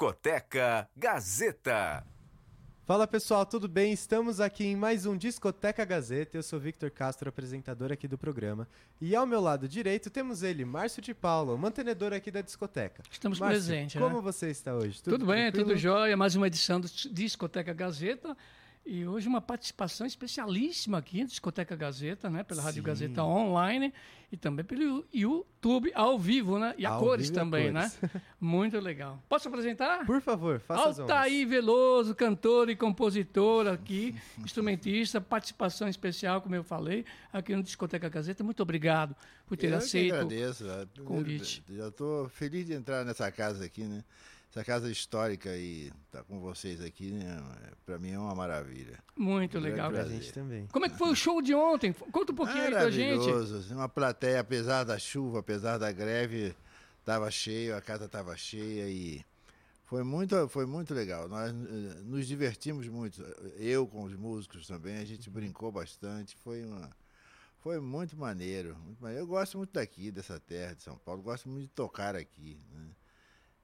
Discoteca 0.00 0.88
Gazeta. 0.96 2.02
Fala 2.86 3.06
pessoal, 3.06 3.44
tudo 3.44 3.68
bem? 3.68 3.92
Estamos 3.92 4.40
aqui 4.40 4.64
em 4.64 4.74
mais 4.74 5.04
um 5.04 5.14
Discoteca 5.14 5.84
Gazeta. 5.84 6.38
Eu 6.38 6.42
sou 6.42 6.58
Victor 6.58 6.90
Castro, 6.90 7.28
apresentador 7.28 7.92
aqui 7.92 8.08
do 8.08 8.16
programa. 8.16 8.66
E 8.98 9.14
ao 9.14 9.26
meu 9.26 9.42
lado 9.42 9.68
direito 9.68 10.08
temos 10.08 10.42
ele, 10.42 10.64
Márcio 10.64 11.02
de 11.02 11.12
Paulo, 11.12 11.58
mantenedor 11.58 12.14
aqui 12.14 12.30
da 12.30 12.40
discoteca. 12.40 13.02
Estamos 13.10 13.38
presentes. 13.38 14.00
Como 14.00 14.16
né? 14.16 14.22
você 14.22 14.48
está 14.48 14.74
hoje? 14.74 15.02
Tudo, 15.02 15.26
bem, 15.26 15.52
tranquilo? 15.52 15.68
tudo 15.68 15.76
jóia. 15.76 16.16
Mais 16.16 16.34
uma 16.34 16.46
edição 16.46 16.80
do 16.80 16.88
Discoteca 16.88 17.74
Gazeta. 17.74 18.34
E 18.84 19.06
hoje 19.06 19.28
uma 19.28 19.40
participação 19.40 20.06
especialíssima 20.06 20.98
aqui 20.98 21.20
na 21.20 21.26
Discoteca 21.26 21.76
Gazeta, 21.76 22.28
né? 22.28 22.42
Pela 22.42 22.62
Rádio 22.62 22.80
Sim. 22.82 22.86
Gazeta 22.86 23.22
online 23.22 23.92
e 24.32 24.36
também 24.36 24.64
pelo 24.64 25.04
YouTube 25.12 25.92
ao 25.94 26.18
vivo, 26.18 26.58
né? 26.58 26.74
E 26.78 26.86
a 26.86 26.90
Ao 26.90 27.00
cores 27.00 27.28
e 27.28 27.32
a 27.32 27.34
também, 27.34 27.72
cores. 27.72 28.00
né? 28.00 28.10
Muito 28.40 28.80
legal. 28.80 29.22
Posso 29.28 29.48
apresentar? 29.48 30.04
Por 30.06 30.20
favor, 30.20 30.58
faça. 30.60 31.02
Altair 31.02 31.46
Veloso, 31.46 32.14
cantor 32.14 32.68
e 32.70 32.74
compositor 32.74 33.68
aqui, 33.68 34.14
instrumentista, 34.42 35.20
participação 35.20 35.86
especial, 35.86 36.40
como 36.40 36.54
eu 36.54 36.64
falei, 36.64 37.04
aqui 37.32 37.54
no 37.54 37.62
Discoteca 37.62 38.08
Gazeta. 38.08 38.42
Muito 38.42 38.62
obrigado 38.62 39.14
por 39.46 39.56
ter 39.56 39.70
eu 39.70 39.76
aceito. 39.76 40.14
Agradeço. 40.14 40.64
né? 40.64 40.86
o 40.98 41.04
convite. 41.04 41.62
Já 41.68 41.88
estou 41.88 42.28
feliz 42.28 42.66
de 42.66 42.72
entrar 42.72 43.04
nessa 43.04 43.30
casa 43.30 43.64
aqui, 43.64 43.84
né? 43.84 44.02
Essa 44.50 44.64
casa 44.64 44.90
histórica 44.90 45.56
e 45.56 45.92
estar 46.06 46.24
com 46.24 46.40
vocês 46.40 46.80
aqui, 46.80 47.12
né? 47.12 47.40
Para 47.86 47.98
mim 48.00 48.10
é 48.10 48.18
uma 48.18 48.34
maravilha. 48.34 48.98
Muito 49.16 49.52
Grande 49.52 49.70
legal. 49.70 49.92
Pra 49.92 50.04
gente 50.04 50.32
também. 50.32 50.66
Como 50.66 50.84
é 50.84 50.88
que 50.88 50.98
foi 50.98 51.10
o 51.10 51.14
show 51.14 51.40
de 51.40 51.54
ontem? 51.54 51.92
Conta 51.92 52.32
um 52.32 52.34
pouquinho 52.34 52.64
aí 52.64 52.70
pra 52.70 52.90
gente. 52.90 53.18
Maravilhoso. 53.18 53.58
assim, 53.58 53.74
Uma 53.74 53.88
plateia, 53.88 54.40
apesar 54.40 54.82
da 54.82 54.98
chuva, 54.98 55.38
apesar 55.38 55.78
da 55.78 55.92
greve, 55.92 56.52
estava 56.98 57.30
cheio, 57.30 57.76
a 57.76 57.80
casa 57.80 58.06
estava 58.06 58.36
cheia 58.36 58.88
e 58.88 59.24
foi 59.84 60.02
muito, 60.02 60.48
foi 60.48 60.66
muito 60.66 60.92
legal. 60.94 61.28
Nós 61.28 61.50
eh, 61.50 61.54
nos 62.02 62.26
divertimos 62.26 62.88
muito. 62.88 63.22
Eu 63.56 63.86
com 63.86 64.02
os 64.02 64.16
músicos 64.16 64.66
também, 64.66 64.98
a 64.98 65.04
gente 65.04 65.30
brincou 65.30 65.70
bastante. 65.70 66.36
Foi 66.36 66.64
uma, 66.64 66.90
foi 67.60 67.78
muito 67.78 68.16
maneiro, 68.16 68.76
muito 68.84 69.00
maneiro. 69.00 69.22
Eu 69.22 69.28
gosto 69.28 69.58
muito 69.58 69.72
daqui, 69.72 70.10
dessa 70.10 70.40
terra 70.40 70.74
de 70.74 70.82
São 70.82 70.96
Paulo. 70.98 71.22
Gosto 71.22 71.48
muito 71.48 71.62
de 71.62 71.68
tocar 71.68 72.16
aqui. 72.16 72.58
Né? 72.72 72.88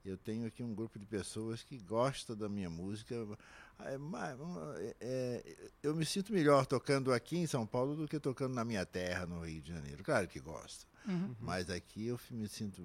Eu 0.07 0.17
tenho 0.17 0.47
aqui 0.47 0.63
um 0.63 0.73
grupo 0.73 0.97
de 0.97 1.05
pessoas 1.05 1.61
que 1.61 1.77
gostam 1.79 2.35
da 2.35 2.47
minha 2.47 2.69
música. 2.69 3.13
É, 3.79 4.95
é, 5.01 5.57
eu 5.83 5.93
me 5.93 6.05
sinto 6.05 6.31
melhor 6.31 6.65
tocando 6.65 7.11
aqui 7.11 7.37
em 7.37 7.45
São 7.45 7.67
Paulo 7.67 7.95
do 7.95 8.07
que 8.07 8.19
tocando 8.19 8.53
na 8.55 8.63
minha 8.63 8.85
terra, 8.85 9.25
no 9.25 9.45
Rio 9.45 9.61
de 9.61 9.73
Janeiro. 9.73 10.03
Claro 10.03 10.27
que 10.27 10.39
gosto. 10.39 10.87
Uhum. 11.05 11.35
Mas 11.39 11.69
aqui 11.69 12.07
eu 12.07 12.19
me 12.31 12.47
sinto. 12.47 12.81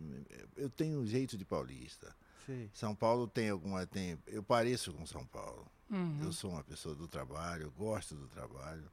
Eu 0.57 0.69
tenho 0.69 0.99
um 0.99 1.07
jeito 1.07 1.39
de 1.39 1.45
paulista. 1.45 2.15
Sei. 2.45 2.69
São 2.75 2.95
Paulo 2.95 3.29
tem 3.29 3.51
alguma. 3.51 3.87
Tem, 3.87 4.19
eu 4.27 4.43
pareço 4.43 4.93
com 4.93 5.07
São 5.07 5.25
Paulo. 5.25 5.67
Uhum. 5.91 6.25
Eu 6.25 6.33
sou 6.33 6.51
uma 6.51 6.65
pessoa 6.65 6.95
do 6.95 7.07
trabalho, 7.07 7.65
eu 7.65 7.71
gosto 7.71 8.15
do 8.15 8.27
trabalho. 8.27 8.91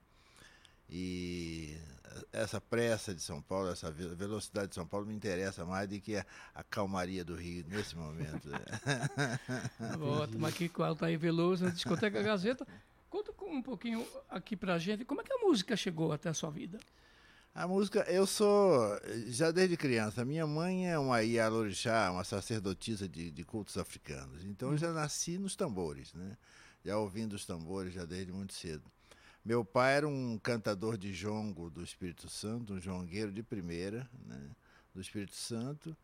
E 0.90 1.78
essa 2.34 2.60
pressa 2.60 3.14
de 3.14 3.22
São 3.22 3.42
Paulo, 3.42 3.70
essa 3.70 3.92
ve- 3.92 4.08
velocidade 4.16 4.70
de 4.70 4.76
São 4.76 4.86
Paulo 4.88 5.06
me 5.06 5.14
interessa 5.14 5.64
mais 5.66 5.88
do 5.88 6.00
que 6.00 6.16
a, 6.18 6.26
a 6.56 6.64
calmaria 6.64 7.24
do 7.24 7.36
Rio 7.36 7.64
nesse 7.68 7.96
momento. 7.96 8.50
Vou 9.98 10.28
tomar 10.28 10.50
aqui 10.50 10.68
com 10.70 10.82
o 10.82 10.86
Altair 10.86 11.18
Veloso 11.20 11.66
na 11.66 11.72
Discoteca 11.72 12.22
Gazeta. 12.22 12.68
Conta 13.10 13.32
um 13.46 13.62
pouquinho 13.62 14.06
aqui 14.30 14.56
pra 14.56 14.78
gente, 14.78 15.04
como 15.04 15.22
é 15.22 15.24
que 15.24 15.34
a 15.34 15.38
música 15.38 15.76
chegou 15.76 16.12
até 16.12 16.30
a 16.30 16.34
sua 16.34 16.52
vida? 16.52 16.78
A 17.56 17.68
música, 17.68 18.02
eu 18.08 18.28
sou, 18.28 18.80
já 19.28 19.50
desde 19.50 19.76
criança, 19.76 20.24
minha 20.24 20.46
mãe 20.46 20.88
é 20.90 21.00
uma 21.00 21.22
Ialorixá, 21.24 22.12
uma 22.12 22.24
sacerdotisa 22.24 23.10
de, 23.10 23.32
de 23.32 23.44
cultos 23.44 23.76
africanos. 23.78 24.44
Então 24.46 24.72
eu 24.72 24.78
já 24.78 24.94
nasci 24.94 25.38
nos 25.40 25.56
tambores, 25.56 26.14
né? 26.14 26.38
Já 26.86 26.98
ouvindo 26.98 27.34
os 27.34 27.46
tambores 27.46 27.94
já 27.94 28.06
desde 28.06 28.32
muito 28.32 28.54
cedo. 28.54 28.84
Meu 29.50 29.66
pai 29.66 29.96
era 29.96 30.08
um 30.08 30.38
cantador 30.38 30.96
de 30.96 31.12
jongo 31.12 31.72
do 31.72 31.82
Espírito 31.82 32.30
Santo, 32.30 32.76
um 32.76 32.80
jongueiro 32.80 33.32
de 33.32 33.42
primeira, 33.42 34.08
né? 34.28 34.40
Do 34.94 35.02
Espírito 35.02 35.36
Santo. 35.36 35.98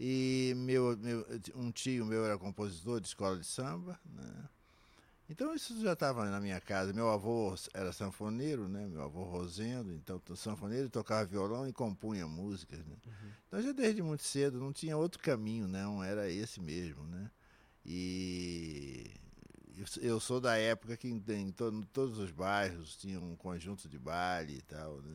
E 0.00 0.52
meu, 0.56 0.96
meu, 0.96 1.24
um 1.54 1.70
tio 1.70 2.04
meu 2.04 2.24
era 2.24 2.36
compositor 2.36 3.00
de 3.00 3.06
escola 3.06 3.38
de 3.38 3.46
samba, 3.46 4.00
né? 4.04 4.48
Então 5.30 5.54
isso 5.54 5.80
já 5.80 5.92
estava 5.92 6.28
na 6.28 6.40
minha 6.40 6.60
casa. 6.60 6.92
Meu 6.92 7.08
avô 7.08 7.54
era 7.72 7.92
sanfoneiro, 7.92 8.68
né? 8.68 8.88
Meu 8.88 9.02
avô 9.02 9.22
Rosendo, 9.22 9.94
então 9.94 10.20
sanfoneiro 10.34 10.90
tocava 10.90 11.24
violão 11.24 11.68
e 11.68 11.72
compunha 11.72 12.26
músicas, 12.26 12.80
né? 12.80 12.96
Então 13.46 13.62
já 13.62 13.70
desde 13.70 14.02
muito 14.02 14.24
cedo 14.24 14.58
não 14.58 14.72
tinha 14.72 14.96
outro 14.96 15.22
caminho, 15.22 15.68
não, 15.68 16.02
era 16.02 16.28
esse 16.28 16.60
mesmo, 16.60 17.04
né? 17.04 17.30
E 17.86 19.08
eu- 20.00 20.20
sou 20.20 20.40
da 20.40 20.56
época 20.56 20.96
que 20.96 21.08
em, 21.08 21.22
em 21.28 21.50
to- 21.52 21.84
todos 21.92 22.18
os 22.18 22.30
bairros 22.30 22.96
tinha 22.96 23.20
um 23.20 23.36
conjunto 23.36 23.88
de 23.88 23.98
baile 23.98 24.56
e 24.58 24.62
tal, 24.62 25.00
né? 25.02 25.14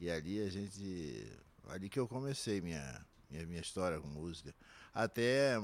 E 0.00 0.10
ali 0.10 0.40
a 0.40 0.48
gente. 0.50 1.26
Ali 1.68 1.88
que 1.88 1.98
eu 1.98 2.06
comecei 2.08 2.60
minha, 2.60 3.04
minha, 3.30 3.44
minha 3.46 3.60
história 3.60 4.00
com 4.00 4.06
música. 4.08 4.54
Até, 4.94 5.54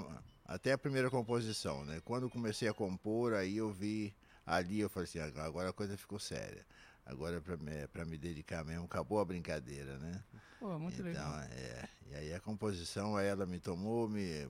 até 0.44 0.72
a 0.72 0.78
primeira 0.78 1.08
composição, 1.10 1.84
né? 1.84 2.00
Quando 2.04 2.28
comecei 2.28 2.68
a 2.68 2.74
compor, 2.74 3.32
aí 3.34 3.56
eu 3.56 3.70
vi. 3.72 4.14
Ali 4.46 4.80
eu 4.80 4.90
falei 4.90 5.08
assim, 5.08 5.18
"Ah, 5.20 5.44
agora 5.44 5.70
a 5.70 5.72
coisa 5.72 5.96
ficou 5.96 6.18
séria. 6.18 6.66
Agora 7.06 7.36
é 7.36 7.40
pra 7.40 7.56
me, 7.56 7.70
é 7.72 7.86
pra 7.86 8.04
me 8.04 8.18
dedicar 8.18 8.64
mesmo, 8.64 8.84
acabou 8.84 9.18
a 9.20 9.24
brincadeira, 9.24 9.98
né? 9.98 10.22
Pô, 10.58 10.78
muito 10.78 10.94
então, 10.94 11.04
legal. 11.04 11.38
é. 11.50 11.88
E 12.10 12.14
aí 12.14 12.34
a 12.34 12.40
composição, 12.40 13.18
ela 13.18 13.46
me 13.46 13.58
tomou, 13.60 14.08
me. 14.08 14.46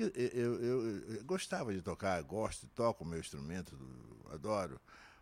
Porque 0.00 0.18
eu, 0.34 0.62
eu, 0.62 1.14
eu 1.14 1.24
gostava 1.24 1.74
de 1.74 1.82
tocar, 1.82 2.22
gosto, 2.22 2.66
toco 2.68 3.04
o 3.04 3.06
meu 3.06 3.20
instrumento, 3.20 3.76
adoro. 4.30 4.80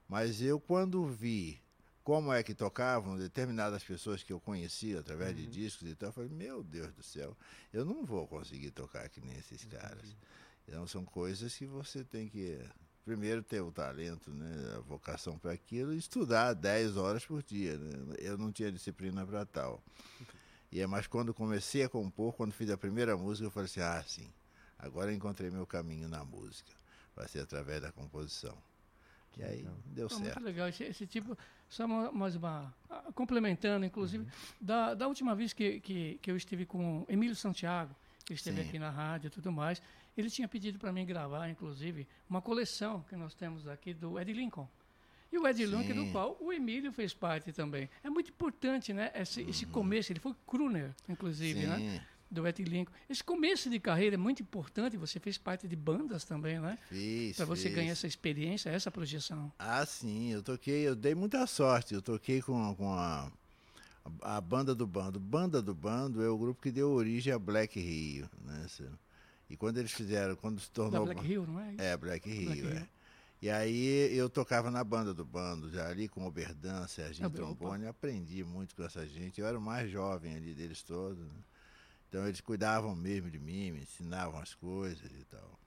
Mas 0.09 0.41
eu, 0.41 0.61
quando 0.61 1.05
vi 1.07 1.61
como 2.05 2.33
é 2.33 2.45
que 2.45 2.55
tocavam 2.55 3.19
determinadas 3.19 3.83
pessoas 3.83 4.23
que 4.23 4.33
eu 4.33 4.39
conhecia 4.39 5.01
através 5.01 5.37
de 5.37 5.47
discos 5.47 5.89
e 5.89 5.97
tal, 5.97 6.11
eu 6.11 6.13
falei, 6.13 6.31
meu 6.31 6.63
Deus 6.63 6.93
do 6.93 7.03
céu, 7.03 7.37
eu 7.73 7.85
não 7.85 8.05
vou 8.05 8.27
conseguir 8.29 8.71
tocar 8.71 9.09
que 9.09 9.21
nem 9.21 9.37
esses 9.37 9.65
caras. 9.65 10.17
Então 10.67 10.87
são 10.87 11.05
coisas 11.05 11.55
que 11.57 11.67
você 11.67 12.05
tem 12.05 12.29
que 12.29 12.59
primeiro 13.05 13.43
ter 13.43 13.61
o 13.61 13.73
talento, 13.73 14.31
né, 14.31 14.77
a 14.77 14.81
vocação 14.81 15.39
para 15.39 15.53
aquilo 15.53 15.93
e 15.93 15.99
estudar 15.99 16.55
10 16.55 16.97
horas 16.97 17.27
por 17.27 17.43
dia. 17.43 17.77
Né? 17.77 18.15
Eu 18.19 18.39
não 18.39 18.53
tinha 18.53 18.71
disciplina 18.71 19.27
para 19.27 19.45
tal. 19.45 19.83
E 20.71 20.81
é 20.81 20.87
mais 20.87 21.07
quando 21.07 21.35
comecei 21.35 21.83
a 21.83 21.89
compor, 21.89 22.35
quando 22.35 22.53
fiz 22.53 22.71
a 22.71 22.77
primeira 22.77 23.17
música, 23.17 23.47
eu 23.47 23.51
falei 23.51 23.65
assim, 23.65 23.81
ah, 23.81 24.05
sim, 24.07 24.31
agora 24.79 25.13
encontrei 25.13 25.51
meu 25.51 25.67
caminho 25.67 26.09
na 26.09 26.25
música. 26.25 26.71
Vai 27.17 27.27
ser 27.29 27.41
através 27.41 27.83
da 27.83 27.91
composição. 27.93 28.57
E 29.37 29.43
aí 29.43 29.57
legal. 29.59 29.75
deu 29.87 30.09
muito 30.11 30.25
certo. 30.25 30.41
legal. 30.43 30.69
Esse, 30.69 30.85
esse 30.85 31.07
tipo, 31.07 31.37
só 31.69 31.85
uma- 31.85 32.11
mais 32.13 32.35
uma. 32.35 32.75
ah, 32.91 33.05
Complementando, 33.15 33.85
inclusive, 33.87 34.25
Uhum. 34.25 34.31
da, 34.61 34.95
da 34.95 35.07
última 35.09 35.35
vez 35.35 35.53
que, 35.53 35.81
que, 35.81 36.19
que 36.23 36.31
eu 36.31 36.37
estive 36.37 36.65
com 36.67 37.01
o 37.03 37.07
Emílio 37.09 37.37
Santiago, 37.37 37.95
que 38.25 38.35
esteve 38.35 38.63
Sim. 38.63 38.69
aqui 38.69 38.79
na 38.79 38.91
rádio 38.91 39.29
e 39.29 39.31
tudo 39.31 39.51
mais, 39.53 39.81
ele 40.17 40.29
tinha 40.31 40.49
pedido 40.49 40.79
para 40.79 40.93
mim 40.93 41.05
gravar, 41.07 41.49
inclusive, 41.49 42.07
uma 42.29 42.43
coleção 42.43 43.03
que 43.09 43.15
nós 43.17 43.35
temos 43.35 43.67
aqui 43.69 43.95
do 43.95 44.19
Ed 44.19 44.33
Lincoln. 44.33 44.69
E 45.31 45.39
o 45.39 45.47
Ed 45.47 45.65
Lincoln, 45.65 45.95
do 45.95 46.05
Sim. 46.07 46.13
qual 46.13 46.37
o 46.41 46.53
Emílio 46.53 46.91
fez 46.93 47.13
parte 47.15 47.53
também. 47.53 47.89
É 48.03 48.09
muito 48.11 48.31
importante, 48.31 48.93
né? 48.93 49.13
Esse, 49.15 49.43
esse 49.43 49.67
começo, 49.67 50.11
ele 50.11 50.21
foi 50.21 50.35
crooner, 50.47 50.95
inclusive, 51.09 51.67
né? 51.67 52.05
Do 52.31 52.47
Ed 52.47 52.63
Lincoln. 52.63 52.93
Esse 53.09 53.25
começo 53.25 53.71
de 53.71 53.81
carreira 53.81 54.15
é 54.15 54.19
muito 54.19 54.43
importante, 54.43 54.97
você 54.97 55.19
fez 55.19 55.39
parte 55.39 55.67
de 55.67 55.75
bandas 55.75 56.25
também, 56.25 56.61
né? 56.61 56.79
fiz. 56.89 57.37
Para 57.37 57.47
você 57.47 57.65
fiz. 57.69 57.75
ganhar 57.75 57.93
essa 57.93 58.07
experiência, 58.07 58.69
essa 58.71 58.91
projeção. 58.91 59.51
Ah, 59.59 59.85
sim, 59.87 60.33
eu 60.33 60.43
toquei, 60.43 60.87
eu 60.87 60.95
dei 60.95 61.15
muita 61.15 61.47
sorte. 61.47 61.95
Eu 61.95 62.03
toquei 62.03 62.43
com, 62.43 62.75
com 62.75 62.93
a, 62.93 63.33
a 64.21 64.41
banda 64.41 64.75
do 64.75 64.87
bando. 64.87 65.19
Banda 65.19 65.63
do 65.63 65.75
bando 65.75 66.23
é 66.23 66.29
o 66.29 66.37
grupo 66.37 66.61
que 66.61 66.71
deu 66.71 66.91
origem 66.91 67.33
a 67.33 67.39
Black 67.39 67.81
Rio, 67.81 68.29
né? 68.45 68.67
E 69.49 69.57
quando 69.57 69.79
eles 69.79 69.93
fizeram, 69.93 70.37
quando 70.37 70.61
se 70.61 70.69
Da 70.69 70.75
tornou. 70.75 71.05
Black 71.07 71.27
Hill, 71.27 71.47
não 71.47 71.61
é? 71.61 71.73
isso? 71.73 71.81
É, 71.81 71.97
Black 71.97 72.29
Rio, 72.29 72.45
Black 72.47 72.67
é. 72.67 72.81
Hill. 72.81 72.89
E 73.41 73.49
aí 73.49 74.17
eu 74.17 74.29
tocava 74.29 74.69
na 74.71 74.83
banda 74.83 75.15
do 75.15 75.25
bando, 75.25 75.71
já 75.71 75.89
ali 75.89 76.09
com 76.09 76.23
o 76.25 76.27
Oberdan, 76.27 76.87
Serginho 76.89 77.29
opa. 77.29 77.37
Trombone, 77.37 77.87
aprendi 77.87 78.43
muito 78.43 78.75
com 78.75 78.83
essa 78.83 79.07
gente. 79.07 79.41
Eu 79.41 79.47
era 79.47 79.57
o 79.57 79.63
mais 79.63 79.89
jovem 79.91 80.35
ali 80.35 80.53
deles 80.55 80.83
todos. 80.83 81.25
né? 81.25 81.41
Então 82.09 82.27
eles 82.27 82.41
cuidavam 82.41 82.95
mesmo 82.95 83.31
de 83.31 83.39
mim, 83.39 83.73
me 83.73 83.81
ensinavam 83.83 84.41
as 84.41 84.55
coisas 84.55 85.11
e 85.13 85.25
tal. 85.25 85.59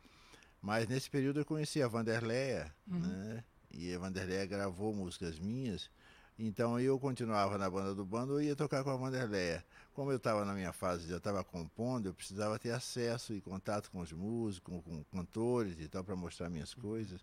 Mas 0.61 0.87
nesse 0.87 1.09
período 1.09 1.39
eu 1.39 1.45
conheci 1.45 1.81
a 1.81 1.87
Vanderleia, 1.87 2.73
né? 2.87 3.43
E 3.71 3.93
a 3.93 3.99
Vanderleia 3.99 4.45
gravou 4.45 4.93
músicas 4.93 5.39
minhas. 5.39 5.89
Então 6.37 6.79
eu 6.79 6.99
continuava 6.99 7.57
na 7.57 7.69
banda 7.69 7.93
do 7.93 8.03
bando, 8.03 8.33
eu 8.33 8.41
ia 8.41 8.55
tocar 8.55 8.83
com 8.83 8.89
a 8.89 8.95
Vanderleia. 8.95 9.63
Como 9.93 10.11
eu 10.11 10.17
estava 10.17 10.43
na 10.45 10.53
minha 10.53 10.73
fase, 10.73 11.07
já 11.07 11.17
estava 11.17 11.43
compondo, 11.43 12.07
eu 12.07 12.13
precisava 12.13 12.57
ter 12.57 12.71
acesso 12.71 13.33
e 13.33 13.41
contato 13.41 13.91
com 13.91 13.99
os 13.99 14.11
músicos, 14.11 14.81
com, 14.81 14.81
com 14.81 15.03
cantores 15.05 15.79
e 15.79 15.87
tal, 15.87 16.03
para 16.03 16.15
mostrar 16.15 16.49
minhas 16.49 16.73
coisas. 16.73 17.21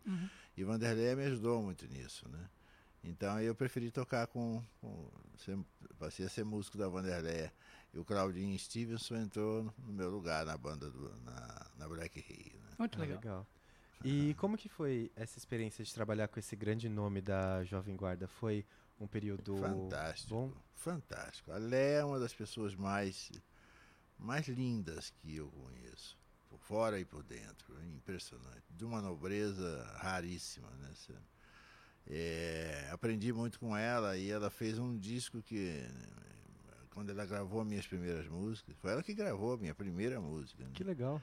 E 0.56 0.62
Vanderleia 0.62 1.17
me 1.17 1.25
ajudou 1.25 1.62
muito 1.62 1.87
nisso, 1.87 2.29
né? 2.29 2.49
Então 3.03 3.41
eu 3.41 3.55
preferi 3.55 3.91
tocar 3.91 4.26
com. 4.26 4.62
com 4.81 5.11
ser, 5.38 5.59
passei 5.99 6.26
a 6.26 6.29
ser 6.29 6.44
músico 6.44 6.76
da 6.76 6.88
Vanderleia. 6.88 7.53
E 7.99 8.00
o 8.00 8.05
Claudinho 8.05 8.56
Stevenson 8.56 9.17
entrou 9.17 9.75
no 9.77 9.93
meu 9.93 10.09
lugar 10.09 10.47
na 10.47 10.56
banda 10.56 10.89
do, 10.89 11.11
na, 11.23 11.67
na 11.77 11.89
Black 11.89 12.21
Rio. 12.21 12.56
Né? 12.61 12.71
Muito 12.79 12.97
Ah, 12.97 13.05
legal. 13.05 13.47
E 14.05 14.35
como 14.35 14.56
que 14.56 14.69
foi 14.69 15.11
essa 15.17 15.37
experiência 15.37 15.85
de 15.85 15.93
trabalhar 15.93 16.29
com 16.29 16.39
esse 16.39 16.55
grande 16.55 16.89
nome 16.89 17.21
da 17.21 17.65
Jovem 17.65 17.97
Guarda? 17.97 18.29
Foi 18.29 18.65
um 19.00 19.09
período 19.09 19.56
Fantástico. 19.56 20.31
bom? 20.33 20.53
Fantástico. 20.75 21.50
A 21.50 21.56
Léa 21.59 21.99
é 21.99 22.05
uma 22.05 22.21
das 22.21 22.33
pessoas 22.33 22.77
mais, 22.77 23.33
mais 24.17 24.47
lindas 24.47 25.11
que 25.11 25.35
eu 25.35 25.49
conheço. 25.51 26.17
Por 26.49 26.61
fora 26.61 27.01
e 27.01 27.05
por 27.05 27.25
dentro. 27.25 27.77
É 27.81 27.85
impressionante. 27.87 28.62
De 28.71 28.85
uma 28.85 29.03
nobreza 29.03 29.85
raríssima. 29.97 30.71
Né? 30.71 30.91
É, 32.06 32.89
aprendi 32.93 33.33
muito 33.33 33.59
com 33.59 33.77
ela 33.77 34.17
e 34.17 34.31
ela 34.31 34.51
fez 34.51 34.79
um 34.79 34.97
disco 34.97 35.43
que. 35.43 35.83
Quando 36.99 37.11
ela 37.11 37.25
gravou 37.25 37.65
minhas 37.65 37.87
primeiras 37.87 38.27
músicas, 38.27 38.75
foi 38.79 38.91
ela 38.91 39.05
que 39.05 39.15
gravou 39.15 39.53
a 39.53 39.56
minha 39.56 39.73
primeira 39.73 40.21
música. 40.21 40.65
né? 40.65 40.71
Que 40.75 40.83
legal. 40.83 41.23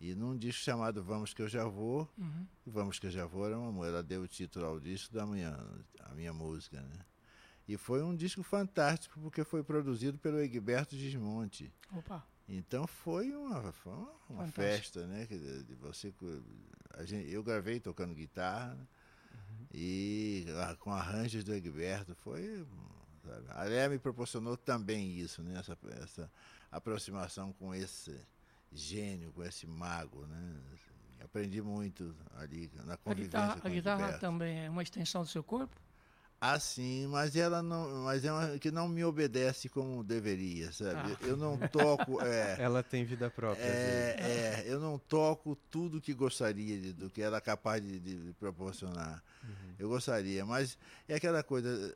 E 0.00 0.14
num 0.14 0.38
disco 0.38 0.62
chamado 0.62 1.02
Vamos 1.02 1.34
Que 1.34 1.42
Eu 1.42 1.48
Já 1.48 1.64
Vou, 1.64 2.08
Uhum. 2.16 2.46
Vamos 2.64 3.00
que 3.00 3.08
eu 3.08 3.10
já 3.10 3.26
vou 3.26 3.44
era 3.44 3.58
uma, 3.58 3.84
ela 3.84 4.04
deu 4.04 4.22
o 4.22 4.28
título 4.28 4.64
ao 4.66 4.78
disco 4.78 5.12
da 5.12 5.26
minha, 5.26 5.58
a 5.98 6.14
minha 6.14 6.32
música, 6.32 6.80
né? 6.80 7.04
E 7.66 7.76
foi 7.76 8.04
um 8.04 8.14
disco 8.14 8.40
fantástico 8.44 9.18
porque 9.18 9.42
foi 9.42 9.64
produzido 9.64 10.16
pelo 10.16 10.38
Egberto 10.38 10.94
Gismonte. 10.94 11.74
Opa. 11.90 12.24
Então 12.48 12.86
foi 12.86 13.32
uma, 13.32 13.72
foi 13.72 13.92
uma, 13.94 14.12
uma 14.30 14.46
festa, 14.46 15.08
né? 15.08 15.26
De 15.26 15.74
você, 15.74 16.14
a 16.94 17.04
gente, 17.04 17.28
eu 17.32 17.42
gravei 17.42 17.80
tocando 17.80 18.14
guitarra 18.14 18.76
né? 18.76 18.86
e 19.74 20.46
ah, 20.62 20.76
com 20.76 20.92
arranjos 20.92 21.42
do 21.42 21.52
Egberto 21.52 22.14
foi. 22.14 22.64
Sabe? 23.26 23.46
A 23.50 23.64
Léa 23.64 23.88
me 23.88 23.98
proporcionou 23.98 24.56
também 24.56 25.18
isso, 25.18 25.42
né? 25.42 25.58
Essa, 25.58 25.76
essa 26.02 26.30
aproximação 26.70 27.52
com 27.54 27.74
esse 27.74 28.18
gênio, 28.72 29.32
com 29.32 29.42
esse 29.44 29.66
mago, 29.66 30.26
né? 30.26 30.60
Aprendi 31.24 31.60
muito 31.60 32.14
ali 32.36 32.70
na 32.84 32.94
A 32.94 32.96
convivência 32.96 33.38
guitarra, 33.40 33.60
com 33.60 33.68
a 33.68 33.70
guitarra 33.70 34.18
também 34.18 34.64
é 34.64 34.70
uma 34.70 34.82
extensão 34.82 35.22
do 35.22 35.28
seu 35.28 35.42
corpo? 35.42 35.76
Ah, 36.38 36.58
sim, 36.58 37.06
mas 37.06 37.34
ela 37.34 37.62
não, 37.62 38.04
mas 38.04 38.24
é 38.24 38.30
uma 38.30 38.58
que 38.58 38.70
não 38.70 38.88
me 38.88 39.02
obedece 39.02 39.68
como 39.70 40.04
deveria, 40.04 40.70
sabe? 40.70 41.16
Ah. 41.20 41.26
Eu 41.26 41.36
não 41.36 41.56
toco, 41.56 42.20
é, 42.22 42.56
Ela 42.60 42.82
tem 42.82 43.04
vida 43.04 43.30
própria. 43.30 43.64
é, 43.64 44.16
é, 44.18 44.64
eu 44.66 44.78
não 44.78 44.98
toco 44.98 45.56
tudo 45.70 46.00
que 46.00 46.12
gostaria 46.12 46.78
de, 46.78 46.92
do 46.92 47.08
que 47.08 47.22
ela 47.22 47.38
é 47.38 47.40
capaz 47.40 47.82
de, 47.82 47.98
de 47.98 48.32
proporcionar. 48.34 49.22
Eu 49.78 49.88
gostaria, 49.88 50.44
mas 50.44 50.78
é 51.08 51.14
aquela 51.14 51.42
coisa, 51.42 51.94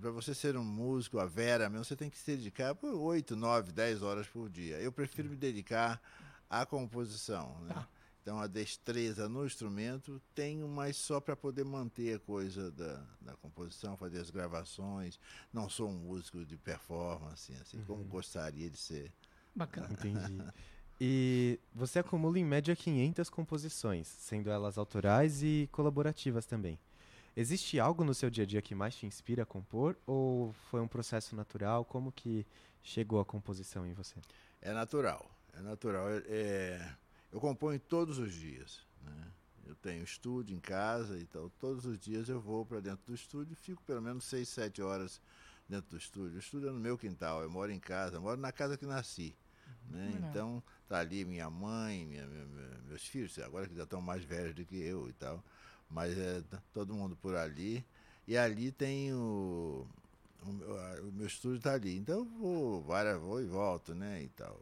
para 0.00 0.10
você 0.10 0.34
ser 0.34 0.56
um 0.56 0.64
músico, 0.64 1.18
a 1.18 1.24
Vera 1.24 1.70
mesmo, 1.70 1.84
você 1.84 1.96
tem 1.96 2.10
que 2.10 2.18
se 2.18 2.36
dedicar 2.36 2.74
por 2.74 2.94
8, 2.94 3.34
9, 3.36 3.72
10 3.72 4.02
horas 4.02 4.26
por 4.26 4.50
dia. 4.50 4.76
Eu 4.78 4.92
prefiro 4.92 5.28
me 5.28 5.36
dedicar 5.36 6.00
à 6.50 6.66
composição. 6.66 7.56
Né? 7.62 7.74
Tá. 7.74 7.88
Então 8.22 8.38
a 8.38 8.46
destreza 8.46 9.28
no 9.28 9.44
instrumento 9.44 10.22
tenho, 10.32 10.68
mas 10.68 10.96
só 10.96 11.20
para 11.20 11.34
poder 11.34 11.64
manter 11.64 12.14
a 12.14 12.18
coisa 12.20 12.70
da, 12.70 13.04
da 13.20 13.36
composição, 13.36 13.96
fazer 13.96 14.20
as 14.20 14.30
gravações. 14.30 15.18
Não 15.52 15.68
sou 15.68 15.90
um 15.90 15.94
músico 15.94 16.44
de 16.44 16.56
performance, 16.56 17.52
assim, 17.60 17.82
como 17.84 18.04
gostaria 18.04 18.70
de 18.70 18.76
ser. 18.76 19.12
Bacana. 19.54 19.88
Entendi. 19.90 20.40
E 21.00 21.58
você 21.74 21.98
acumula 21.98 22.38
em 22.38 22.44
média 22.44 22.76
500 22.76 23.28
composições, 23.28 24.06
sendo 24.06 24.50
elas 24.50 24.78
autorais 24.78 25.42
e 25.42 25.68
colaborativas 25.72 26.46
também. 26.46 26.78
Existe 27.36 27.80
algo 27.80 28.04
no 28.04 28.14
seu 28.14 28.30
dia 28.30 28.44
a 28.44 28.46
dia 28.46 28.62
que 28.62 28.72
mais 28.72 28.94
te 28.94 29.04
inspira 29.04 29.42
a 29.42 29.46
compor 29.46 29.96
ou 30.06 30.52
foi 30.70 30.80
um 30.80 30.86
processo 30.86 31.34
natural? 31.34 31.84
Como 31.84 32.12
que 32.12 32.46
chegou 32.84 33.18
a 33.18 33.24
composição 33.24 33.84
em 33.84 33.92
você? 33.92 34.14
É 34.60 34.72
natural, 34.72 35.28
é 35.54 35.60
natural. 35.60 36.08
É, 36.08 36.22
é- 36.28 36.96
eu 37.32 37.40
componho 37.40 37.80
todos 37.80 38.18
os 38.18 38.32
dias. 38.32 38.80
Né? 39.04 39.26
Eu 39.66 39.74
tenho 39.76 40.04
estúdio 40.04 40.54
em 40.56 40.60
casa, 40.60 41.18
então 41.18 41.50
todos 41.58 41.84
os 41.86 41.98
dias 41.98 42.28
eu 42.28 42.40
vou 42.40 42.64
para 42.66 42.80
dentro 42.80 43.04
do 43.06 43.14
estúdio, 43.14 43.56
fico 43.56 43.82
pelo 43.84 44.02
menos 44.02 44.24
6, 44.24 44.48
7 44.48 44.82
horas 44.82 45.20
dentro 45.68 45.90
do 45.90 45.96
estúdio. 45.96 46.36
O 46.36 46.38
estúdio 46.38 46.68
é 46.68 46.72
no 46.72 46.78
meu 46.80 46.98
quintal, 46.98 47.42
eu 47.42 47.50
moro 47.50 47.70
em 47.72 47.80
casa, 47.80 48.20
moro 48.20 48.40
na 48.40 48.52
casa 48.52 48.76
que 48.76 48.84
nasci. 48.86 49.34
Né? 49.88 50.10
Legal. 50.14 50.30
Então 50.30 50.62
tá 50.88 50.98
ali 50.98 51.24
minha 51.24 51.48
mãe, 51.48 52.04
minha- 52.04 52.26
minha- 52.26 52.78
meus 52.86 53.06
filhos, 53.06 53.38
agora 53.38 53.66
que 53.66 53.74
já 53.74 53.84
estão 53.84 54.00
mais 54.00 54.22
velhos 54.24 54.54
do 54.54 54.64
que 54.64 54.76
eu 54.76 55.08
e 55.08 55.12
tal, 55.14 55.42
mas 55.88 56.16
é 56.18 56.42
tá 56.42 56.62
todo 56.72 56.94
mundo 56.94 57.16
por 57.16 57.34
ali. 57.34 57.84
E 58.28 58.36
ali 58.36 58.70
tem 58.70 59.12
o, 59.14 59.86
o, 60.44 61.08
o 61.08 61.12
meu 61.12 61.26
estúdio 61.26 61.56
está 61.58 61.72
ali. 61.72 61.96
Então 61.96 62.18
eu 62.18 62.24
vou, 62.24 62.82
várias, 62.82 63.18
vou 63.20 63.40
e 63.40 63.46
volto, 63.46 63.94
né? 63.94 64.22
E 64.22 64.28
tal. 64.28 64.60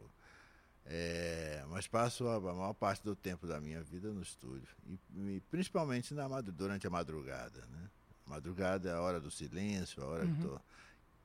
É, 0.93 1.63
mas 1.69 1.87
passo 1.87 2.27
a, 2.27 2.37
maior 2.41 2.73
parte 2.73 3.01
do 3.01 3.15
tempo 3.15 3.47
da 3.47 3.61
minha 3.61 3.81
vida 3.81 4.11
no 4.11 4.21
estúdio. 4.21 4.67
E, 4.85 4.99
e 5.35 5.41
principalmente 5.49 6.13
na, 6.13 6.27
durante 6.41 6.85
a 6.85 6.89
madrugada. 6.89 7.61
Né? 7.71 7.89
Madrugada 8.25 8.89
é 8.89 8.93
a 8.93 8.99
hora 8.99 9.17
do 9.17 9.31
silêncio, 9.31 10.03
a 10.03 10.05
hora 10.05 10.27
que 10.27 10.41
tô- 10.41 10.59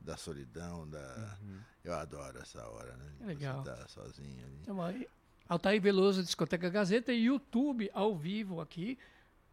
da 0.00 0.16
solidão, 0.16 0.88
da. 0.88 1.36
Eu 1.82 1.94
adoro 1.94 2.38
essa 2.38 2.64
hora, 2.68 2.94
né? 2.96 3.12
de 3.18 3.26
Legal. 3.26 3.64
Você 3.64 3.70
tá 3.70 3.88
sozinho 3.88 4.44
ali. 4.44 4.58
Então, 4.62 4.80
aí, 4.80 5.08
Altair 5.48 5.80
Veloso, 5.82 6.22
Discoteca 6.22 6.70
Gazeta 6.70 7.12
e 7.12 7.24
YouTube 7.24 7.90
ao 7.92 8.16
vivo 8.16 8.60
aqui. 8.60 8.96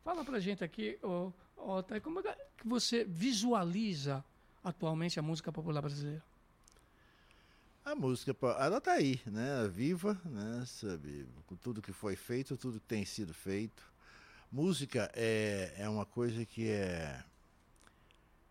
Fala 0.03 0.23
pra 0.23 0.39
gente 0.39 0.63
aqui, 0.63 0.99
ô, 1.01 1.31
ô, 1.57 1.71
Altair, 1.71 2.01
como 2.03 2.19
é 2.19 2.35
que 2.57 2.67
você 2.67 3.03
visualiza 3.03 4.23
atualmente 4.63 5.19
a 5.19 5.23
música 5.23 5.51
popular 5.51 5.81
brasileira? 5.81 6.21
A 7.85 7.95
música, 7.95 8.35
ela 8.59 8.79
tá 8.79 8.93
aí, 8.93 9.19
né? 9.25 9.67
Viva, 9.67 10.19
né? 10.25 10.63
Sabe, 10.65 11.27
com 11.45 11.55
tudo 11.55 11.81
que 11.81 11.91
foi 11.91 12.15
feito, 12.15 12.55
tudo 12.55 12.79
que 12.79 12.85
tem 12.87 13.03
sido 13.05 13.33
feito. 13.33 13.83
Música 14.51 15.11
é, 15.13 15.73
é 15.77 15.89
uma 15.89 16.05
coisa 16.05 16.45
que 16.45 16.69
é. 16.69 17.23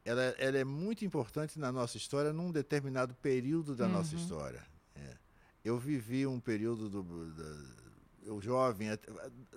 Ela, 0.04 0.22
ela 0.38 0.58
é 0.58 0.64
muito 0.64 1.04
importante 1.04 1.58
na 1.58 1.70
nossa 1.70 1.96
história 1.96 2.32
num 2.32 2.50
determinado 2.50 3.14
período 3.14 3.74
da 3.74 3.86
nossa 3.88 4.14
Uhum. 4.16 4.20
história. 4.20 4.66
É. 4.96 5.16
Eu 5.64 5.78
vivi 5.78 6.26
um 6.26 6.40
período 6.40 6.90
do. 6.90 7.02
Da, 7.32 7.82
eu 8.24 8.40
jovem, 8.40 8.88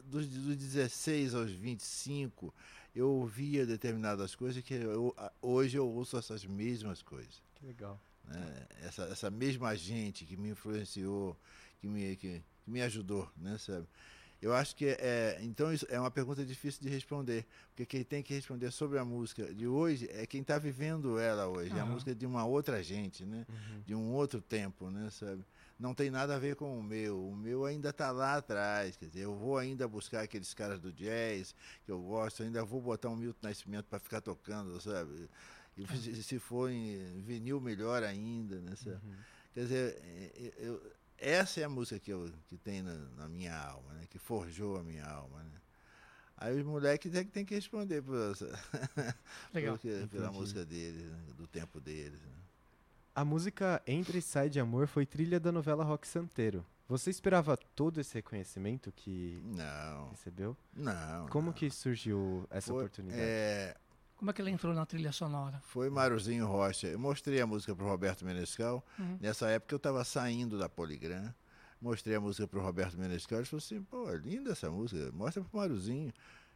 dos, 0.06 0.28
dos 0.28 0.56
16 0.56 1.36
aos 1.36 1.52
25, 1.52 2.54
eu 2.96 3.10
ouvia 3.10 3.64
determinadas 3.66 4.34
coisas 4.36 4.64
que 4.64 4.74
eu, 4.74 5.16
hoje 5.40 5.78
eu 5.78 5.88
ouço 5.88 6.18
essas 6.18 6.44
mesmas 6.46 7.02
coisas 7.04 7.44
Que 7.54 7.66
legal. 7.68 8.00
Né? 8.27 8.67
essa, 8.84 9.03
essa 9.03 9.29
mesma 9.29 9.75
gente 9.75 10.25
que 10.25 10.38
me 10.38 10.50
influenciou, 10.50 11.38
que 11.79 11.88
me, 11.88 12.15
que, 12.15 12.44
que 12.63 12.72
me 12.72 12.82
ajudou, 12.82 13.29
né, 13.38 13.58
sabe? 13.58 13.88
Eu 14.41 14.53
acho 14.53 14.75
que 14.75 14.86
é, 14.86 15.39
então 15.41 15.74
isso 15.74 15.88
é 15.89 16.00
uma 16.00 16.12
pergunta 16.12 16.46
difícil 16.46 16.82
de 16.82 16.89
responder, 16.89 17.46
porque 17.70 17.86
quem 17.86 18.03
tem 18.03 18.22
que 18.22 18.34
responder 18.34 18.70
sobre 18.70 19.00
a 19.00 19.05
música 19.05 19.51
de 19.53 19.65
hoje 19.65 20.08
é 20.12 20.25
quem 20.27 20.41
está 20.41 20.58
vivendo 20.60 21.17
ela 21.17 21.48
hoje, 21.48 21.75
é 21.75 21.79
a 21.79 21.86
música 21.86 22.13
de 22.13 22.25
uma 22.25 22.46
outra 22.46 22.84
gente, 22.84 23.25
né? 23.25 23.46
De 23.86 23.96
um 23.96 24.12
outro 24.12 24.41
tempo, 24.41 24.91
né, 24.91 25.10
sabe? 25.10 25.44
Não 25.79 25.94
tem 25.94 26.10
nada 26.10 26.36
a 26.36 26.39
ver 26.39 26.55
com 26.55 26.77
o 26.77 26.84
meu, 26.84 27.27
o 27.27 27.36
meu 27.36 27.65
ainda 27.65 27.89
está 27.89 28.12
lá 28.12 28.38
atrás, 28.38 28.96
quer 28.96 29.08
dizer, 29.08 29.22
eu 29.22 29.36
vou 29.36 29.58
ainda 29.58 29.88
buscar 29.88 30.22
aqueles 30.22 30.53
caras 30.53 30.79
do 30.79 30.94
jazz 30.94 31.55
que 31.84 31.91
eu 31.91 32.00
gosto, 32.00 32.44
ainda 32.44 32.63
vou 32.63 32.79
botar 32.79 33.10
um 33.10 33.15
Milton 33.15 33.39
Nascimento 33.48 33.86
para 33.86 34.00
ficar 34.00 34.22
tocando, 34.22 34.79
sabe? 34.79 35.27
E 35.77 36.24
se- 36.24 36.39
for 36.39 36.70
em 36.70 37.22
vinil, 37.22 37.60
melhor 37.60 38.01
ainda, 38.03 38.60
né? 38.62 38.75
sabe? 38.75 39.00
Quer 39.53 39.62
dizer, 39.62 40.00
é, 40.03 40.32
é, 40.48 40.53
eu- 40.67 40.82
essa 41.17 41.60
é 41.62 41.63
a 41.63 41.70
música 41.70 42.00
que, 42.00 42.12
eu, 42.12 42.32
que 42.48 42.58
tem 42.58 42.82
na, 42.82 42.94
na 43.17 43.27
minha 43.29 43.58
alma, 43.58 43.94
né? 43.94 44.05
Que 44.10 44.17
forjou 44.20 44.77
a 44.77 44.84
minha 44.84 45.05
alma, 45.05 45.44
né? 45.44 45.51
Aí 46.38 46.58
os 46.58 46.65
moleques 46.65 47.12
tem, 47.12 47.24
que- 47.25 47.32
tem 47.32 47.46
que 47.46 47.55
responder 47.55 48.01
por 48.01 48.32
essa, 48.32 48.48
Legal. 49.53 49.77
porque- 49.77 50.08
pela 50.12 50.32
música 50.32 50.65
deles, 50.65 51.10
né? 51.10 51.20
do 51.38 51.48
tempo 51.48 51.79
deles. 51.79 52.22
né? 52.22 52.32
A 53.13 53.24
música 53.24 53.82
Entra 53.88 54.17
e 54.17 54.22
Sai 54.22 54.50
de 54.50 54.60
Amor 54.60 54.88
foi 54.88 55.05
trilha 55.05 55.39
da 55.39 55.51
novela 55.51 55.84
Rock 55.86 56.05
Santeiro. 56.08 56.65
Você 56.88 57.10
esperava 57.10 57.55
todo 57.58 58.00
esse 58.00 58.13
reconhecimento 58.13 58.91
que 58.91 59.41
Não, 59.44 60.10
recebeu? 60.10 60.55
não. 60.75 61.27
Como 61.29 61.48
não. 61.48 61.53
que 61.53 61.70
surgiu 61.72 62.46
essa 62.50 62.67
Foi- 62.67 62.84
oportunidade? 62.84 63.22
É, 63.24 63.75
Como 64.25 64.32
é 64.32 64.34
que 64.34 64.41
ela 64.41 64.50
entrou 64.50 64.74
na 64.74 64.88
trilha 64.88 65.12
sonora? 65.12 65.62
Foi 65.67 65.88
Maruzinho 65.88 66.48
Rocha. 66.48 66.88
Eu 66.88 66.98
mostrei 66.98 67.39
a 67.39 67.46
música 67.46 67.75
para 67.75 67.86
o 67.86 67.88
Roberto 67.88 68.25
Menescal. 68.25 68.84
Uhum. 68.98 69.20
Nessa 69.22 69.48
época 69.50 69.75
eu 69.75 69.77
estava 69.77 70.03
saindo 70.03 70.58
da 70.58 70.67
Poligram. 70.67 71.32
Mostrei 71.79 72.15
a 72.15 72.20
música 72.20 72.48
para 72.48 72.58
o 72.58 72.63
Roberto 72.63 72.98
Menescal. 72.98 73.38
Ele 73.38 73.46
falou 73.46 73.60
assim: 73.63 73.84
pô, 73.84 74.10
é 74.10 74.17
linda 74.17 74.53
essa 74.53 74.67
música. 74.72 75.12
Mostra 75.12 75.44
para 75.44 75.55
o 75.55 75.62
Maruzinho. 75.62 76.12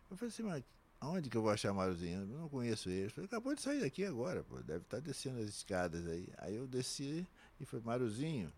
Eu 0.10 0.18
falei 0.18 0.34
assim: 0.34 0.42
mas 0.42 0.64
aonde 1.00 1.30
que 1.30 1.38
eu 1.38 1.44
vou 1.44 1.52
achar 1.52 1.72
Maruzinho? 1.72 2.22
Eu 2.22 2.40
não 2.40 2.50
conheço 2.50 2.90
ele. 2.90 3.02
Ele 3.02 3.10
falou: 3.10 3.26
acabou 3.28 3.54
de 3.54 3.62
sair 3.62 3.82
daqui 3.82 4.04
agora. 4.04 4.44
Pô, 4.44 4.60
deve 4.64 4.82
estar 4.82 5.00
descendo 5.00 5.38
as 5.38 5.50
escadas 5.50 6.08
aí. 6.08 6.28
Aí 6.40 6.56
eu 6.56 6.66
desci 6.66 7.28
e 7.62 7.66
falei: 7.66 7.86
Maruzinho. 7.86 8.52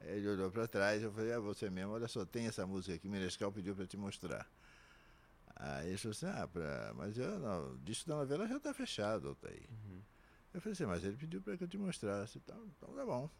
Aí 0.00 0.16
ele 0.16 0.26
olhou 0.26 0.50
para 0.50 0.66
trás. 0.66 1.02
Eu 1.02 1.12
falei: 1.12 1.32
é 1.32 1.38
você 1.38 1.68
mesmo. 1.68 1.92
Olha 1.92 2.08
só, 2.08 2.24
tem 2.24 2.46
essa 2.46 2.66
música 2.66 2.94
aqui. 2.94 3.10
Menescal 3.10 3.52
pediu 3.52 3.74
para 3.74 3.86
te 3.86 3.98
mostrar. 3.98 4.48
Aí 5.56 5.88
ele 5.88 5.98
falou 5.98 6.12
assim, 6.12 6.26
ah, 6.26 6.48
pra, 6.48 6.92
mas 6.94 7.16
eu, 7.16 7.38
não, 7.38 7.72
o 7.72 7.78
disco 7.78 8.08
da 8.08 8.16
novela 8.16 8.46
já 8.46 8.58
tá 8.58 8.74
fechado, 8.74 9.28
Altair. 9.28 9.68
Eu 10.52 10.60
falei 10.60 10.72
assim, 10.72 10.86
mas 10.86 11.04
ele 11.04 11.16
pediu 11.16 11.40
para 11.40 11.56
que 11.56 11.64
eu 11.64 11.68
te 11.68 11.78
mostrasse. 11.78 12.38
Então, 12.38 12.64
então 12.76 12.94
tá 12.94 13.04
bom. 13.04 13.30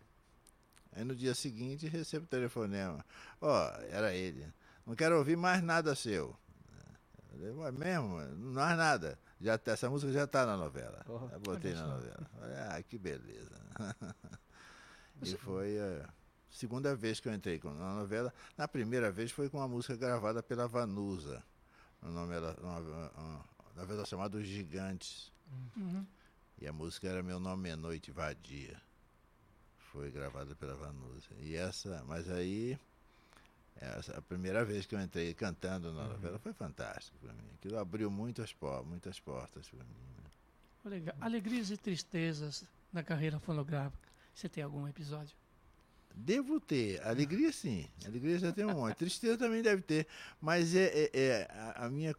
Aí 0.92 1.04
no 1.04 1.14
dia 1.14 1.34
seguinte 1.34 1.88
recebo 1.88 2.24
o 2.24 2.28
telefonema. 2.28 3.04
Ó, 3.40 3.70
era 3.88 4.14
ele. 4.14 4.52
Não 4.86 4.94
quero 4.94 5.18
ouvir 5.18 5.36
mais 5.36 5.62
nada 5.62 5.94
seu. 5.94 6.36
Eu 7.40 7.56
falei, 7.56 7.72
mesmo, 7.72 8.20
não 8.36 8.62
há 8.62 8.76
nada. 8.76 9.18
Já 9.40 9.58
tá, 9.58 9.72
essa 9.72 9.90
música 9.90 10.12
já 10.12 10.24
está 10.24 10.46
na 10.46 10.56
novela. 10.56 11.04
Oh, 11.08 11.28
eu 11.32 11.40
botei 11.40 11.74
na 11.74 11.86
novela. 11.86 12.30
Falei, 12.38 12.56
ah, 12.56 12.82
que 12.82 12.96
beleza. 12.96 13.60
e 15.22 15.36
foi 15.36 15.78
a 15.78 16.08
segunda 16.48 16.94
vez 16.94 17.18
que 17.18 17.28
eu 17.28 17.34
entrei 17.34 17.60
na 17.62 17.94
novela. 17.94 18.32
Na 18.56 18.68
primeira 18.68 19.10
vez 19.10 19.32
foi 19.32 19.48
com 19.48 19.58
uma 19.58 19.68
música 19.68 19.96
gravada 19.96 20.42
pela 20.42 20.68
Vanusa. 20.68 21.42
O 22.04 22.08
nome 22.08 22.34
era 22.34 22.54
uma, 22.60 22.78
uma 22.78 23.44
novela 23.74 24.04
chamada 24.04 24.36
Os 24.36 24.46
Gigantes. 24.46 25.32
Uhum. 25.76 26.06
E 26.60 26.66
a 26.66 26.72
música 26.72 27.08
era 27.08 27.22
Meu 27.22 27.40
Nome 27.40 27.70
é 27.70 27.76
Noite 27.76 28.10
Vadia. 28.10 28.80
Foi 29.90 30.10
gravada 30.10 30.54
pela 30.54 30.74
Vanusa. 30.74 31.30
E 31.40 31.54
essa, 31.54 32.04
mas 32.06 32.28
aí 32.30 32.78
essa, 33.76 34.16
a 34.16 34.22
primeira 34.22 34.64
vez 34.64 34.86
que 34.86 34.94
eu 34.94 35.00
entrei 35.00 35.34
cantando 35.34 35.92
na 35.92 36.06
novela 36.06 36.38
foi 36.38 36.52
fantástico 36.52 37.18
para 37.18 37.32
mim. 37.32 37.48
Aquilo 37.54 37.78
abriu 37.78 38.10
muitas, 38.10 38.54
muitas 38.84 39.18
portas 39.18 39.68
para 39.68 39.82
mim. 39.84 40.06
Né? 40.16 40.90
Legal. 40.90 41.16
Alegrias 41.20 41.70
e 41.70 41.76
tristezas 41.76 42.64
da 42.92 43.02
carreira 43.02 43.38
fonográfica. 43.40 44.08
Você 44.34 44.48
tem 44.48 44.62
algum 44.62 44.86
episódio? 44.86 45.36
Devo 46.14 46.60
ter. 46.60 47.04
Alegria 47.06 47.52
sim. 47.52 47.88
Alegria 48.06 48.38
já 48.38 48.52
tem 48.52 48.64
um 48.64 48.74
monte. 48.74 48.96
Tristeza 48.96 49.36
também 49.36 49.62
deve 49.62 49.82
ter. 49.82 50.06
Mas 50.40 50.74
é, 50.74 50.84
é, 50.84 51.10
é 51.12 51.48
a, 51.50 51.86
a, 51.86 51.90
minha 51.90 52.14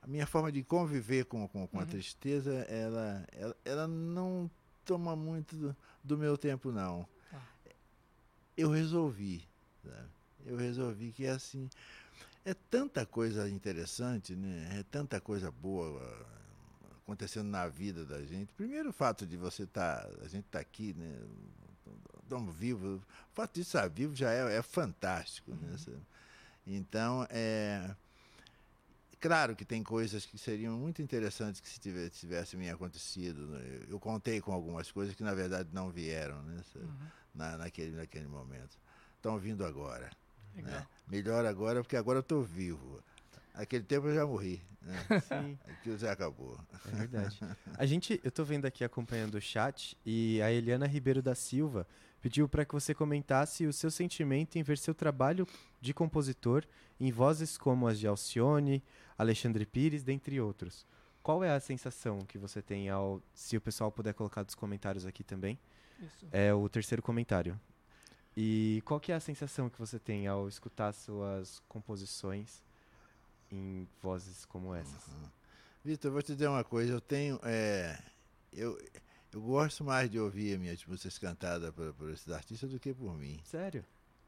a 0.00 0.06
minha 0.06 0.26
forma 0.26 0.52
de 0.52 0.62
conviver 0.62 1.24
com, 1.24 1.46
com, 1.48 1.66
com 1.66 1.76
uhum. 1.76 1.82
a 1.82 1.86
tristeza, 1.86 2.52
ela, 2.68 3.26
ela, 3.32 3.56
ela, 3.64 3.88
não 3.88 4.48
toma 4.84 5.16
muito 5.16 5.56
do, 5.56 5.76
do 6.02 6.16
meu 6.16 6.38
tempo, 6.38 6.70
não. 6.70 7.06
Ah. 7.32 7.42
Eu 8.56 8.70
resolvi. 8.70 9.46
Sabe? 9.84 10.08
Eu 10.46 10.56
resolvi 10.56 11.12
que 11.12 11.26
é 11.26 11.30
assim. 11.30 11.68
É 12.44 12.54
tanta 12.54 13.04
coisa 13.04 13.48
interessante, 13.48 14.34
né? 14.34 14.78
É 14.78 14.82
tanta 14.84 15.20
coisa 15.20 15.50
boa 15.50 16.26
acontecendo 17.02 17.48
na 17.48 17.66
vida 17.66 18.04
da 18.04 18.22
gente. 18.22 18.52
Primeiro 18.52 18.90
o 18.90 18.92
fato 18.92 19.26
de 19.26 19.36
você 19.36 19.64
estar, 19.64 20.04
tá, 20.04 20.24
a 20.24 20.28
gente 20.28 20.44
tá 20.44 20.60
aqui, 20.60 20.94
né? 20.94 21.18
Estamos 22.28 22.54
vivos. 22.54 23.00
O 23.00 23.34
fato 23.34 23.54
de 23.54 23.62
estar 23.62 23.88
vivo 23.88 24.14
já 24.14 24.30
é, 24.30 24.58
é 24.58 24.62
fantástico, 24.62 25.50
né? 25.54 25.76
uhum. 25.88 26.00
Então, 26.66 27.26
é 27.30 27.90
claro 29.18 29.56
que 29.56 29.64
tem 29.64 29.82
coisas 29.82 30.26
que 30.26 30.36
seriam 30.38 30.76
muito 30.76 31.00
interessantes 31.00 31.58
que 31.58 31.68
se 31.68 31.80
tivesse, 31.80 32.20
tivesse 32.20 32.56
me 32.56 32.68
acontecido. 32.68 33.46
Né? 33.46 33.86
Eu 33.88 33.98
contei 33.98 34.42
com 34.42 34.52
algumas 34.52 34.92
coisas 34.92 35.14
que 35.14 35.22
na 35.22 35.32
verdade 35.34 35.70
não 35.72 35.90
vieram 35.90 36.42
né? 36.42 36.62
uhum. 36.76 36.88
Na, 37.34 37.56
naquele, 37.56 37.96
naquele 37.96 38.26
momento. 38.26 38.78
Estão 39.16 39.38
vindo 39.38 39.64
agora. 39.64 40.10
Né? 40.54 40.86
Melhor 41.06 41.46
agora 41.46 41.82
porque 41.82 41.96
agora 41.96 42.18
eu 42.18 42.20
estou 42.22 42.42
vivo. 42.42 43.02
Aquele 43.58 43.82
tempo 43.82 44.06
eu 44.06 44.14
já 44.14 44.24
morri. 44.24 44.62
Né? 44.80 44.94
Sim. 45.20 45.58
Aquilo 45.68 45.98
já 45.98 46.12
acabou. 46.12 46.56
É 46.86 46.96
verdade. 46.96 47.40
A 47.76 47.84
gente, 47.84 48.20
eu 48.22 48.28
estou 48.28 48.44
vendo 48.44 48.66
aqui 48.66 48.84
acompanhando 48.84 49.34
o 49.34 49.40
chat 49.40 49.98
e 50.06 50.40
a 50.40 50.52
Eliana 50.52 50.86
Ribeiro 50.86 51.20
da 51.20 51.34
Silva 51.34 51.84
pediu 52.20 52.48
para 52.48 52.64
que 52.64 52.72
você 52.72 52.94
comentasse 52.94 53.66
o 53.66 53.72
seu 53.72 53.90
sentimento 53.90 54.56
em 54.56 54.62
ver 54.62 54.78
seu 54.78 54.94
trabalho 54.94 55.44
de 55.80 55.92
compositor 55.92 56.64
em 57.00 57.10
vozes 57.10 57.58
como 57.58 57.88
as 57.88 57.98
de 57.98 58.06
Alcione, 58.06 58.80
Alexandre 59.16 59.66
Pires, 59.66 60.04
dentre 60.04 60.40
outros. 60.40 60.86
Qual 61.20 61.42
é 61.42 61.50
a 61.50 61.58
sensação 61.58 62.20
que 62.20 62.38
você 62.38 62.62
tem 62.62 62.88
ao. 62.88 63.20
Se 63.34 63.56
o 63.56 63.60
pessoal 63.60 63.90
puder 63.90 64.14
colocar 64.14 64.44
dos 64.44 64.54
comentários 64.54 65.04
aqui 65.04 65.24
também. 65.24 65.58
Isso. 65.98 66.28
É 66.30 66.54
o 66.54 66.68
terceiro 66.68 67.02
comentário. 67.02 67.58
E 68.36 68.80
qual 68.84 69.00
que 69.00 69.10
é 69.10 69.16
a 69.16 69.20
sensação 69.20 69.68
que 69.68 69.80
você 69.80 69.98
tem 69.98 70.28
ao 70.28 70.48
escutar 70.48 70.92
suas 70.92 71.60
composições 71.68 72.62
em 73.50 73.88
vozes 74.02 74.44
como 74.44 74.74
essas? 74.74 75.06
Uhum. 75.08 75.30
Vitor, 75.84 76.08
eu 76.08 76.12
vou 76.12 76.22
te 76.22 76.32
dizer 76.32 76.48
uma 76.48 76.64
coisa. 76.64 76.92
Eu 76.92 77.00
tenho. 77.00 77.40
É, 77.42 77.98
eu, 78.52 78.78
eu 79.32 79.40
gosto 79.40 79.84
mais 79.84 80.10
de 80.10 80.18
ouvir 80.18 80.58
minhas 80.58 80.84
músicas 80.84 81.18
cantadas 81.18 81.72
por, 81.72 81.94
por 81.94 82.10
esses 82.10 82.30
artistas 82.30 82.70
do 82.70 82.78
que 82.78 82.92
por 82.92 83.16
mim. 83.16 83.40
Sério? 83.44 83.84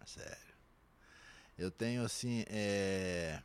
Sério. 0.07 0.55
Eu 1.59 1.71
tenho 1.71 2.03
assim. 2.05 2.45
É, 2.49 3.43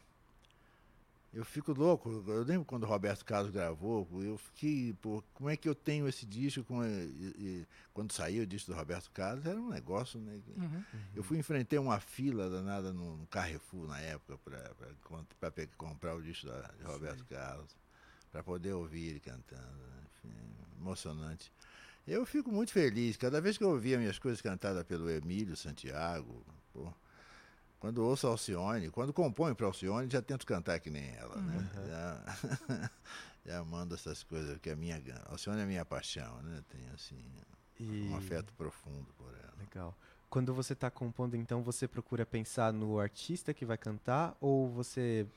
eu 1.35 1.43
fico 1.43 1.73
louco. 1.73 2.23
Eu 2.27 2.43
lembro 2.43 2.63
quando 2.63 2.83
o 2.83 2.85
Roberto 2.87 3.25
Carlos 3.25 3.51
gravou, 3.51 4.07
eu 4.23 4.37
fiquei, 4.37 4.93
pô, 4.93 5.21
como 5.33 5.49
é 5.49 5.57
que 5.57 5.67
eu 5.67 5.75
tenho 5.75 6.07
esse 6.07 6.25
disco? 6.25 6.63
Com, 6.63 6.81
e, 6.83 6.87
e, 6.87 7.67
quando 7.93 8.13
saiu 8.13 8.43
o 8.43 8.47
disco 8.47 8.71
do 8.71 8.77
Roberto 8.77 9.11
Carlos, 9.11 9.45
era 9.45 9.59
um 9.59 9.69
negócio, 9.69 10.17
né? 10.17 10.39
Uhum. 10.55 10.83
Eu 11.13 11.23
fui 11.23 11.37
enfrentar 11.37 11.81
uma 11.81 11.99
fila 11.99 12.49
danada 12.49 12.93
no, 12.93 13.17
no 13.17 13.27
Carrefour 13.27 13.85
na 13.85 13.99
época 13.99 14.39
para 15.39 15.51
comprar 15.77 16.15
o 16.15 16.21
disco 16.23 16.47
da, 16.47 16.61
de 16.79 16.83
Roberto 16.85 17.19
Sim. 17.19 17.25
Carlos, 17.29 17.75
para 18.31 18.41
poder 18.41 18.71
ouvir 18.71 19.09
ele 19.09 19.19
cantando. 19.19 19.61
Né? 19.61 20.03
Enfim, 20.23 20.35
emocionante. 20.79 21.51
Eu 22.07 22.25
fico 22.25 22.49
muito 22.49 22.71
feliz. 22.71 23.17
Cada 23.17 23.41
vez 23.41 23.57
que 23.57 23.63
eu 23.63 23.71
ouvia 23.71 23.97
minhas 23.97 24.17
coisas 24.17 24.41
cantadas 24.41 24.83
pelo 24.83 25.09
Emílio 25.09 25.57
Santiago, 25.57 26.45
pô, 26.71 26.93
quando 27.85 27.99
ouço 27.99 28.25
Alcione, 28.25 28.89
quando 28.89 29.13
compõe 29.13 29.53
para 29.53 29.67
Alcione, 29.67 30.09
já 30.09 30.19
tento 30.19 30.43
cantar 30.43 30.79
que 30.79 30.89
nem 30.89 31.07
ela, 31.17 31.39
né? 31.39 31.69
Uhum. 31.75 31.87
Já, 31.87 32.91
já 33.45 33.63
mando 33.63 33.93
essas 33.93 34.23
coisas, 34.23 34.57
que 34.57 34.71
a 34.71 34.75
minha 34.75 34.99
Alcione 35.27 35.61
é 35.61 35.67
minha 35.67 35.85
paixão, 35.85 36.41
né? 36.41 36.63
Tenho 36.67 36.91
assim 36.95 37.23
e... 37.79 38.07
um 38.09 38.17
afeto 38.17 38.51
profundo 38.53 39.13
por 39.15 39.31
ela. 39.35 39.53
Legal. 39.59 39.95
Quando 40.31 40.51
você 40.51 40.73
está 40.73 40.89
compondo, 40.89 41.35
então 41.35 41.61
você 41.61 41.87
procura 41.87 42.25
pensar 42.25 42.73
no 42.73 42.99
artista 42.99 43.53
que 43.53 43.67
vai 43.67 43.77
cantar 43.77 44.35
ou 44.41 44.67
você 44.67 45.27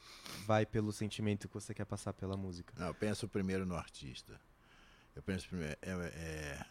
vai 0.46 0.64
pelo 0.64 0.90
sentimento 0.90 1.48
que 1.48 1.54
você 1.54 1.74
quer 1.74 1.84
passar 1.84 2.14
pela 2.14 2.34
música? 2.34 2.72
Não, 2.78 2.86
eu 2.86 2.94
penso 2.94 3.28
primeiro 3.28 3.66
no 3.66 3.76
artista. 3.76 4.40
Eu 5.14 5.22
penso 5.22 5.46
primeiro 5.48 5.76
é, 5.82 5.90
é 5.90 6.66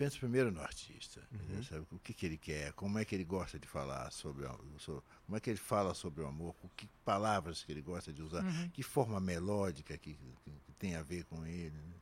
penso 0.00 0.18
primeiro 0.18 0.50
no 0.50 0.62
artista, 0.62 1.20
uhum. 1.30 1.62
sabe? 1.62 1.86
o 1.92 1.98
que, 1.98 2.14
que 2.14 2.24
ele 2.24 2.38
quer, 2.38 2.72
como 2.72 2.98
é 2.98 3.04
que 3.04 3.14
ele 3.14 3.22
gosta 3.22 3.58
de 3.58 3.68
falar 3.68 4.10
sobre, 4.10 4.46
sobre, 4.78 5.02
como 5.26 5.36
é 5.36 5.40
que 5.40 5.50
ele 5.50 5.58
fala 5.58 5.92
sobre 5.92 6.22
o 6.22 6.26
amor, 6.26 6.56
que 6.74 6.88
palavras 7.04 7.62
que 7.62 7.70
ele 7.70 7.82
gosta 7.82 8.10
de 8.10 8.22
usar, 8.22 8.42
uhum. 8.42 8.70
que 8.70 8.82
forma 8.82 9.20
melódica 9.20 9.98
que, 9.98 10.14
que, 10.14 10.50
que, 10.64 10.72
tem 10.78 10.94
a 10.94 11.02
ver 11.02 11.24
com 11.24 11.44
ele. 11.44 11.76
Né? 11.76 11.94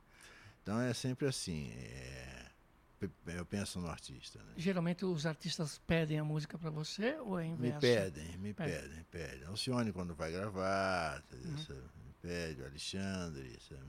Então 0.63 0.81
é 0.81 0.95
sempre 0.95 1.27
assim, 1.27 1.73
é, 1.73 2.47
eu 3.27 3.45
penso 3.45 3.81
no 3.81 3.89
artista. 3.89 4.39
Né? 4.39 4.53
Geralmente 4.57 5.05
os 5.05 5.27
artistas 5.27 5.81
pedem 5.85 6.21
a 6.21 6.25
música 6.25 6.57
para 6.57 6.71
você 6.71 7.17
ou 7.19 7.37
é 7.37 7.47
inverso? 7.47 7.75
Me 7.75 7.81
pedem, 7.81 8.39
me 8.39 8.55
Pede. 8.55 8.71
pedem, 8.71 9.05
pedem. 9.11 9.45
Alcione 9.49 9.91
quando 9.93 10.15
vai 10.15 10.31
gravar, 10.31 11.21
uhum. 11.33 11.83
me 12.07 12.15
pede, 12.23 12.63
o 12.63 12.65
Alexandre, 12.65 13.59
sabe? 13.69 13.83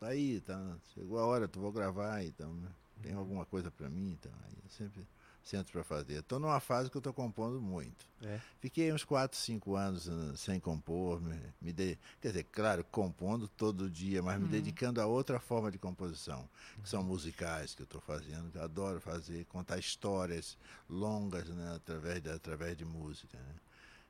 tá 0.00 0.08
aí, 0.08 0.40
tá, 0.40 0.76
chegou 0.94 1.16
a 1.20 1.26
hora, 1.26 1.46
tu 1.46 1.60
vou 1.60 1.70
gravar, 1.70 2.24
então... 2.24 2.52
Né? 2.54 2.68
Tem 3.02 3.14
alguma 3.14 3.44
coisa 3.44 3.70
para 3.70 3.88
mim, 3.88 4.12
então 4.12 4.32
aí 4.46 4.56
eu 4.62 4.70
sempre 4.70 5.06
sento 5.42 5.72
para 5.72 5.82
fazer. 5.82 6.20
Estou 6.20 6.38
numa 6.38 6.60
fase 6.60 6.90
que 6.90 6.96
eu 6.96 7.00
estou 7.00 7.12
compondo 7.12 7.60
muito. 7.60 8.06
É. 8.22 8.40
Fiquei 8.60 8.92
uns 8.92 9.04
4, 9.04 9.36
5 9.38 9.74
anos 9.74 10.06
uh, 10.06 10.36
sem 10.36 10.60
compor, 10.60 11.20
me, 11.20 11.38
me 11.60 11.72
de... 11.72 11.98
quer 12.20 12.28
dizer, 12.28 12.44
claro, 12.44 12.84
compondo 12.84 13.48
todo 13.48 13.90
dia, 13.90 14.22
mas 14.22 14.38
me 14.38 14.44
uhum. 14.44 14.50
dedicando 14.50 15.00
a 15.00 15.06
outra 15.06 15.40
forma 15.40 15.70
de 15.70 15.78
composição, 15.78 16.48
que 16.82 16.88
são 16.88 17.02
musicais 17.02 17.74
que 17.74 17.82
eu 17.82 17.84
estou 17.84 18.00
fazendo, 18.00 18.50
que 18.50 18.58
eu 18.58 18.62
adoro 18.62 19.00
fazer, 19.00 19.44
contar 19.46 19.78
histórias 19.78 20.56
longas 20.88 21.48
né, 21.48 21.74
através, 21.74 22.22
de, 22.22 22.30
através 22.30 22.76
de 22.76 22.84
música. 22.84 23.38
Né? 23.38 23.54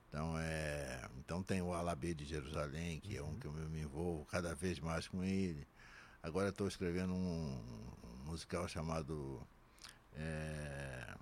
Então, 0.09 0.39
é, 0.39 1.09
então 1.21 1.43
tem 1.43 1.63
o 1.63 1.73
Alabê 1.73 2.13
de 2.13 2.25
Jerusalém, 2.25 2.99
que 2.99 3.21
uhum. 3.21 3.27
é 3.27 3.31
um 3.31 3.39
que 3.39 3.47
eu 3.47 3.53
me 3.53 3.81
envolvo 3.81 4.25
cada 4.27 4.55
vez 4.55 4.81
mais 4.81 5.07
com 5.07 5.23
ele. 5.23 5.67
Agora 6.23 6.51
estou 6.51 6.69
escrevendo 6.69 7.15
um, 7.15 7.17
um, 7.17 8.25
musical 8.27 8.69
chamado 8.69 9.41
é, 10.15 11.15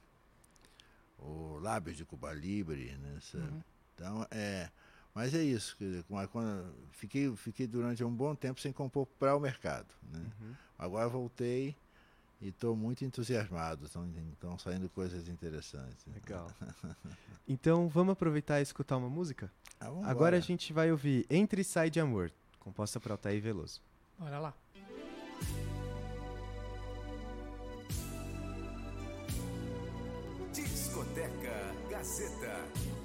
O 1.18 1.58
Lábios 1.60 1.96
de 1.96 2.04
Cuba 2.04 2.32
Libre, 2.32 2.96
né? 2.96 3.18
Uhum. 3.34 3.62
Então, 3.94 4.26
é. 4.30 4.70
Mas 5.14 5.34
é 5.34 5.42
isso, 5.42 5.76
dizer, 5.80 6.04
quando, 6.30 6.72
fiquei, 6.92 7.34
fiquei 7.34 7.66
durante 7.66 8.04
um 8.04 8.14
bom 8.14 8.36
tempo 8.36 8.60
sem 8.60 8.72
compor 8.72 9.06
para 9.18 9.34
o 9.34 9.40
mercado. 9.40 9.88
Né? 10.12 10.20
Uhum. 10.20 10.54
Agora 10.78 11.08
voltei 11.08 11.74
e 12.40 12.48
estou 12.48 12.76
muito 12.76 13.04
entusiasmado, 13.04 13.86
estão 13.86 14.58
saindo 14.58 14.88
coisas 14.88 15.26
interessantes. 15.28 16.06
Legal. 16.06 16.48
então 17.48 17.88
vamos 17.88 18.12
aproveitar 18.12 18.60
e 18.60 18.62
escutar 18.62 18.96
uma 18.96 19.08
música? 19.08 19.50
Ah, 19.80 19.90
Agora 20.04 20.36
a 20.36 20.40
gente 20.40 20.72
vai 20.72 20.90
ouvir 20.92 21.26
Entre 21.28 21.62
e 21.62 21.64
Sai 21.64 21.90
de 21.90 21.98
Amor, 21.98 22.30
composta 22.60 23.00
por 23.00 23.10
Altair 23.10 23.42
Veloso. 23.42 23.80
Bora 24.18 24.38
lá. 24.38 24.54
Discoteca 30.52 31.75
Gazeta. 31.88 32.97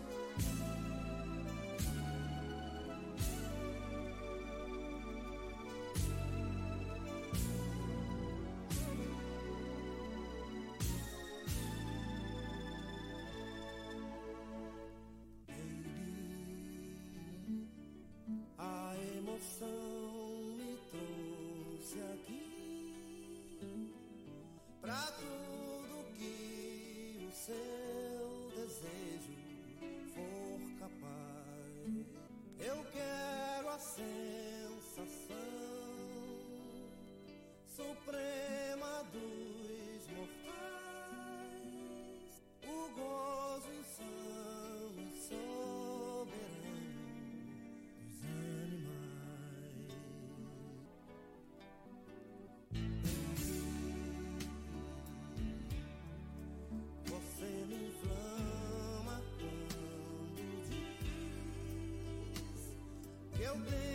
help 63.53 63.71
me 63.71 63.92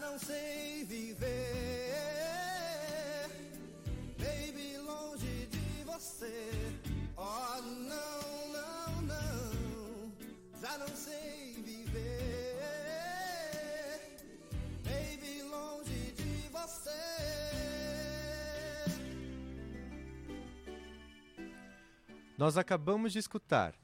já 0.00 0.06
não 0.06 0.18
sei 0.18 0.84
viver. 0.84 1.94
Baby, 4.18 4.78
longe 4.78 5.46
de 5.46 5.84
você. 5.84 6.50
Oh, 7.16 7.60
não, 7.60 8.48
não, 8.52 9.02
não, 9.02 10.12
já 10.60 10.78
não 10.78 10.88
sei 10.88 11.62
viver. 11.62 12.56
Baby, 14.84 15.42
longe 15.42 16.12
de 16.12 16.48
você. 16.48 16.90
Nós 22.38 22.56
acabamos 22.56 23.12
de 23.12 23.18
escutar 23.18 23.74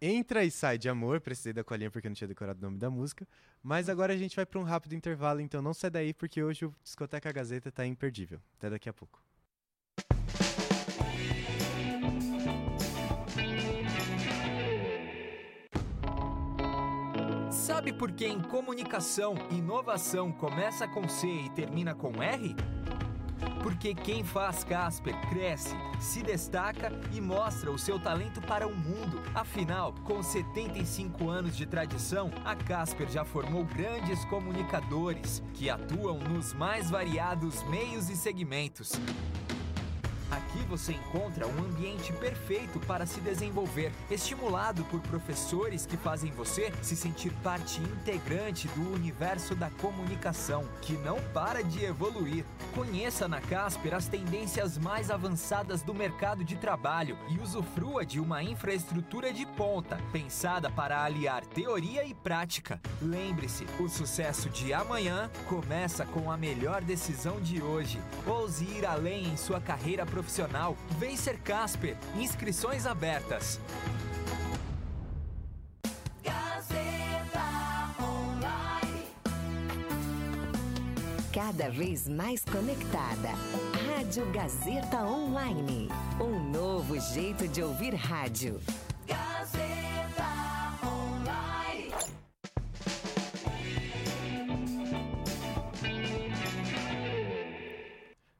Entra 0.00 0.44
e 0.44 0.50
sai 0.50 0.76
de 0.76 0.88
amor, 0.88 1.20
precisei 1.20 1.54
da 1.54 1.64
colinha 1.64 1.90
porque 1.90 2.08
não 2.08 2.14
tinha 2.14 2.28
decorado 2.28 2.58
o 2.58 2.62
nome 2.62 2.78
da 2.78 2.90
música. 2.90 3.26
Mas 3.62 3.88
agora 3.88 4.12
a 4.12 4.16
gente 4.16 4.36
vai 4.36 4.44
para 4.44 4.60
um 4.60 4.62
rápido 4.62 4.94
intervalo, 4.94 5.40
então 5.40 5.62
não 5.62 5.72
sai 5.72 5.90
daí 5.90 6.12
porque 6.12 6.42
hoje 6.42 6.66
o 6.66 6.74
Discoteca 6.82 7.32
Gazeta 7.32 7.70
está 7.70 7.86
imperdível. 7.86 8.40
Até 8.58 8.68
daqui 8.68 8.88
a 8.88 8.92
pouco. 8.92 9.22
Sabe 17.50 17.92
por 17.92 18.12
que 18.12 18.26
em 18.26 18.40
comunicação, 18.40 19.34
inovação 19.50 20.30
começa 20.30 20.86
com 20.86 21.08
C 21.08 21.26
e 21.26 21.50
termina 21.50 21.94
com 21.94 22.22
R? 22.22 22.54
Porque 23.66 23.96
quem 23.96 24.22
faz 24.22 24.62
Casper 24.62 25.12
cresce, 25.28 25.74
se 25.98 26.22
destaca 26.22 26.92
e 27.12 27.20
mostra 27.20 27.68
o 27.68 27.76
seu 27.76 27.98
talento 27.98 28.40
para 28.40 28.64
o 28.64 28.72
mundo. 28.72 29.20
Afinal, 29.34 29.92
com 30.04 30.22
75 30.22 31.28
anos 31.28 31.56
de 31.56 31.66
tradição, 31.66 32.30
a 32.44 32.54
Casper 32.54 33.10
já 33.10 33.24
formou 33.24 33.64
grandes 33.64 34.24
comunicadores 34.26 35.42
que 35.52 35.68
atuam 35.68 36.20
nos 36.20 36.54
mais 36.54 36.90
variados 36.90 37.60
meios 37.64 38.08
e 38.08 38.14
segmentos. 38.14 38.92
Aqui 40.30 40.58
você 40.68 40.92
encontra 40.92 41.46
um 41.46 41.64
ambiente 41.64 42.12
perfeito 42.12 42.80
para 42.80 43.06
se 43.06 43.20
desenvolver, 43.20 43.92
estimulado 44.10 44.84
por 44.84 45.00
professores 45.00 45.86
que 45.86 45.96
fazem 45.96 46.32
você 46.32 46.72
se 46.82 46.96
sentir 46.96 47.32
parte 47.44 47.80
integrante 47.80 48.66
do 48.68 48.92
universo 48.92 49.54
da 49.54 49.70
comunicação, 49.70 50.64
que 50.82 50.94
não 50.94 51.20
para 51.32 51.62
de 51.62 51.84
evoluir. 51.84 52.44
Conheça 52.74 53.28
na 53.28 53.40
Casper 53.40 53.94
as 53.94 54.08
tendências 54.08 54.76
mais 54.76 55.10
avançadas 55.10 55.82
do 55.82 55.94
mercado 55.94 56.44
de 56.44 56.56
trabalho 56.56 57.16
e 57.28 57.38
usufrua 57.38 58.04
de 58.04 58.18
uma 58.18 58.42
infraestrutura 58.42 59.32
de 59.32 59.46
ponta, 59.46 59.98
pensada 60.12 60.68
para 60.70 61.04
aliar 61.04 61.44
teoria 61.46 62.04
e 62.04 62.12
prática. 62.12 62.80
Lembre-se, 63.00 63.64
o 63.78 63.88
sucesso 63.88 64.50
de 64.50 64.74
amanhã 64.74 65.30
começa 65.48 66.04
com 66.04 66.30
a 66.30 66.36
melhor 66.36 66.82
decisão 66.82 67.40
de 67.40 67.62
hoje. 67.62 68.00
Ouse 68.26 68.64
ir 68.64 68.84
além 68.84 69.28
em 69.28 69.36
sua 69.36 69.60
carreira 69.60 70.04
profissional 70.04 70.15
profissional, 70.16 70.74
vem 70.98 71.14
ser 71.14 71.38
Casper. 71.40 71.94
Inscrições 72.16 72.86
abertas. 72.86 73.60
Cada 81.34 81.68
vez 81.68 82.08
mais 82.08 82.42
conectada. 82.46 83.28
Rádio 83.86 84.24
Gazeta 84.32 85.04
Online. 85.04 85.90
Um 86.18 86.50
novo 86.50 86.98
jeito 86.98 87.46
de 87.46 87.62
ouvir 87.62 87.94
rádio. 87.94 88.58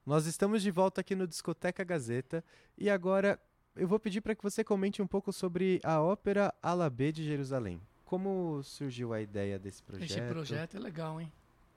Nós 0.07 0.25
estamos 0.25 0.63
de 0.63 0.71
volta 0.71 1.01
aqui 1.01 1.17
no 1.17 1.27
Discoteca 1.27 1.83
Gazeta 1.83 2.45
e 2.79 2.89
agora 2.89 3.41
eu 3.75 3.89
vou 3.89 3.99
pedir 3.99 4.21
para 4.21 4.37
que 4.37 4.43
você 4.43 4.63
comente 4.63 5.03
um 5.03 5.07
pouco 5.07 5.33
sobre 5.33 5.81
a 5.83 6.01
ópera 6.01 6.55
Alabê 6.63 7.11
de 7.11 7.25
Jerusalém. 7.25 7.83
Como 8.05 8.63
surgiu 8.63 9.13
a 9.13 9.21
ideia 9.21 9.59
desse 9.59 9.83
projeto? 9.83 10.09
Esse 10.09 10.21
projeto 10.21 10.77
é 10.77 10.79
legal, 10.81 11.21
hein? 11.21 11.33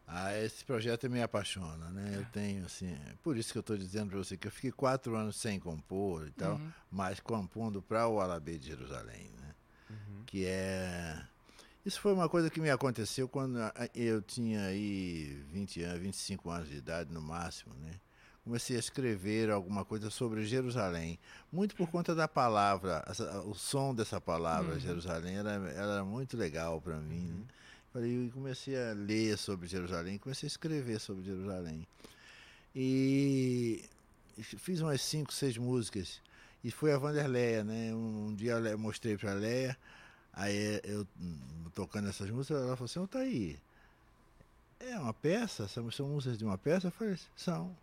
Ah, 0.05 0.37
esse 0.37 0.63
projeto 0.63 1.09
me 1.09 1.23
apaixona, 1.23 1.89
né? 1.89 2.13
É. 2.13 2.17
Eu 2.19 2.25
tenho, 2.25 2.65
assim, 2.65 2.95
por 3.23 3.35
isso 3.35 3.51
que 3.51 3.57
eu 3.57 3.61
estou 3.61 3.75
dizendo 3.75 4.11
para 4.11 4.19
você 4.19 4.37
que 4.37 4.47
eu 4.47 4.51
fiquei 4.51 4.71
quatro 4.71 5.15
anos 5.15 5.35
sem 5.35 5.59
compor 5.59 6.27
e 6.27 6.31
tal, 6.31 6.57
uhum. 6.57 6.71
mas 6.91 7.19
compondo 7.19 7.81
para 7.81 8.07
o 8.07 8.19
Alabê 8.19 8.59
de 8.59 8.67
Jerusalém, 8.67 9.31
né? 9.39 9.55
Uhum. 9.89 10.23
Que 10.27 10.45
é... 10.45 11.19
Isso 11.83 11.99
foi 11.99 12.13
uma 12.13 12.29
coisa 12.29 12.47
que 12.51 12.61
me 12.61 12.69
aconteceu 12.69 13.27
quando 13.27 13.57
eu 13.95 14.21
tinha 14.21 14.65
aí 14.65 15.43
20 15.51 15.81
anos, 15.81 15.99
25 15.99 16.49
anos 16.51 16.69
de 16.69 16.75
idade 16.75 17.11
no 17.11 17.21
máximo, 17.21 17.73
né? 17.73 17.91
Comecei 18.49 18.75
a 18.75 18.79
escrever 18.79 19.51
alguma 19.51 19.85
coisa 19.85 20.09
sobre 20.09 20.43
Jerusalém. 20.43 21.19
Muito 21.51 21.75
por 21.75 21.87
conta 21.87 22.15
da 22.15 22.27
palavra, 22.27 23.05
o 23.45 23.53
som 23.53 23.93
dessa 23.93 24.19
palavra, 24.19 24.73
uhum. 24.73 24.79
Jerusalém, 24.79 25.37
era, 25.37 25.51
era 25.69 26.03
muito 26.03 26.35
legal 26.35 26.81
para 26.81 26.97
mim. 26.97 27.27
Né? 27.27 27.33
Uhum. 27.35 27.45
Falei, 27.93 28.31
comecei 28.33 28.75
a 28.75 28.93
ler 28.93 29.37
sobre 29.37 29.67
Jerusalém, 29.67 30.17
comecei 30.17 30.47
a 30.47 30.51
escrever 30.51 30.99
sobre 30.99 31.23
Jerusalém. 31.23 31.87
E 32.75 33.85
fiz 34.41 34.81
umas 34.81 35.01
cinco, 35.01 35.31
seis 35.31 35.55
músicas. 35.55 36.19
E 36.63 36.71
foi 36.71 36.91
a 36.91 36.97
Vanderleia, 36.97 37.63
né? 37.63 37.93
Um, 37.93 38.29
um 38.29 38.35
dia 38.35 38.53
eu 38.53 38.79
mostrei 38.79 39.15
para 39.15 39.31
a 39.31 39.35
Leia, 39.35 39.77
aí 40.33 40.81
eu 40.83 41.05
hum, 41.21 41.37
tocando 41.75 42.09
essas 42.09 42.29
músicas, 42.31 42.63
ela 42.63 42.75
falou 42.75 42.85
assim, 42.85 42.99
ô 42.99 43.07
tá 43.07 43.19
aí. 43.19 43.59
É 44.79 44.97
uma 44.97 45.13
peça? 45.13 45.67
São, 45.67 45.91
são 45.91 46.07
músicas 46.07 46.37
de 46.37 46.45
uma 46.45 46.57
peça? 46.57 46.87
Eu 46.87 46.91
falei, 46.91 47.15
são. 47.35 47.75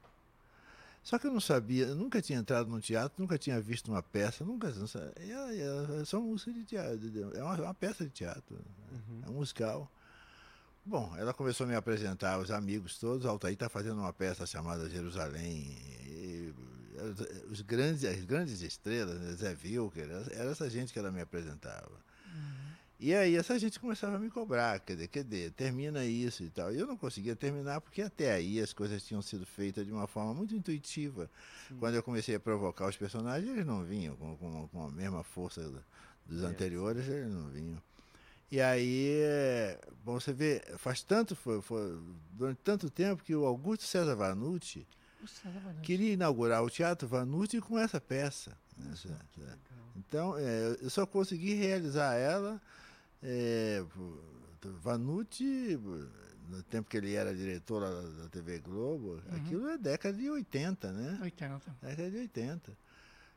Só 1.07 1.21
que 1.21 1.29
eu 1.29 1.31
não 1.31 1.38
sabia, 1.38 1.87
eu 1.87 1.95
nunca 1.95 2.21
tinha 2.21 2.37
entrado 2.37 2.69
num 2.69 2.81
teatro, 2.81 3.23
nunca 3.23 3.38
tinha 3.38 3.61
visto 3.61 3.92
uma 3.92 4.03
peça, 4.03 4.45
nunca. 4.45 4.73
Sabia, 4.88 5.12
é, 5.21 6.01
é, 6.01 6.05
são 6.05 6.21
músicas 6.21 6.55
de 6.55 6.64
teatro, 6.64 7.31
é 7.33 7.42
uma, 7.45 7.55
uma 7.55 7.75
peça 7.75 8.03
de 8.03 8.11
teatro, 8.11 8.59
uhum. 8.90 9.23
é 9.25 9.31
um 9.31 9.35
musical. 9.35 9.88
Bom, 10.85 11.14
ela 11.16 11.33
começou 11.33 11.64
a 11.64 11.69
me 11.69 11.77
apresentar 11.77 12.33
aos 12.33 12.51
amigos 12.51 12.99
todos. 12.99 13.25
Altair 13.25 13.55
está 13.55 13.69
fazendo 13.69 14.01
uma 14.01 14.12
peça 14.12 14.45
chamada 14.47 14.90
Jerusalém. 14.90 15.79
E, 16.09 16.53
os 17.53 17.61
grandes, 17.61 18.05
as 18.05 18.25
grandes 18.25 18.61
estrelas, 18.62 19.21
né, 19.21 19.33
Zé 19.35 19.57
Wilker, 19.62 20.11
era 20.33 20.51
essa 20.51 20.69
gente 20.69 20.92
que 20.92 20.99
ela 20.99 21.12
me 21.12 21.21
apresentava. 21.21 21.92
E 22.98 23.14
aí 23.14 23.37
essa 23.37 23.59
gente 23.59 23.78
começava 23.78 24.16
a 24.16 24.18
me 24.18 24.30
cobrar, 24.30 24.80
quer 24.80 24.94
dizer, 24.94 25.09
quer 25.09 25.22
dizer, 25.22 25.50
termina 25.52 26.04
isso 26.04 26.42
e 26.42 26.48
tal. 26.48 26.74
E 26.74 26.78
eu 26.78 26.87
não 26.87 26.96
conseguia 26.96 27.37
terminar 27.37 27.80
porque 27.80 28.00
até 28.00 28.32
aí 28.32 28.59
as 28.59 28.72
coisas 28.72 29.02
tinham 29.04 29.20
sido 29.20 29.44
feitas 29.44 29.85
de 29.85 29.92
uma 29.92 30.06
forma 30.06 30.32
muito 30.32 30.54
intuitiva. 30.54 31.30
Sim. 31.68 31.76
Quando 31.78 31.94
eu 31.94 32.02
comecei 32.02 32.35
a 32.35 32.40
provocar 32.40 32.88
os 32.88 32.96
personagens, 32.96 33.50
eles 33.50 33.66
não 33.66 33.85
vinham 33.85 34.16
com, 34.16 34.37
com, 34.38 34.68
com 34.68 34.87
a 34.87 34.90
mesma 34.90 35.22
força 35.22 35.70
dos 36.24 36.42
é. 36.42 36.46
anteriores, 36.46 37.06
eles 37.06 37.30
não 37.30 37.50
vinham. 37.50 37.82
E 38.50 38.61
aí, 38.61 39.18
bom, 40.04 40.18
você 40.18 40.32
vê, 40.32 40.62
faz 40.78 41.02
tanto, 41.02 41.37
foi, 41.37 41.61
foi, 41.61 42.00
durante 42.30 42.59
tanto 42.59 42.88
tempo 42.88 43.22
que 43.22 43.35
o 43.35 43.44
Augusto 43.44 43.85
César 43.85 44.14
Vanucci, 44.14 44.87
César 45.26 45.59
Vanucci. 45.59 45.82
queria 45.82 46.12
inaugurar 46.12 46.62
o 46.62 46.70
Teatro 46.70 47.09
Vanucci 47.09 47.61
com 47.61 47.78
essa 47.78 48.00
peça. 48.00 48.56
Né? 48.78 48.94
Então, 49.96 50.38
é, 50.38 50.76
eu 50.80 50.88
só 50.88 51.04
consegui 51.04 51.54
realizar 51.54 52.14
ela 52.14 52.61
é, 53.22 53.85
Vanucci, 54.83 55.79
no 56.48 56.62
tempo 56.62 56.88
que 56.88 56.96
ele 56.96 57.14
era 57.14 57.35
diretor 57.35 57.81
da 57.81 58.29
TV 58.29 58.59
Globo, 58.59 59.14
uhum. 59.14 59.37
aquilo 59.37 59.68
é 59.68 59.79
década 59.79 60.16
de 60.16 60.31
80, 60.31 60.92
né? 60.92 61.18
80. 61.22 61.76
Década 61.83 62.11
de 62.11 62.16
80. 62.18 62.87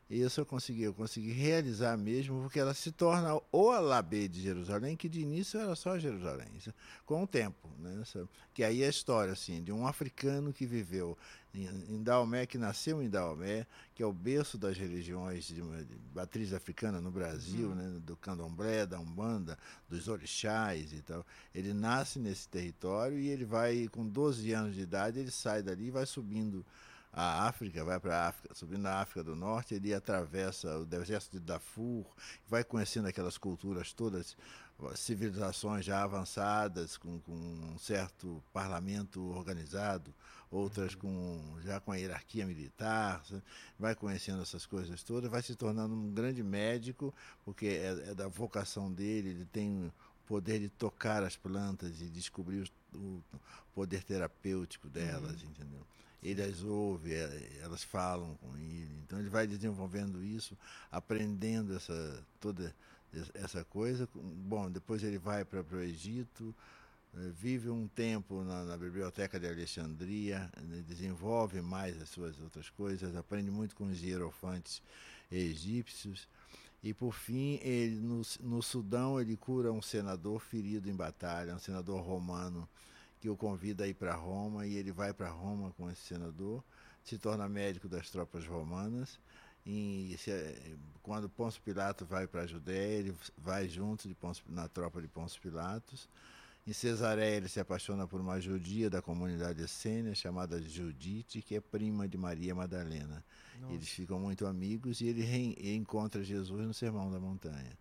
E 0.10 0.22
isso 0.22 0.42
eu 0.42 0.46
consegui, 0.46 0.82
eu 0.82 0.94
consegui 0.94 1.32
realizar 1.32 1.96
mesmo, 1.96 2.42
porque 2.42 2.60
ela 2.60 2.74
se 2.74 2.92
torna 2.92 3.40
o 3.52 3.70
Alabê 3.70 4.28
de 4.28 4.42
Jerusalém, 4.42 4.98
que 4.98 5.08
de 5.08 5.22
início 5.22 5.60
era 5.60 5.76
só 5.76 6.00
Jerusalém, 6.00 6.48
com 7.06 7.24
o 7.24 7.28
tempo. 7.28 7.70
Né? 7.78 8.02
Que 8.52 8.64
aí 8.64 8.82
é 8.82 8.88
a 8.88 8.90
história 8.90 9.34
assim, 9.34 9.62
de 9.62 9.72
um 9.72 9.86
africano 9.86 10.52
que 10.52 10.66
viveu 10.66 11.16
em 11.54 12.04
Daomé, 12.04 12.46
que 12.46 12.58
nasceu 12.58 13.02
em 13.02 13.10
Daomé, 13.10 13.66
que 13.96 14.04
é 14.04 14.06
o 14.06 14.14
berço 14.14 14.58
das 14.58 14.78
religiões 14.78 15.46
de, 15.46 15.56
de 15.56 15.98
matriz 16.14 16.54
africana 16.54 17.02
no 17.02 17.10
Brasil, 17.10 17.70
uhum. 17.70 17.76
né? 17.76 18.00
do 18.02 18.16
candomblé, 18.16 18.86
da 18.86 19.00
umbanda, 19.00 19.58
dos 19.90 20.08
orixás 20.08 20.94
e 20.94 21.02
tal. 21.02 21.26
Ele 21.54 21.74
nasce 21.74 22.20
nesse 22.20 22.48
território 22.48 23.18
e 23.18 23.30
ele 23.30 23.46
vai, 23.46 23.88
com 23.88 24.08
12 24.08 24.52
anos 24.54 24.76
de 24.76 24.82
idade, 24.82 25.20
ele 25.20 25.32
sai 25.32 25.64
dali 25.64 25.88
e 25.88 25.92
vai 25.92 26.06
subindo 26.06 26.64
a 27.12 27.48
África, 27.48 27.84
vai 27.84 28.00
para 28.00 28.16
a 28.16 28.28
África, 28.28 28.54
subindo 28.54 28.82
na 28.82 29.00
África 29.02 29.24
do 29.24 29.36
Norte, 29.36 29.74
ele 29.74 29.94
atravessa 29.94 30.78
o 30.78 30.86
deserto 30.86 31.32
de 31.32 31.40
Darfur, 31.40 32.06
vai 32.48 32.64
conhecendo 32.64 33.08
aquelas 33.08 33.38
culturas 33.38 33.92
todas, 33.94 34.38
civilizações 34.96 35.86
já 35.86 36.04
avançadas, 36.04 36.98
com, 36.98 37.20
com 37.20 37.34
um 37.34 37.78
certo 37.78 38.42
parlamento 38.54 39.22
organizado, 39.36 40.14
outras 40.52 40.94
uhum. 40.94 41.00
com, 41.00 41.62
já 41.62 41.80
com 41.80 41.92
a 41.92 41.96
hierarquia 41.96 42.46
militar, 42.46 43.22
vai 43.78 43.96
conhecendo 43.96 44.42
essas 44.42 44.66
coisas 44.66 45.04
todas, 45.04 45.30
vai 45.30 45.42
se 45.42 45.56
tornando 45.56 45.94
um 45.94 46.12
grande 46.12 46.42
médico, 46.44 47.14
porque 47.44 47.68
é, 47.68 48.12
é 48.12 48.16
da 48.16 48.28
vocação 48.28 48.92
dele, 48.92 49.30
ele 49.30 49.46
tem 49.46 49.88
o 49.88 49.94
poder 50.28 50.60
de 50.60 50.70
tocar 50.70 51.24
as 51.24 51.36
plantas 51.36 52.02
e 52.02 52.06
descobrir 52.06 52.70
o, 52.94 52.98
o 52.98 53.24
poder 53.74 54.04
terapêutico 54.04 54.88
delas, 54.88 55.42
uhum. 55.42 55.50
entendeu? 55.50 55.86
ele 56.22 56.42
as 56.42 56.64
ouve, 56.64 57.14
é, 57.14 57.60
elas 57.62 57.84
falam 57.84 58.36
com 58.36 58.58
ele. 58.58 58.92
Então 59.06 59.20
ele 59.20 59.30
vai 59.30 59.48
desenvolvendo 59.48 60.24
isso, 60.24 60.58
aprendendo 60.92 61.76
essa 61.76 62.24
toda 62.40 62.76
essa 63.34 63.64
coisa. 63.64 64.08
Bom, 64.14 64.70
depois 64.70 65.04
ele 65.04 65.18
vai 65.18 65.44
para 65.46 65.62
o 65.62 65.82
Egito, 65.82 66.56
é, 67.16 67.30
vive 67.30 67.70
um 67.70 67.88
tempo 67.88 68.44
na, 68.44 68.64
na, 68.66 68.78
biblioteca 68.78 69.40
de 69.40 69.48
Alexandria, 69.48 70.50
né, 70.62 70.84
desenvolve 70.88 71.62
mais 71.62 72.00
as 72.02 72.10
suas 72.10 72.40
outras 72.40 72.70
coisas, 72.70 73.16
aprende 73.16 73.50
muito 73.50 73.76
com 73.76 73.86
os 73.86 74.02
hierofantes 74.02 74.82
egípcios. 75.32 76.28
E 76.82 76.94
por 76.94 77.14
fim, 77.14 77.60
ele 77.62 78.00
no, 78.00 78.22
no 78.42 78.62
Sudão 78.62 79.20
ele 79.20 79.36
cura 79.36 79.72
um 79.72 79.82
senador 79.82 80.40
ferido 80.40 80.90
em 80.90 80.96
batalha, 80.96 81.56
um 81.56 81.60
senador 81.60 82.02
romano 82.02 82.70
que 83.20 83.30
o 83.30 83.36
convida 83.36 83.84
a 83.84 83.88
ir 83.88 83.96
para 83.96 84.16
Roma 84.16 84.66
e 84.66 84.76
ele 84.76 84.92
vai 84.92 85.14
para 85.14 85.30
Roma 85.30 85.72
com 85.72 85.90
esse 85.90 86.02
senador, 86.02 86.64
se 87.04 87.18
torna 87.18 87.50
médico 87.50 87.90
das 87.90 88.10
tropas 88.10 88.46
romanas. 88.46 89.20
E 89.72 90.18
se, 90.18 90.32
quando 91.04 91.30
Pôncio 91.30 91.62
Pilato 91.62 92.04
vai 92.04 92.26
para 92.26 92.42
a 92.42 92.48
Judéia, 92.48 92.98
ele 92.98 93.16
vai 93.38 93.70
junto 93.70 94.08
de 94.08 94.16
Pôncio, 94.16 94.44
na 94.50 94.68
tropa 94.68 95.00
de 95.00 95.08
Pôncio 95.08 95.40
Pilatos. 95.40 96.10
Em 96.66 96.74
Cesareia, 96.74 97.38
ele 97.38 97.48
se 97.48 97.60
apaixona 97.60 98.08
por 98.08 98.20
uma 98.20 98.42
judia 98.42 98.90
da 98.90 99.00
comunidade 99.00 99.62
essênia, 99.62 100.16
chamada 100.16 100.60
Judite, 100.60 101.44
que 101.44 101.54
é 101.54 101.62
prima 101.62 102.08
de 102.08 102.18
Maria 102.18 102.56
Madalena. 102.56 103.24
Nossa. 103.62 103.74
Eles 103.76 103.90
ficam 103.90 104.20
muito 104.20 104.48
amigos 104.48 105.02
e 105.02 105.06
ele 105.06 105.22
reencontra 105.22 106.24
Jesus 106.24 106.66
no 106.66 106.74
Sermão 106.74 107.12
da 107.12 107.20
Montanha. 107.20 107.78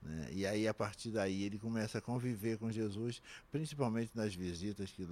Né? 0.00 0.28
E 0.32 0.46
aí, 0.46 0.66
a 0.66 0.72
partir 0.72 1.10
daí, 1.10 1.42
ele 1.42 1.58
começa 1.58 1.98
a 1.98 2.00
conviver 2.00 2.56
com 2.56 2.72
Jesus, 2.72 3.20
principalmente 3.52 4.12
nas 4.14 4.34
visitas 4.34 4.90
que, 4.90 5.06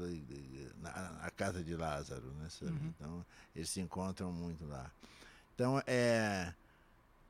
na, 0.80 1.10
na 1.22 1.30
casa 1.30 1.62
de 1.62 1.76
Lázaro. 1.76 2.26
Né, 2.38 2.48
uhum. 2.62 2.94
Então, 2.96 3.26
eles 3.54 3.68
se 3.68 3.82
encontram 3.82 4.32
muito 4.32 4.64
lá. 4.64 4.90
Então, 5.56 5.82
é, 5.86 6.52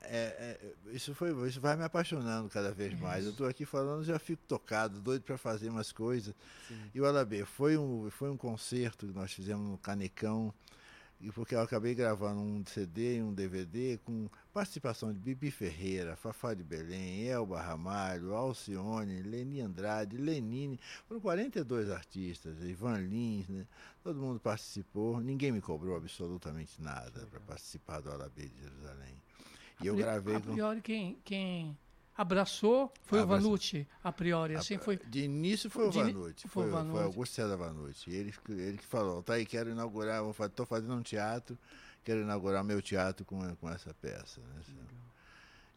é, 0.01 0.09
é, 0.09 0.59
isso, 0.91 1.15
foi, 1.15 1.31
isso 1.47 1.61
vai 1.61 1.77
me 1.77 1.83
apaixonando 1.83 2.49
cada 2.49 2.73
vez 2.73 2.93
mais. 2.99 3.23
Eu 3.23 3.31
estou 3.31 3.47
aqui 3.47 3.65
falando, 3.65 4.03
já 4.03 4.19
fico 4.19 4.43
tocado, 4.45 4.99
doido 4.99 5.23
para 5.23 5.37
fazer 5.37 5.69
umas 5.69 5.93
coisas. 5.93 6.35
Sim. 6.67 6.91
E 6.93 6.99
o 6.99 7.05
Alabê, 7.05 7.45
foi 7.45 7.77
um, 7.77 8.11
foi 8.11 8.29
um 8.29 8.35
concerto 8.35 9.07
que 9.07 9.13
nós 9.13 9.31
fizemos 9.31 9.65
no 9.65 9.77
Canecão 9.77 10.53
e 11.19 11.31
porque 11.31 11.55
eu 11.55 11.61
acabei 11.61 11.95
gravando 11.95 12.39
um 12.39 12.63
CD 12.65 13.17
e 13.17 13.23
um 13.23 13.33
DVD 13.33 13.97
com 14.05 14.29
participação 14.53 15.11
de 15.11 15.19
Bibi 15.19 15.49
Ferreira, 15.49 16.15
Fafá 16.15 16.53
de 16.53 16.63
Belém, 16.63 17.27
Elba 17.27 17.59
Ramalho, 17.59 18.35
Alcione, 18.35 19.23
Leni 19.23 19.61
Andrade, 19.61 20.15
Lenine, 20.15 20.79
foram 21.07 21.19
42 21.19 21.89
artistas, 21.89 22.61
Ivan 22.61 22.99
Lins, 22.99 23.47
né? 23.47 23.65
todo 24.03 24.19
mundo 24.19 24.39
participou, 24.39 25.19
ninguém 25.19 25.51
me 25.51 25.61
cobrou 25.61 25.97
absolutamente 25.97 26.81
nada 26.81 27.25
para 27.25 27.39
participar 27.39 27.99
do 27.99 28.11
Alabê 28.11 28.47
de 28.47 28.61
Jerusalém. 28.61 29.21
E 29.81 29.83
a 29.83 29.87
eu 29.87 29.95
gravei 29.95 30.35
a 30.35 30.39
priori, 30.39 30.77
com... 30.77 30.83
quem, 30.83 31.19
quem 31.23 31.77
abraçou 32.17 32.91
foi 33.03 33.19
Abraçou. 33.19 33.37
o 33.37 33.49
Vanucci, 33.49 33.87
a 34.03 34.11
priori. 34.11 34.55
Assim 34.55 34.77
foi. 34.77 34.97
De 34.97 35.23
início 35.23 35.69
foi 35.69 35.87
o 35.87 35.91
Vanucci. 35.91 36.47
Foi, 36.47 36.63
foi, 36.63 36.71
Vanucci. 36.71 36.91
foi 36.91 37.03
Augusto 37.03 37.35
César 37.35 37.55
Vanucci. 37.55 38.09
Ele, 38.09 38.33
ele 38.49 38.77
que 38.77 38.85
falou: 38.85 39.21
tá 39.21 39.33
aí, 39.33 39.45
quero 39.45 39.69
inaugurar, 39.69 40.23
estou 40.41 40.65
fazendo 40.65 40.95
um 40.95 41.03
teatro, 41.03 41.57
quero 42.03 42.21
inaugurar 42.21 42.63
meu 42.63 42.81
teatro 42.81 43.23
com, 43.23 43.39
com 43.57 43.69
essa 43.69 43.93
peça. 43.93 44.41
Né? 44.41 44.61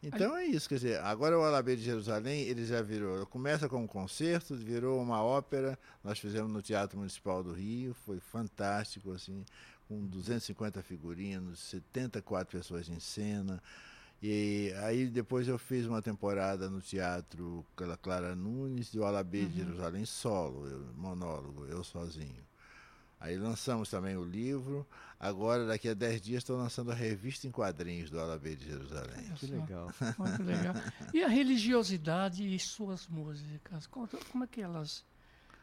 Então 0.03 0.33
aí, 0.33 0.47
é 0.47 0.55
isso, 0.55 0.67
quer 0.67 0.75
dizer, 0.75 0.99
agora 1.01 1.37
o 1.37 1.43
Alabê 1.43 1.75
de 1.75 1.83
Jerusalém, 1.83 2.41
ele 2.41 2.65
já 2.65 2.81
virou, 2.81 3.23
começa 3.27 3.69
com 3.69 3.83
um 3.83 3.87
concerto, 3.87 4.55
virou 4.55 4.99
uma 4.99 5.21
ópera, 5.21 5.77
nós 6.03 6.17
fizemos 6.17 6.51
no 6.51 6.59
Teatro 6.59 6.97
Municipal 6.97 7.43
do 7.43 7.53
Rio, 7.53 7.93
foi 7.93 8.19
fantástico, 8.19 9.11
assim, 9.11 9.45
com 9.87 10.03
250 10.07 10.81
figurinos, 10.81 11.59
74 11.59 12.57
pessoas 12.57 12.89
em 12.89 12.99
cena, 12.99 13.61
e 14.21 14.71
aí 14.83 15.07
depois 15.07 15.47
eu 15.47 15.57
fiz 15.57 15.85
uma 15.87 16.01
temporada 16.01 16.69
no 16.69 16.79
teatro 16.79 17.65
Clara 18.01 18.35
Nunes 18.35 18.93
e 18.93 18.99
o 18.99 19.03
Alabê 19.03 19.41
uhum. 19.41 19.49
de 19.49 19.57
Jerusalém 19.57 20.05
solo, 20.05 20.67
eu, 20.67 20.93
monólogo, 20.95 21.65
eu 21.65 21.83
sozinho. 21.83 22.43
Aí 23.19 23.37
lançamos 23.37 23.89
também 23.89 24.17
o 24.17 24.23
livro. 24.23 24.85
Agora, 25.19 25.67
daqui 25.67 25.87
a 25.87 25.93
10 25.93 26.21
dias, 26.21 26.37
estou 26.39 26.57
lançando 26.57 26.91
a 26.91 26.95
revista 26.95 27.45
em 27.45 27.51
quadrinhos 27.51 28.09
do 28.09 28.19
Alabê 28.19 28.55
de 28.55 28.65
Jerusalém. 28.65 29.31
Que 29.35 29.45
legal. 29.45 29.93
Muito 30.17 30.41
legal. 30.43 30.73
E 31.13 31.23
a 31.23 31.27
religiosidade 31.27 32.43
e 32.43 32.57
suas 32.57 33.07
músicas? 33.07 33.85
Como 33.85 34.43
é 34.43 34.47
que 34.47 34.59
elas 34.59 35.05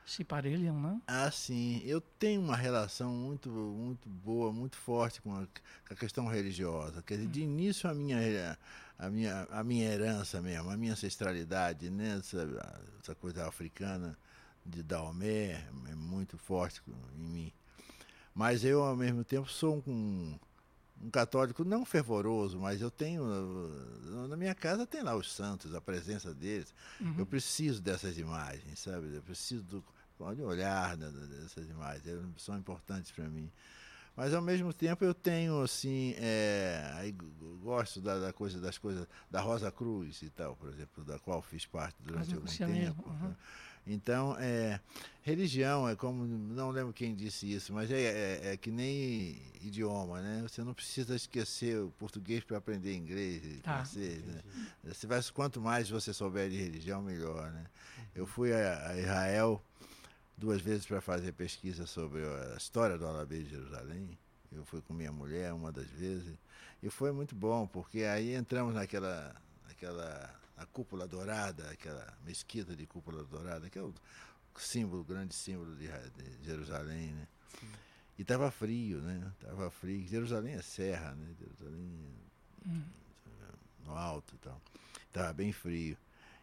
se 0.09 0.25
parelham, 0.25 0.81
né? 0.81 1.01
Ah, 1.07 1.31
sim. 1.31 1.83
Eu 1.85 2.01
tenho 2.01 2.41
uma 2.41 2.57
relação 2.57 3.13
muito, 3.13 3.51
muito 3.51 4.09
boa, 4.09 4.51
muito 4.51 4.77
forte 4.77 5.21
com 5.21 5.35
a, 5.35 5.47
com 5.87 5.95
a 5.95 5.97
questão 5.97 6.27
religiosa. 6.27 7.03
Quer 7.03 7.17
dizer, 7.17 7.29
de 7.29 7.41
hum. 7.41 7.45
início 7.45 7.91
a 7.91 7.95
minha, 7.95 8.59
a 8.99 9.11
minha, 9.11 9.47
a 9.51 9.63
minha 9.63 9.85
herança 9.85 10.41
mesmo, 10.41 10.71
a 10.71 10.77
minha 10.77 10.93
ancestralidade, 10.93 11.91
né? 11.91 12.17
essa, 12.19 12.49
essa 13.03 13.15
coisa 13.15 13.47
africana 13.47 14.19
de 14.65 14.83
Daomé 14.83 15.65
é 15.89 15.95
muito 15.95 16.39
forte 16.39 16.83
em 17.17 17.29
mim. 17.29 17.53
Mas 18.35 18.65
eu, 18.65 18.83
ao 18.83 18.97
mesmo 18.97 19.25
tempo, 19.25 19.49
sou 19.49 19.83
um, 19.87 20.39
um 21.03 21.11
católico 21.11 21.65
não 21.65 21.85
fervoroso, 21.85 22.59
mas 22.59 22.81
eu 22.81 22.91
tenho 22.91 23.25
na 24.29 24.37
minha 24.37 24.55
casa 24.55 24.87
tem 24.87 25.03
lá 25.03 25.15
os 25.17 25.33
santos, 25.33 25.75
a 25.75 25.81
presença 25.81 26.35
deles. 26.35 26.73
Eu 27.17 27.27
preciso 27.27 27.83
dessas 27.83 28.19
imagens, 28.19 28.79
sabe? 28.79 29.15
Eu 29.15 29.23
preciso 29.23 29.63
do 29.63 29.85
pode 30.19 30.43
olhar 30.43 30.97
né, 30.97 31.09
dessas 31.11 31.69
imagens, 31.71 32.07
elas 32.07 32.27
são 32.37 32.59
importantes 32.59 33.11
para 33.13 33.29
mim. 33.29 33.51
Mas 34.17 34.35
ao 34.35 34.43
mesmo 34.43 34.73
tempo 34.75 35.05
eu 35.05 35.15
tenho 35.15 35.63
assim, 35.63 36.13
é, 36.19 36.91
aí 36.97 37.13
gosto 37.63 38.01
da, 38.01 38.19
da 38.19 38.33
coisa 38.33 38.61
das 38.61 38.77
coisas 38.77 39.07
da 39.31 39.41
Rosa 39.41 39.71
Cruz 39.71 40.23
e 40.23 40.31
tal, 40.31 40.57
por 40.57 40.69
exemplo, 40.71 41.05
da 41.05 41.21
qual 41.21 41.41
fiz 41.41 41.65
parte 41.67 41.97
durante 42.03 42.35
algum 42.35 42.47
tempo. 42.85 43.09
uhum. 43.09 43.29
né? 43.29 43.37
Então, 43.87 44.37
é, 44.39 44.81
religião 45.23 45.89
é 45.89 45.95
como, 45.97 46.27
não 46.27 46.71
lembro 46.71 46.93
quem 46.93 47.15
disse 47.15 47.51
isso, 47.51 47.73
mas 47.73 47.91
é, 47.91 48.03
é- 48.03 48.53
é 48.53 48.57
que 48.57 48.71
nem 48.71 49.41
idioma, 49.63 50.21
né? 50.21 50.43
Você 50.43 50.63
não 50.63 50.75
precisa 50.75 51.15
esquecer 51.15 51.79
o 51.81 51.91
português 51.93 52.45
para 52.45 52.59
aprender 52.59 52.95
inglês 52.95 53.63
Tá. 53.63 53.77
francês, 53.77 54.23
né? 54.25 54.43
Você 54.85 55.07
vai, 55.07 55.23
quanto 55.33 55.61
mais 55.61 55.89
você 55.89 56.13
souber 56.13 56.51
de 56.51 56.57
religião, 56.57 57.01
melhor, 57.03 57.51
né? 57.53 57.65
Eu 58.15 58.27
fui 58.27 58.53
a, 58.53 58.89
a 58.91 58.99
Israel 58.99 59.63
duas 60.39 60.61
vezes 60.61 60.87
para 60.87 61.01
fazer 61.01 61.33
pesquisa 61.33 61.87
sobre 61.87 62.25
a 62.25 62.57
história 62.57 62.97
do 62.97 63.07
Alabê 63.07 63.43
de 63.43 63.51
Jerusalém. 63.51 64.17
Eu 64.53 64.65
fui 64.65 64.81
com 64.81 64.95
minha 64.95 65.13
mulher 65.13 65.53
uma 65.53 65.71
das 65.71 65.89
vezes 65.89 66.39
e 66.83 66.89
foi 66.89 67.13
muito 67.13 67.35
bom 67.35 67.67
porque 67.67 68.05
aí 68.05 68.35
entramos 68.35 68.75
naquela, 68.75 69.35
naquela 69.67 70.35
a 70.57 70.65
cúpula 70.65 71.07
dourada, 71.07 71.71
aquela 71.71 72.17
mesquita 72.25 72.75
de 72.75 72.87
cúpula 72.87 73.25
dourada, 73.25 73.69
que 73.69 73.79
é 73.79 73.83
o 73.83 73.93
símbolo, 74.57 75.03
o 75.03 75.05
grande 75.05 75.35
símbolo 75.35 75.75
de, 75.77 75.87
de 75.87 76.45
Jerusalém, 76.45 77.13
né? 77.13 77.29
E 78.17 78.23
estava 78.23 78.51
frio, 78.51 79.01
né? 79.01 79.33
Tava 79.41 79.71
frio. 79.71 80.07
Jerusalém 80.09 80.55
é 80.55 80.63
serra, 80.63 81.15
né? 81.15 81.35
Jerusalém 81.39 82.15
é 82.67 83.87
no 83.87 83.97
alto 83.97 84.35
e 84.35 84.39
tal. 84.39 84.61
Estava 85.07 85.33
bem 85.33 85.53
frio. 85.53 85.97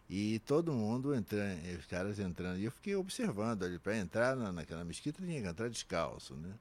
E 0.08 0.38
todo 0.40 0.72
mundo 0.72 1.14
entrando, 1.14 1.78
os 1.78 1.86
caras 1.86 2.18
entrando. 2.18 2.58
E 2.58 2.64
eu 2.64 2.70
fiquei 2.70 2.94
observando 2.94 3.64
ali, 3.64 3.78
para 3.78 3.96
entrar 3.96 4.36
na, 4.36 4.52
naquela 4.52 4.84
mesquita 4.84 5.22
tinha 5.22 5.42
que 5.42 5.48
entrar 5.48 5.68
descalço, 5.68 6.34
né? 6.34 6.54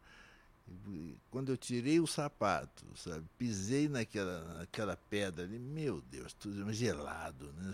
E 0.87 1.15
quando 1.29 1.51
eu 1.51 1.57
tirei 1.57 1.99
o 1.99 2.07
sapato, 2.07 2.83
sabe, 2.95 3.23
pisei 3.37 3.87
naquela, 3.87 4.55
naquela 4.55 4.97
pedra 4.97 5.43
ali, 5.43 5.59
meu 5.59 6.01
Deus, 6.01 6.33
tudo 6.33 6.73
gelado, 6.73 7.53
né? 7.53 7.73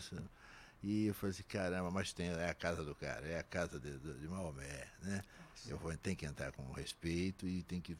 E 0.83 1.05
eu 1.05 1.13
falei 1.13 1.31
assim, 1.31 1.43
caramba, 1.43 1.89
mas 1.89 2.11
tem, 2.11 2.27
é 2.27 2.49
a 2.49 2.53
casa 2.53 2.83
do 2.83 2.93
cara, 2.93 3.25
é 3.27 3.39
a 3.39 3.43
casa 3.43 3.79
de, 3.79 3.97
de, 3.97 4.27
Maomé, 4.27 4.87
né? 5.03 5.23
Eu 5.67 5.77
vou, 5.77 5.95
tem 5.95 6.15
que 6.15 6.25
entrar 6.25 6.51
com 6.51 6.69
respeito 6.71 7.47
e 7.47 7.61
tem 7.63 7.79
que 7.79 7.95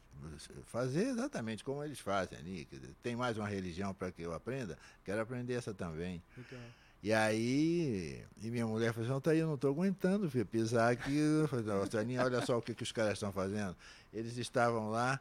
fazer 0.66 1.06
exatamente 1.06 1.62
como 1.62 1.82
eles 1.84 2.00
fazem 2.00 2.36
ali. 2.36 2.64
dizer, 2.64 2.92
tem 3.02 3.14
mais 3.14 3.38
uma 3.38 3.46
religião 3.46 3.94
para 3.94 4.10
que 4.10 4.20
eu 4.20 4.34
aprenda? 4.34 4.76
Quero 5.04 5.20
aprender 5.20 5.54
essa 5.54 5.72
também. 5.72 6.20
Legal. 6.36 6.60
E 7.02 7.12
aí, 7.12 8.24
e 8.40 8.48
minha 8.50 8.66
mulher 8.66 8.92
falou 8.92 9.04
assim, 9.06 9.12
não, 9.12 9.20
tá 9.20 9.32
aí, 9.32 9.38
eu 9.40 9.46
não 9.48 9.56
estou 9.56 9.70
aguentando, 9.72 10.30
filho, 10.30 10.46
pisar 10.46 10.92
aqui. 10.92 11.16
Eu 11.16 11.48
falei, 11.48 11.64
não, 11.64 11.84
Soninha, 11.90 12.22
olha 12.24 12.44
só 12.46 12.56
o 12.58 12.62
que, 12.62 12.74
que 12.74 12.84
os 12.84 12.92
caras 12.92 13.14
estão 13.14 13.32
fazendo. 13.32 13.76
Eles 14.12 14.36
estavam 14.36 14.88
lá 14.90 15.20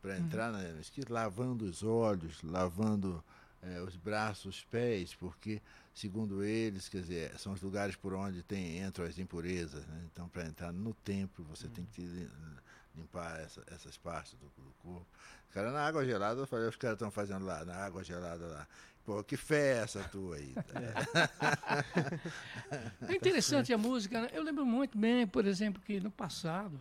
para 0.00 0.16
entrar 0.18 0.50
na 0.52 0.58
mesquita, 0.74 1.12
lavando 1.12 1.64
os 1.66 1.82
olhos, 1.82 2.42
lavando 2.42 3.22
eh, 3.62 3.80
os 3.82 3.96
braços, 3.96 4.56
os 4.56 4.64
pés, 4.64 5.14
porque, 5.14 5.60
segundo 5.94 6.42
eles, 6.42 6.88
quer 6.88 7.00
dizer, 7.02 7.38
são 7.38 7.52
os 7.52 7.60
lugares 7.60 7.96
por 7.96 8.14
onde 8.14 8.42
tem, 8.42 8.78
entram 8.82 9.04
as 9.04 9.18
impurezas. 9.18 9.84
Né? 9.86 10.02
Então, 10.12 10.28
para 10.28 10.46
entrar 10.46 10.72
no 10.72 10.94
templo, 10.94 11.44
você 11.44 11.66
tem 11.68 11.84
que 11.92 12.00
lim- 12.00 12.30
limpar 12.96 13.40
essa- 13.40 13.62
essas 13.66 13.96
partes 13.98 14.32
do, 14.34 14.46
do 14.46 14.72
corpo. 14.82 15.06
Os 15.48 15.54
caras 15.54 15.72
na 15.72 15.80
água 15.86 16.04
gelada, 16.04 16.40
eu 16.40 16.46
falei, 16.46 16.68
os 16.68 16.76
caras 16.76 16.94
estão 16.96 17.10
fazendo 17.10 17.44
lá, 17.44 17.64
na 17.64 17.74
água 17.76 18.02
gelada 18.04 18.46
lá. 18.46 18.66
Pô, 19.08 19.24
que 19.24 19.38
fé 19.38 19.78
é 19.78 19.78
essa 19.78 20.04
tua 20.04 20.36
aí? 20.36 20.54
É 23.08 23.14
interessante 23.14 23.72
a 23.72 23.78
música. 23.78 24.20
né? 24.20 24.28
Eu 24.34 24.42
lembro 24.42 24.66
muito 24.66 24.98
bem, 24.98 25.26
por 25.26 25.46
exemplo, 25.46 25.80
que 25.80 25.98
no 25.98 26.10
passado, 26.10 26.78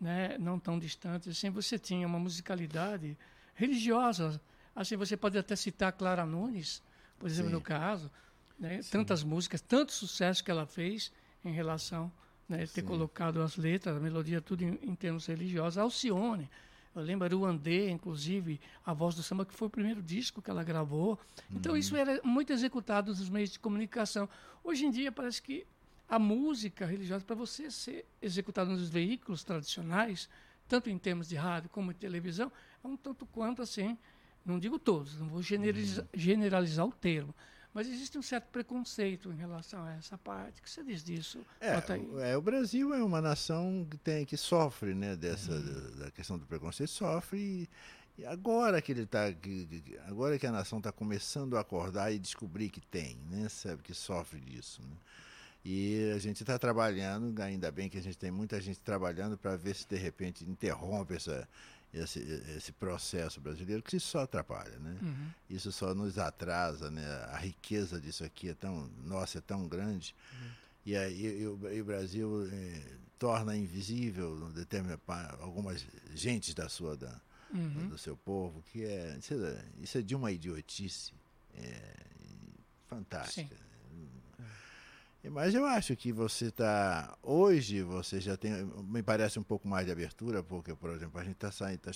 né, 0.00 0.38
não 0.38 0.60
tão 0.60 0.78
distante, 0.78 1.28
assim, 1.28 1.50
você 1.50 1.76
tinha 1.76 2.06
uma 2.06 2.20
musicalidade 2.20 3.18
religiosa. 3.52 4.40
Assim, 4.76 4.94
você 4.94 5.16
pode 5.16 5.36
até 5.36 5.56
citar 5.56 5.92
Clara 5.92 6.24
Nunes, 6.24 6.80
por 7.18 7.28
exemplo, 7.28 7.50
Sim. 7.50 7.56
no 7.56 7.60
caso, 7.60 8.12
né, 8.56 8.78
tantas 8.88 9.24
músicas, 9.24 9.60
tanto 9.60 9.90
sucesso 9.90 10.44
que 10.44 10.52
ela 10.52 10.66
fez 10.66 11.10
em 11.44 11.50
relação 11.50 12.12
né, 12.48 12.58
ter 12.58 12.82
Sim. 12.82 12.86
colocado 12.86 13.42
as 13.42 13.56
letras, 13.56 13.96
a 13.96 13.98
melodia, 13.98 14.40
tudo 14.40 14.62
em, 14.62 14.78
em 14.82 14.94
termos 14.94 15.26
religiosos. 15.26 15.78
Alcione, 15.78 16.48
eu 16.94 17.02
lembro 17.02 17.38
Ruandê, 17.38 17.90
inclusive, 17.90 18.60
a 18.84 18.92
voz 18.92 19.14
do 19.14 19.22
samba, 19.22 19.44
que 19.46 19.54
foi 19.54 19.68
o 19.68 19.70
primeiro 19.70 20.02
disco 20.02 20.42
que 20.42 20.50
ela 20.50 20.64
gravou. 20.64 21.18
Então, 21.52 21.76
isso 21.76 21.94
era 21.96 22.20
muito 22.24 22.52
executado 22.52 23.10
nos 23.10 23.28
meios 23.28 23.50
de 23.50 23.58
comunicação. 23.58 24.28
Hoje 24.64 24.84
em 24.86 24.90
dia, 24.90 25.12
parece 25.12 25.40
que 25.40 25.64
a 26.08 26.18
música 26.18 26.84
religiosa, 26.84 27.24
para 27.24 27.36
você 27.36 27.70
ser 27.70 28.04
executada 28.20 28.68
nos 28.70 28.88
veículos 28.88 29.44
tradicionais, 29.44 30.28
tanto 30.68 30.90
em 30.90 30.98
termos 30.98 31.28
de 31.28 31.36
rádio 31.36 31.70
como 31.70 31.92
de 31.92 31.98
televisão, 32.00 32.50
é 32.82 32.86
um 32.88 32.96
tanto 32.96 33.24
quanto 33.26 33.62
assim, 33.62 33.96
não 34.44 34.58
digo 34.58 34.78
todos, 34.78 35.18
não 35.18 35.28
vou 35.28 35.42
generaliza- 35.42 36.08
generalizar 36.12 36.86
o 36.86 36.92
termo, 36.92 37.32
mas 37.72 37.86
existe 37.88 38.18
um 38.18 38.22
certo 38.22 38.48
preconceito 38.50 39.30
em 39.30 39.36
relação 39.36 39.82
a 39.84 39.92
essa 39.94 40.18
parte. 40.18 40.60
O 40.60 40.62
que 40.62 40.70
você 40.70 40.82
diz 40.82 41.02
disso? 41.04 41.40
É, 41.60 41.74
é, 42.30 42.36
o 42.36 42.42
Brasil 42.42 42.92
é 42.94 43.02
uma 43.02 43.20
nação 43.20 43.86
que 43.90 43.96
tem 43.96 44.24
que 44.24 44.36
sofre, 44.36 44.94
né, 44.94 45.16
dessa 45.16 45.58
da, 45.58 46.04
da 46.04 46.10
questão 46.10 46.36
do 46.38 46.46
preconceito, 46.46 46.90
sofre 46.90 47.38
e, 47.38 48.22
e 48.22 48.26
agora 48.26 48.80
que 48.82 48.92
ele 48.92 49.06
tá 49.06 49.32
que- 49.32 49.98
agora 50.06 50.38
que 50.38 50.46
a 50.46 50.52
nação 50.52 50.78
está 50.78 50.90
começando 50.90 51.56
a 51.56 51.60
acordar 51.60 52.12
e 52.12 52.18
descobrir 52.18 52.68
que 52.70 52.80
tem, 52.80 53.16
né, 53.30 53.48
sabe 53.48 53.82
que 53.82 53.94
sofre 53.94 54.40
disso, 54.40 54.82
né? 54.82 54.96
E 55.62 56.10
a 56.14 56.18
gente 56.18 56.42
está 56.42 56.58
trabalhando, 56.58 57.38
ainda 57.42 57.70
bem 57.70 57.88
que 57.90 57.98
a 57.98 58.02
gente 58.02 58.16
tem 58.16 58.30
muita 58.30 58.58
gente 58.62 58.80
trabalhando 58.80 59.36
para 59.36 59.56
ver 59.56 59.74
se 59.76 59.86
de 59.86 59.96
repente 59.98 60.42
interrompe 60.42 61.14
essa, 61.14 61.46
esse, 61.92 62.20
esse 62.56 62.72
processo 62.72 63.40
brasileiro 63.40 63.82
que 63.82 63.98
só 63.98 64.20
atrapalha, 64.20 64.78
né? 64.78 64.96
Isso 65.48 65.72
só 65.72 65.94
nos 65.94 66.18
atrasa, 66.18 66.90
né? 66.90 67.04
A 67.32 67.38
riqueza 67.38 68.00
disso 68.00 68.22
aqui 68.24 68.48
é 68.50 68.54
tão, 68.54 68.88
nossa, 69.04 69.38
é 69.38 69.40
tão 69.40 69.66
grande. 69.68 70.14
E 70.86 70.96
aí 70.96 71.40
e 71.42 71.46
o, 71.46 71.72
e 71.72 71.80
o 71.80 71.84
Brasil 71.84 72.48
eh, 72.50 72.82
torna 73.18 73.56
invisível 73.56 74.50
algumas 75.40 75.84
gentes 76.14 76.54
da 76.54 76.68
sua 76.68 76.96
da, 76.96 77.20
do 77.88 77.98
seu 77.98 78.16
povo, 78.16 78.62
que 78.72 78.84
é 78.84 79.16
isso, 79.18 79.34
é 79.34 79.64
isso 79.82 79.98
é 79.98 80.02
de 80.02 80.14
uma 80.14 80.30
idiotice 80.32 81.12
é, 81.56 81.94
fantástica. 82.88 83.54
E- 83.54 83.69
Mas 85.28 85.54
eu 85.54 85.66
acho 85.66 85.94
que 85.96 86.12
você 86.12 86.46
está. 86.46 87.16
Hoje 87.22 87.82
você 87.82 88.20
já 88.20 88.36
tem. 88.36 88.64
Me 88.84 89.02
parece 89.02 89.38
um 89.38 89.42
pouco 89.42 89.68
mais 89.68 89.84
de 89.84 89.92
abertura, 89.92 90.42
porque, 90.42 90.74
por 90.74 90.90
exemplo, 90.90 91.20
a 91.20 91.24
gente 91.24 91.34
está 91.34 91.52
saindo, 91.52 91.80
tá 91.80 91.90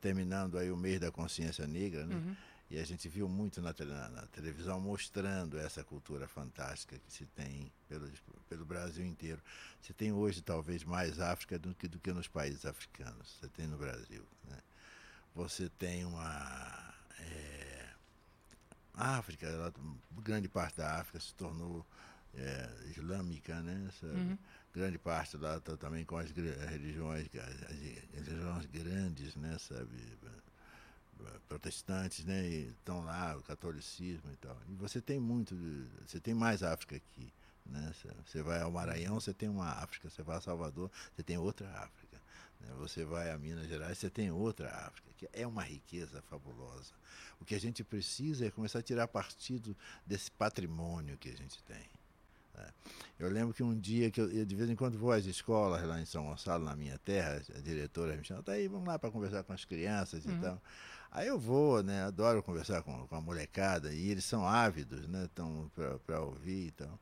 terminando 0.00 0.56
aí 0.56 0.70
o 0.70 0.76
mês 0.76 0.98
da 0.98 1.10
consciência 1.10 1.66
negra, 1.66 2.06
né? 2.06 2.16
E 2.68 2.78
a 2.80 2.84
gente 2.84 3.08
viu 3.08 3.28
muito 3.28 3.60
na, 3.60 3.72
na- 3.78 4.08
na 4.08 4.26
televisão 4.28 4.80
mostrando 4.80 5.56
essa 5.58 5.84
cultura 5.84 6.26
fantástica 6.26 6.98
que 6.98 7.12
se 7.12 7.24
tem 7.26 7.70
pelo, 7.88 8.10
pelo 8.48 8.64
Brasil 8.64 9.04
inteiro. 9.06 9.40
Você 9.80 9.92
tem 9.92 10.10
hoje 10.12 10.42
talvez 10.42 10.82
mais 10.82 11.20
África 11.20 11.58
do 11.58 11.74
que, 11.74 11.86
do 11.86 12.00
que 12.00 12.12
nos 12.12 12.26
países 12.26 12.64
africanos. 12.66 13.36
Você 13.38 13.48
tem 13.48 13.66
no 13.68 13.76
Brasil. 13.76 14.24
Né? 14.48 14.58
Você 15.34 15.68
tem 15.78 16.04
uma. 16.06 16.94
é, 17.20 17.88
a 18.94 19.18
África, 19.18 19.46
ela, 19.46 19.72
grande 20.22 20.48
parte 20.48 20.78
da 20.78 20.98
África 20.98 21.20
se 21.20 21.34
tornou 21.34 21.86
é, 22.36 22.70
islâmica, 22.90 23.60
né? 23.62 23.90
sabe? 24.00 24.14
Grande 24.74 24.98
parte 24.98 25.36
lá 25.38 25.58
tá 25.60 25.76
também 25.76 26.04
com 26.04 26.16
as 26.18 26.30
religiões, 26.30 27.26
as, 27.34 27.62
as 27.70 27.76
religiões 28.14 28.66
grandes, 28.66 29.34
né? 29.36 29.56
Sabe? 29.58 29.96
protestantes, 31.48 32.24
né? 32.24 32.46
Estão 32.46 33.04
lá, 33.04 33.36
o 33.36 33.42
catolicismo 33.42 34.30
e 34.32 34.36
tal. 34.36 34.56
E 34.68 34.74
você 34.74 35.00
tem 35.00 35.18
muito, 35.18 35.56
você 36.06 36.20
tem 36.20 36.34
mais 36.34 36.62
África 36.62 36.96
aqui, 36.96 37.32
né? 37.64 37.92
Você- 37.94 38.14
Você 38.26 38.42
vai 38.42 38.60
ao 38.60 38.70
Maranhão, 38.70 39.18
você 39.18 39.32
tem 39.32 39.48
uma 39.48 39.66
África. 39.70 40.10
Você 40.10 40.22
vai 40.22 40.36
a 40.36 40.40
Salvador, 40.40 40.90
você 41.14 41.22
tem 41.22 41.38
outra 41.38 41.68
África. 41.70 42.16
né? 42.60 42.68
Você 42.78 43.04
vai 43.04 43.30
a 43.30 43.38
Minas 43.38 43.66
Gerais, 43.68 43.98
você 43.98 44.10
tem 44.10 44.30
outra 44.30 44.68
África, 44.86 45.08
que 45.16 45.28
é 45.32 45.46
uma 45.46 45.62
riqueza 45.62 46.22
fabulosa. 46.22 46.92
O 47.40 47.44
que 47.44 47.54
a 47.54 47.60
gente 47.60 47.84
precisa 47.84 48.46
é 48.46 48.50
começar 48.50 48.78
a 48.80 48.82
tirar 48.82 49.06
partido 49.08 49.76
desse 50.06 50.30
patrimônio 50.30 51.16
que 51.18 51.28
a 51.28 51.36
gente 51.36 51.62
tem. 51.64 51.84
Né? 52.56 52.68
Eu 53.18 53.30
lembro 53.30 53.54
que 53.54 53.62
um 53.62 53.78
dia 53.78 54.10
que 54.10 54.20
eu, 54.20 54.30
eu 54.30 54.44
de 54.44 54.54
vez 54.54 54.68
em 54.68 54.76
quando 54.76 54.98
vou 54.98 55.12
às 55.12 55.24
escolas 55.24 55.82
lá 55.84 56.00
em 56.00 56.04
São 56.04 56.24
Gonçalo, 56.26 56.64
na 56.64 56.76
minha 56.76 56.98
terra, 56.98 57.42
a 57.54 57.60
diretora 57.60 58.16
me 58.16 58.24
chama, 58.24 58.42
tá 58.42 58.52
aí, 58.52 58.68
vamos 58.68 58.86
lá 58.86 58.98
para 58.98 59.10
conversar 59.10 59.42
com 59.42 59.52
as 59.52 59.64
crianças 59.64 60.24
e 60.24 60.32
tal. 60.40 60.60
Aí 61.10 61.28
eu 61.28 61.38
vou, 61.38 61.82
né? 61.82 62.04
Adoro 62.04 62.42
conversar 62.42 62.82
com, 62.82 63.06
com 63.06 63.16
a 63.16 63.20
molecada 63.20 63.92
e 63.92 64.10
eles 64.10 64.24
são 64.24 64.46
ávidos, 64.46 65.08
né? 65.08 65.24
Estão 65.24 65.70
para 66.04 66.20
ouvir 66.20 66.68
e 66.68 66.70
tal. 66.72 66.98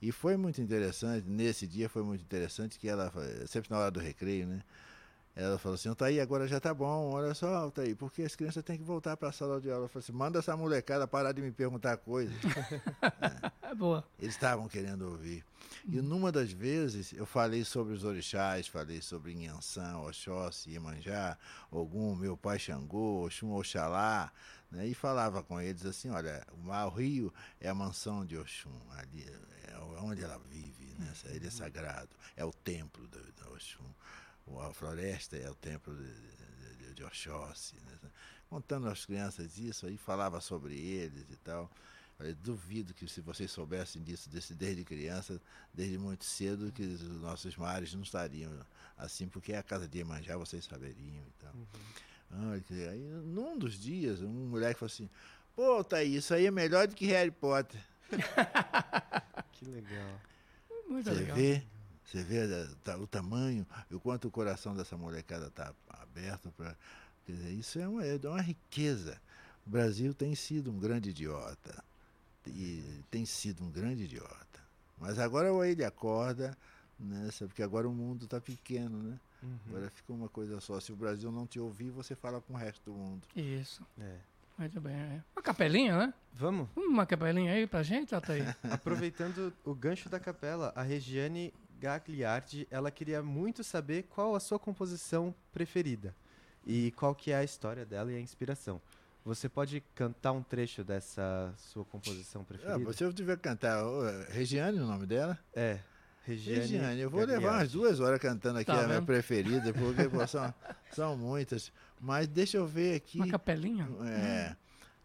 E 0.00 0.12
foi 0.12 0.36
muito 0.36 0.60
interessante, 0.60 1.26
nesse 1.28 1.66
dia 1.66 1.88
foi 1.88 2.02
muito 2.02 2.22
interessante 2.22 2.78
que 2.78 2.88
ela, 2.88 3.12
sempre 3.46 3.70
na 3.70 3.78
hora 3.78 3.90
do 3.90 4.00
recreio, 4.00 4.46
né? 4.46 4.62
Ela 5.38 5.58
falou 5.58 5.74
assim, 5.74 5.90
Altair, 5.90 6.22
agora 6.22 6.48
já 6.48 6.58
tá 6.58 6.72
bom, 6.72 7.10
olha 7.10 7.34
só, 7.34 7.54
Altair, 7.54 7.94
porque 7.94 8.22
as 8.22 8.34
crianças 8.34 8.64
têm 8.64 8.78
que 8.78 8.82
voltar 8.82 9.18
para 9.18 9.28
a 9.28 9.32
sala 9.32 9.60
de 9.60 9.70
aula. 9.70 9.84
Eu 9.84 9.88
falei 9.90 10.02
assim, 10.02 10.12
manda 10.12 10.38
essa 10.38 10.56
molecada 10.56 11.06
parar 11.06 11.32
de 11.32 11.42
me 11.42 11.52
perguntar 11.52 11.98
coisas. 11.98 12.34
É 13.66 13.74
boa. 13.74 14.04
Eles 14.20 14.34
estavam 14.34 14.68
querendo 14.68 15.02
ouvir. 15.10 15.44
E 15.88 16.00
numa 16.00 16.30
das 16.30 16.52
vezes 16.52 17.12
eu 17.12 17.26
falei 17.26 17.64
sobre 17.64 17.94
os 17.94 18.04
orixás, 18.04 18.68
falei 18.68 19.02
sobre 19.02 19.32
Inhansã, 19.32 19.98
Oxóssi, 19.98 20.70
Iemanjá, 20.70 21.36
Ogum, 21.68 22.14
meu 22.14 22.36
pai 22.36 22.60
Xangô, 22.60 23.26
Oxum, 23.26 23.52
Oxalá, 23.54 24.32
né? 24.70 24.86
e 24.86 24.94
falava 24.94 25.42
com 25.42 25.60
eles 25.60 25.84
assim, 25.84 26.10
olha, 26.10 26.46
o 26.52 26.58
mar, 26.58 26.86
o 26.86 26.90
rio 26.90 27.34
é 27.60 27.68
a 27.68 27.74
mansão 27.74 28.24
de 28.24 28.38
Oxum, 28.38 28.70
ali 28.98 29.26
é 29.66 29.76
onde 30.00 30.22
ela 30.22 30.40
vive, 30.48 30.94
né? 30.96 31.12
ele 31.26 31.48
é 31.48 31.50
sagrado, 31.50 32.10
é 32.36 32.44
o 32.44 32.52
templo 32.52 33.06
da 33.08 33.50
Oxum. 33.50 33.84
O- 34.46 34.60
A 34.60 34.72
floresta 34.72 35.36
é 35.36 35.50
o 35.50 35.54
templo 35.54 35.94
de, 35.94 36.76
de, 36.86 36.94
de, 36.94 37.04
Oxóssi. 37.04 37.74
Né? 37.86 38.10
Contando 38.48 38.88
às 38.88 39.04
crianças 39.04 39.58
isso, 39.58 39.86
aí 39.86 39.96
falava 39.96 40.40
sobre 40.40 40.74
eles 40.78 41.24
e 41.30 41.36
tal. 41.36 41.70
Falei, 42.16 42.32
duvido 42.34 42.94
que 42.94 43.06
se 43.06 43.20
vocês 43.20 43.50
soubessem 43.50 44.02
disso 44.02 44.30
desse, 44.30 44.54
desde 44.54 44.82
criança, 44.84 45.38
desde 45.74 45.98
muito 45.98 46.24
cedo, 46.24 46.72
que 46.72 46.82
os 46.82 47.02
nossos 47.20 47.54
mares 47.56 47.92
não 47.92 48.02
estariam 48.02 48.50
assim, 48.96 49.28
porque 49.28 49.52
é 49.52 49.58
a 49.58 49.62
casa 49.62 49.86
de 49.86 49.98
Iemanjá 49.98 50.36
vocês 50.38 50.64
saberiam 50.64 51.22
e 51.26 51.32
tal. 51.42 51.52
Ah, 52.30 52.58
que- 52.66 52.88
aí, 52.88 52.98
num 53.00 53.58
dos 53.58 53.78
dias, 53.78 54.22
um 54.22 54.28
moleque 54.48 54.80
falou 54.80 54.90
assim, 54.92 55.10
pô, 55.54 55.84
Thaís, 55.84 56.14
isso 56.24 56.32
aí 56.32 56.46
é 56.46 56.50
melhor 56.50 56.86
do 56.88 56.94
que 56.94 57.04
Harry 57.06 57.30
Potter. 57.30 57.80
Que 59.52 59.64
legal. 59.64 60.20
Muito 60.88 61.04
Você 61.08 61.14
legal. 61.16 61.36
vê, 61.36 61.62
você 62.06 62.22
vê 62.22 62.38
eh, 62.38 62.96
o 62.96 63.06
tamanho 63.06 63.66
e 63.90 63.94
o 63.94 64.00
quanto 64.00 64.28
o 64.28 64.30
coração 64.30 64.74
dessa 64.76 64.96
molecada 64.96 65.48
está 65.48 65.74
aberto 65.88 66.50
para. 66.56 66.76
Quer 67.26 67.32
dizer, 67.32 67.50
isso 67.50 67.78
é 67.80 67.88
uma, 67.88 68.04
é 68.04 68.16
uma 68.24 68.40
riqueza. 68.40 69.20
O 69.66 69.70
Brasil 69.70 70.14
tem 70.14 70.34
sido 70.36 70.70
um 70.70 70.78
grande 70.78 71.10
idiota. 71.10 71.82
E 72.46 73.02
tem 73.10 73.26
sido 73.26 73.64
um 73.64 73.70
grande 73.70 74.04
idiota. 74.04 74.60
Mas 74.96 75.18
agora 75.18 75.52
ou 75.52 75.64
ele 75.64 75.84
acorda, 75.84 76.56
né, 76.98 77.28
sabe, 77.32 77.48
porque 77.48 77.62
agora 77.62 77.88
o 77.88 77.92
mundo 77.92 78.24
está 78.24 78.40
pequeno, 78.40 79.02
né? 79.02 79.18
Uhum. 79.42 79.58
Agora 79.68 79.90
fica 79.90 80.12
uma 80.12 80.28
coisa 80.28 80.60
só. 80.60 80.78
Se 80.78 80.92
o 80.92 80.96
Brasil 80.96 81.32
não 81.32 81.44
te 81.44 81.58
ouvir, 81.58 81.90
você 81.90 82.14
fala 82.14 82.40
com 82.40 82.54
o 82.54 82.56
resto 82.56 82.80
do 82.84 82.92
mundo. 82.96 83.26
Isso. 83.34 83.84
É. 84.00 84.18
Muito 84.56 84.80
bem. 84.80 84.94
é. 84.94 85.22
Uma 85.34 85.42
capelinha, 85.42 85.98
né? 85.98 86.14
Vamos? 86.32 86.68
Uma 86.74 87.04
capelinha 87.04 87.52
aí 87.52 87.66
pra 87.66 87.82
gente, 87.82 88.14
Altair. 88.14 88.56
Aproveitando 88.70 89.52
o 89.64 89.74
gancho 89.74 90.08
da 90.08 90.18
capela, 90.18 90.72
a 90.74 90.82
Regiane 90.82 91.52
Gagliardi, 91.78 92.66
ela 92.70 92.90
queria 92.90 93.22
muito 93.22 93.62
saber 93.64 94.04
qual 94.04 94.34
a 94.34 94.40
sua 94.40 94.58
composição 94.58 95.34
preferida 95.52 96.14
e 96.64 96.90
qual 96.92 97.14
que 97.14 97.30
é 97.30 97.36
a 97.36 97.44
história 97.44 97.84
dela 97.84 98.10
e 98.12 98.16
a 98.16 98.20
inspiração. 98.20 98.80
Você 99.24 99.48
pode 99.48 99.82
cantar 99.94 100.32
um 100.32 100.42
trecho 100.42 100.84
dessa 100.84 101.52
sua 101.58 101.84
composição 101.84 102.42
Ah, 102.42 102.44
preferida? 102.44 102.92
se 102.92 103.02
eu 103.04 103.12
tiver 103.12 103.36
que 103.36 103.42
cantar, 103.42 103.84
ô, 103.84 104.02
Regiane, 104.30 104.78
o 104.78 104.86
nome 104.86 105.04
dela? 105.06 105.36
É, 105.52 105.80
Regiane. 106.24 106.60
Regiane, 106.60 107.00
eu 107.00 107.10
vou 107.10 107.20
levar 107.20 107.32
Gagliardi. 107.34 107.58
umas 107.62 107.72
duas 107.72 108.00
horas 108.00 108.20
cantando 108.20 108.58
aqui 108.58 108.66
Tá 108.70 108.84
a 108.84 108.86
minha 108.86 109.02
preferida, 109.02 109.72
porque 109.74 110.08
pô, 110.08 110.24
são, 110.28 110.54
são 110.92 111.16
muitas. 111.16 111.72
Mas 112.00 112.28
deixa 112.28 112.56
eu 112.56 112.66
ver 112.66 112.94
aqui. 112.96 113.18
Uma 113.18 113.28
capelinha? 113.28 113.88
É, 114.06 114.54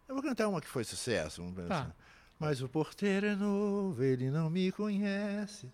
eu 0.08 0.14
vou 0.16 0.24
cantar 0.24 0.48
uma 0.48 0.62
que 0.62 0.68
foi 0.68 0.84
sucesso. 0.84 1.42
vamos 1.42 1.56
Tá. 1.56 1.62
pensar. 1.64 1.96
Mas 2.40 2.62
o 2.62 2.68
porteiro 2.70 3.26
é 3.28 3.36
novo, 3.36 4.04
ele 4.04 4.30
não 4.32 4.50
me 4.50 4.72
conhece. 4.72 5.72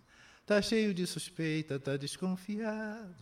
Tá 0.48 0.62
cheio 0.62 0.94
de 0.94 1.06
suspeita, 1.06 1.78
tá 1.78 1.98
desconfiado. 1.98 3.14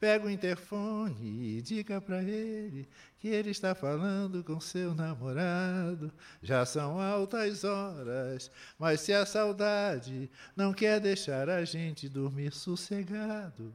Pega 0.00 0.26
o 0.26 0.30
interfone 0.30 1.56
e 1.56 1.62
diga 1.62 2.00
pra 2.00 2.20
ele 2.20 2.88
que 3.20 3.28
ele 3.28 3.50
está 3.50 3.76
falando 3.76 4.42
com 4.42 4.60
seu 4.60 4.92
namorado. 4.92 6.12
Já 6.42 6.66
são 6.66 7.00
altas 7.00 7.62
horas, 7.62 8.50
mas 8.76 9.00
se 9.00 9.12
a 9.12 9.24
saudade 9.24 10.28
não 10.56 10.72
quer 10.72 10.98
deixar 10.98 11.48
a 11.48 11.64
gente 11.64 12.08
dormir 12.08 12.52
sossegado, 12.52 13.72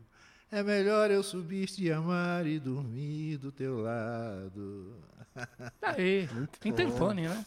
é 0.52 0.62
melhor 0.62 1.10
eu 1.10 1.24
subir 1.24 1.68
te 1.68 1.90
amar 1.90 2.46
e 2.46 2.60
dormir 2.60 3.38
do 3.38 3.50
teu 3.50 3.80
lado. 3.80 4.94
Tá 5.80 5.96
aí. 5.98 6.30
Interfone, 6.64 7.28
né? 7.28 7.46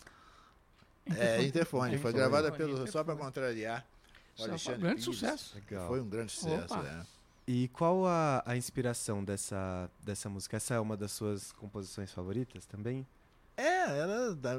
É, 1.17 1.41
interfone, 1.43 1.99
foi 1.99 2.13
gravada 2.13 2.51
pelo 2.51 2.71
Interfone. 2.71 2.91
Só 2.91 3.05
para 3.05 3.15
contrariar. 3.15 3.87
O 4.37 4.39
Só 4.39 4.45
foi 4.45 4.51
Alexandre 4.51 4.79
um 4.79 4.83
grande 4.83 5.01
Pires. 5.03 5.05
sucesso. 5.19 5.55
Legal. 5.55 5.89
Foi 5.89 6.01
um 6.01 6.09
grande 6.09 6.33
sucesso, 6.33 6.75
Opa. 6.75 6.83
né? 6.83 7.07
E 7.49 7.69
qual 7.69 8.07
a, 8.07 8.43
a 8.45 8.57
inspiração 8.57 9.23
dessa, 9.25 9.91
dessa 10.05 10.29
música? 10.29 10.57
Essa 10.57 10.75
é 10.75 10.81
uma 10.81 10.97
das 10.97 11.13
suas 11.13 11.53
composições 11.53 12.11
favoritas 12.13 12.67
também? 12.67 13.07
É, 13.57 13.99
ela, 14.01 14.35
dá- 14.35 14.59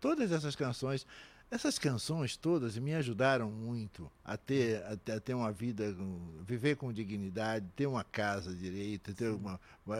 todas 0.00 0.32
essas 0.32 0.56
canções, 0.56 1.06
essas 1.50 1.78
canções 1.78 2.36
todas 2.36 2.76
me 2.76 2.92
ajudaram 2.92 3.50
muito 3.50 4.10
a 4.24 4.36
ter, 4.36 4.84
a, 4.84 4.96
ter- 4.96 5.12
a 5.12 5.20
ter 5.20 5.34
uma 5.34 5.52
vida, 5.52 5.96
viver 6.44 6.76
com 6.76 6.92
dignidade, 6.92 7.66
ter 7.76 7.86
uma 7.86 8.02
casa 8.02 8.52
direita, 8.54 9.14
ter 9.14 9.28
uma, 9.30 9.60
uma- 9.86 9.96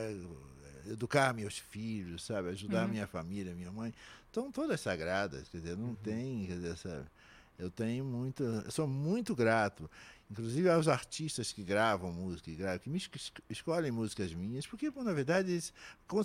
educar 0.87 1.33
meus 1.33 1.57
filhos, 1.57 2.25
sabe, 2.25 2.49
ajudar 2.51 2.81
a 2.81 2.85
Uhum. 2.85 2.91
minha 2.91 3.07
família, 3.07 3.55
minha 3.55 3.73
mãe, 3.73 3.95
estão 4.27 4.51
todas 4.51 4.81
sagradas, 4.81 5.49
quer 5.49 5.59
dizer, 5.59 5.77
não 5.77 5.95
tem, 5.95 6.47
quer 6.47 6.55
dizer, 6.57 6.77
sabe, 6.77 7.07
eu 7.59 7.71
tenho 7.71 8.05
muito, 8.05 8.43
eu 8.43 8.71
sou 8.71 8.87
muito 8.87 9.35
grato, 9.35 9.89
inclusive 10.31 10.69
aos 10.69 10.89
artistas 10.89 11.53
que 11.53 11.63
gravam 11.63 12.13
música, 12.13 12.51
que, 12.51 12.57
gravam, 12.57 12.79
que 12.79 12.91
me 12.91 12.99
es- 12.99 13.11
escolhem 13.49 13.91
músicas 13.91 14.33
minhas, 14.35 14.67
porque, 14.67 14.91
na 14.91 15.13
verdade, 15.13 15.61
se 15.61 15.73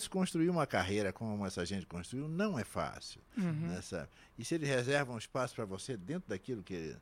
construir 0.10 0.50
uma 0.50 0.66
carreira 0.66 1.14
como 1.14 1.46
essa 1.46 1.66
gente 1.66 1.86
construiu, 1.86 2.28
não 2.28 2.58
é 2.58 2.64
fácil. 2.64 3.22
Uhum. 3.38 3.68
Né, 3.68 3.82
sabe? 3.82 4.10
E 4.38 4.44
se 4.46 4.56
eles 4.56 4.68
reservam 4.70 5.18
espaço 5.18 5.54
para 5.56 5.66
você 5.66 5.96
dentro 5.98 6.30
daquilo 6.30 6.64
que. 6.64 6.96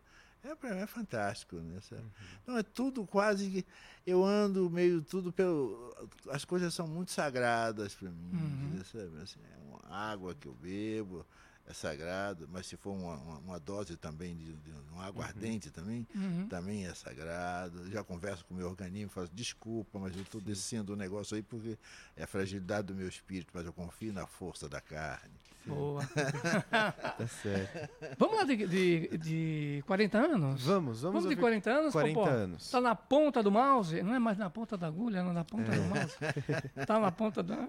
É, 0.44 0.56
pra 0.56 0.74
mim 0.74 0.82
é 0.82 0.88
fantástico, 0.88 1.58
né? 1.58 1.80
sabe? 1.82 2.04
Então 2.44 2.58
é 2.58 2.64
tudo 2.64 3.06
quase 3.06 3.50
que. 3.50 3.66
Eu 4.06 4.24
ando 4.24 4.70
meio 4.70 5.02
tudo 5.02 5.32
pelo. 5.34 5.94
As 6.30 6.46
coisas 6.46 6.74
são 6.74 6.88
muito 6.88 7.12
sagradas 7.12 7.94
para 7.96 8.10
mim. 8.10 8.30
Uhum. 8.34 8.70
né, 8.78 8.84
sabe? 8.92 9.22
Assim, 9.22 9.40
é 9.42 9.58
uma 9.58 9.94
água 9.96 10.34
que 10.36 10.48
eu 10.48 10.54
bebo, 10.54 11.26
é 11.70 11.74
sagrado, 11.74 12.48
mas 12.52 12.66
se 12.66 12.78
for 12.78 12.92
uma, 12.94 13.16
uma, 13.18 13.38
uma 13.40 13.60
dose 13.60 13.98
também 13.98 14.36
de, 14.38 14.54
de 14.54 14.72
um 14.96 15.02
aguardente 15.02 15.70
também, 15.70 16.08
Uhum. 16.16 16.48
também 16.48 16.86
é 16.88 16.94
sagrado. 16.94 17.90
Já 17.92 18.04
converso 18.04 18.46
com 18.46 18.54
o 18.54 18.58
meu 18.58 18.68
organismo, 18.70 19.10
falo, 19.12 19.30
desculpa, 19.34 20.00
mas 20.00 20.16
eu 20.16 20.22
estou 20.22 20.40
descendo 20.40 20.94
o 20.94 20.96
negócio 20.96 21.36
aí 21.36 21.44
porque 21.44 21.78
é 22.16 22.24
a 22.24 22.28
fragilidade 22.28 22.88
do 22.88 22.96
meu 22.96 23.08
espírito, 23.08 23.52
mas 23.54 23.66
eu 23.66 23.74
confio 23.74 24.14
na 24.14 24.26
força 24.26 24.70
da 24.70 24.80
carne. 24.80 25.34
Boa. 25.66 26.02
Tá 26.72 27.28
certo. 27.28 27.90
Vamos 28.18 28.38
lá 28.38 28.44
de, 28.46 28.56
de, 28.68 29.18
de 29.18 29.84
40 29.86 30.18
anos? 30.18 30.62
Vamos, 30.64 31.02
vamos, 31.02 31.02
Vamos 31.02 31.22
de 31.24 31.28
ouvir 31.28 31.36
40 31.42 31.70
anos? 31.70 31.92
40 31.92 32.14
Popó? 32.20 32.30
anos. 32.30 32.72
Tá 32.72 32.80
na 32.80 32.96
ponta 32.96 33.44
do 33.44 33.52
mouse? 33.52 34.02
Não 34.02 34.14
é 34.14 34.20
mais 34.20 34.38
na 34.38 34.50
ponta 34.50 34.78
da 34.78 34.88
agulha, 34.88 35.22
não 35.22 35.32
é 35.32 35.34
na 35.34 35.44
ponta 35.44 35.70
do 35.72 35.82
mouse. 35.82 36.16
Tá 36.88 36.98
na 37.00 37.12
ponta 37.12 37.44
da... 37.44 37.68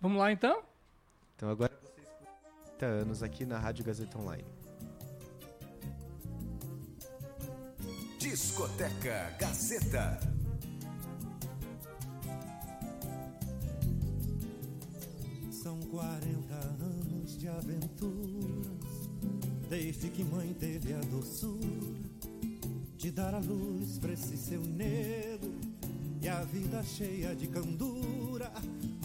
Vamos 0.00 0.18
lá 0.18 0.30
então? 0.30 0.62
Então 1.36 1.48
agora 1.48 1.72
vocês 2.78 2.86
40 2.86 2.86
anos 2.86 3.22
aqui 3.22 3.44
na 3.44 3.58
Rádio 3.58 3.84
Gazeta 3.84 4.18
Online. 4.18 4.44
Discoteca 8.18 9.36
Gazeta. 9.38 10.20
São 15.50 15.78
40 15.80 16.54
anos 16.54 17.36
de 17.36 17.48
aventuras, 17.48 19.10
desde 19.68 20.08
que 20.08 20.22
mãe 20.22 20.54
teve 20.54 20.94
a 20.94 21.00
doçura 21.00 21.98
de 22.96 23.10
dar 23.10 23.34
a 23.34 23.38
luz 23.38 23.98
pra 23.98 24.12
esse 24.12 24.36
seu 24.36 24.60
nego. 24.60 25.58
E 26.20 26.28
a 26.28 26.42
vida 26.42 26.82
cheia 26.82 27.34
de 27.34 27.46
candura, 27.46 28.52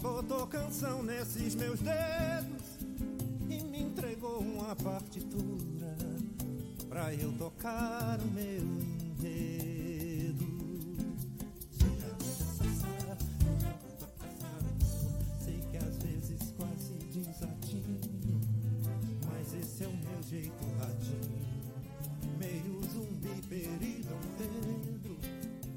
botou 0.00 0.46
canção 0.46 1.02
nesses 1.02 1.54
meus 1.54 1.80
dedos 1.80 2.73
entregou 3.94 4.40
uma 4.40 4.74
partitura 4.74 5.96
pra 6.88 7.14
eu 7.14 7.32
tocar 7.34 8.18
o 8.20 8.26
meu 8.32 8.60
enredo. 9.20 10.44
Sei 15.38 15.60
que 15.70 15.76
às 15.76 15.96
vezes 16.02 16.52
quase 16.56 16.94
desatino, 17.12 18.00
mas 19.28 19.54
esse 19.54 19.84
é 19.84 19.86
o 19.86 19.96
meu 19.96 20.22
jeito 20.24 20.66
latino. 20.76 21.44
Meio 22.36 22.80
zumbi, 22.92 23.42
peridão, 23.48 24.18
Pedro. 24.36 25.16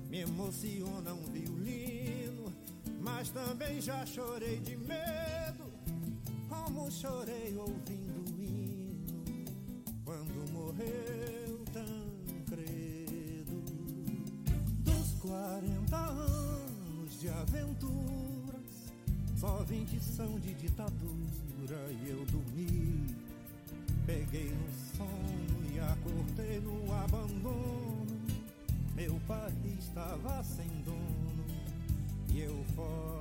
Me 0.09 0.21
emociona 0.21 1.13
um 1.13 1.23
violino, 1.31 2.51
mas 2.99 3.29
também 3.29 3.79
já 3.79 4.03
chorei 4.07 4.59
de 4.59 4.75
medo, 4.75 5.71
como 6.49 6.89
chorei 6.89 7.55
ouvindo 7.55 8.06
condição 19.87 20.37
de 20.39 20.53
ditadura 20.53 21.77
e 22.03 22.09
eu 22.09 22.25
dormi. 22.25 23.15
Peguei 24.05 24.51
no 24.51 24.97
sono 24.97 25.73
e 25.73 25.79
acordei 25.79 26.59
no 26.59 26.93
abandono. 26.93 28.19
Meu 28.95 29.17
pai 29.25 29.53
estava 29.79 30.43
sem 30.43 30.67
dono 30.83 31.45
e 32.29 32.41
eu 32.41 32.63
fora. 32.75 33.16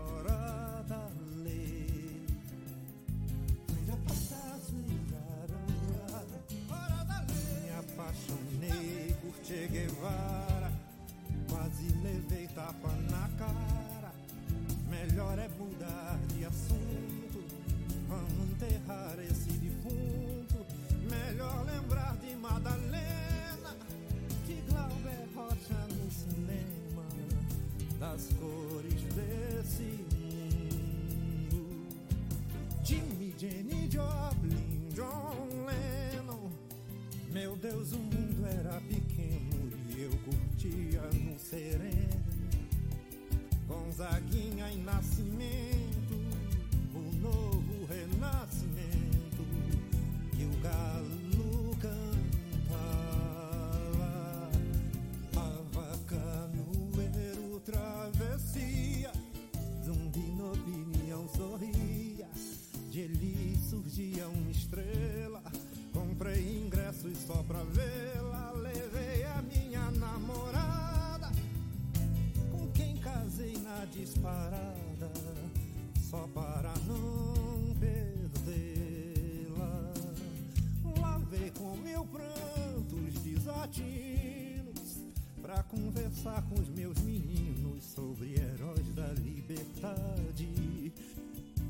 conversar 86.27 86.43
com 86.43 86.61
os 86.61 86.69
meus 86.69 86.99
meninos 87.03 87.85
sobre 87.85 88.35
heróis 88.35 88.89
da 88.95 89.07
liberdade. 89.13 90.93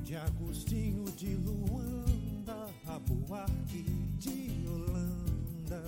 De 0.04 0.16
Agostinho 0.16 1.04
de 1.12 1.34
Luanda 1.34 2.68
a 2.86 2.98
Buarque 3.00 3.82
de 4.18 4.66
Holanda, 4.68 5.82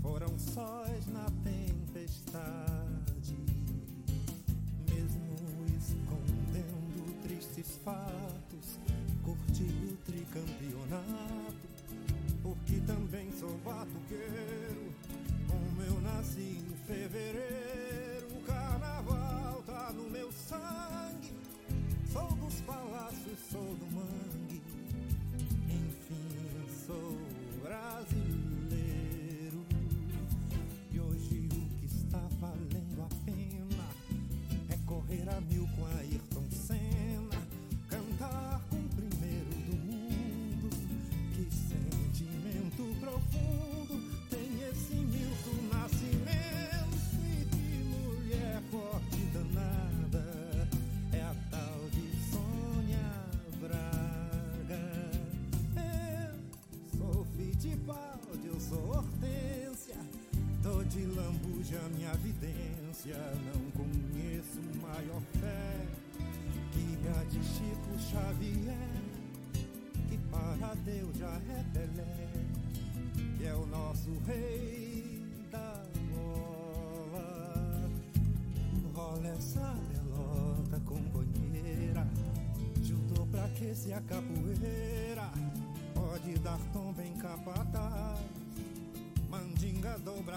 foram 0.00 0.38
sóis 0.38 1.06
na 1.08 1.26
tempestade. 1.44 2.46
Mesmo 4.88 5.66
escondendo 5.76 7.22
tristes 7.22 7.78
fatos, 7.84 8.78
curti 9.24 9.64
o 9.64 9.96
tricampeonato. 10.06 11.35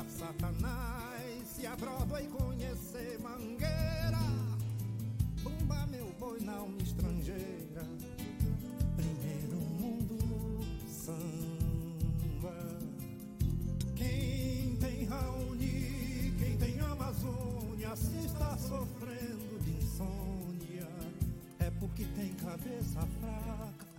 Satanás 0.08 1.46
Se 1.46 1.66
a 1.68 1.76
Broadway 1.76 2.28
conhecer 2.28 3.20
Mangueira. 3.22 4.20
Bumba 5.44 5.86
meu 5.88 6.14
boi 6.20 6.40
na 6.42 6.54
alma 6.54 6.82
estrangeira. 6.82 7.84
Primeiro 8.96 9.58
mundo 9.80 10.18
samba. 10.88 12.56
Quem 13.96 14.76
tem 14.78 15.06
Raoni, 15.06 16.34
quem 16.40 16.58
tem 16.58 16.80
Amazônia 16.80 17.96
Se 17.96 18.26
está 18.26 18.58
sofrendo 18.58 19.60
de 19.64 19.72
insônia 19.72 20.88
É 21.60 21.70
porque 21.80 22.06
tem 22.16 22.34
cabeça 22.36 23.08
fraca. 23.20 23.90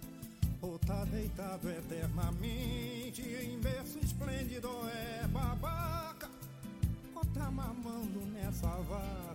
Ou 0.62 0.78
tá 0.78 1.04
deitado 1.06 1.70
eternamente 1.70 2.59
mamando 7.50 8.20
nessa 8.32 8.68
vara. 8.88 9.29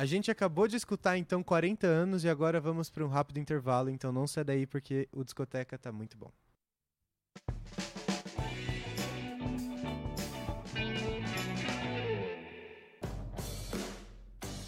A 0.00 0.06
gente 0.06 0.30
acabou 0.30 0.66
de 0.66 0.76
escutar 0.76 1.18
então 1.18 1.42
40 1.42 1.86
anos 1.86 2.24
e 2.24 2.28
agora 2.30 2.58
vamos 2.58 2.88
para 2.88 3.04
um 3.04 3.08
rápido 3.08 3.38
intervalo, 3.38 3.90
então 3.90 4.10
não 4.10 4.26
sai 4.26 4.42
daí 4.42 4.66
porque 4.66 5.06
o 5.12 5.22
discoteca 5.22 5.76
tá 5.76 5.92
muito 5.92 6.16
bom. 6.16 6.32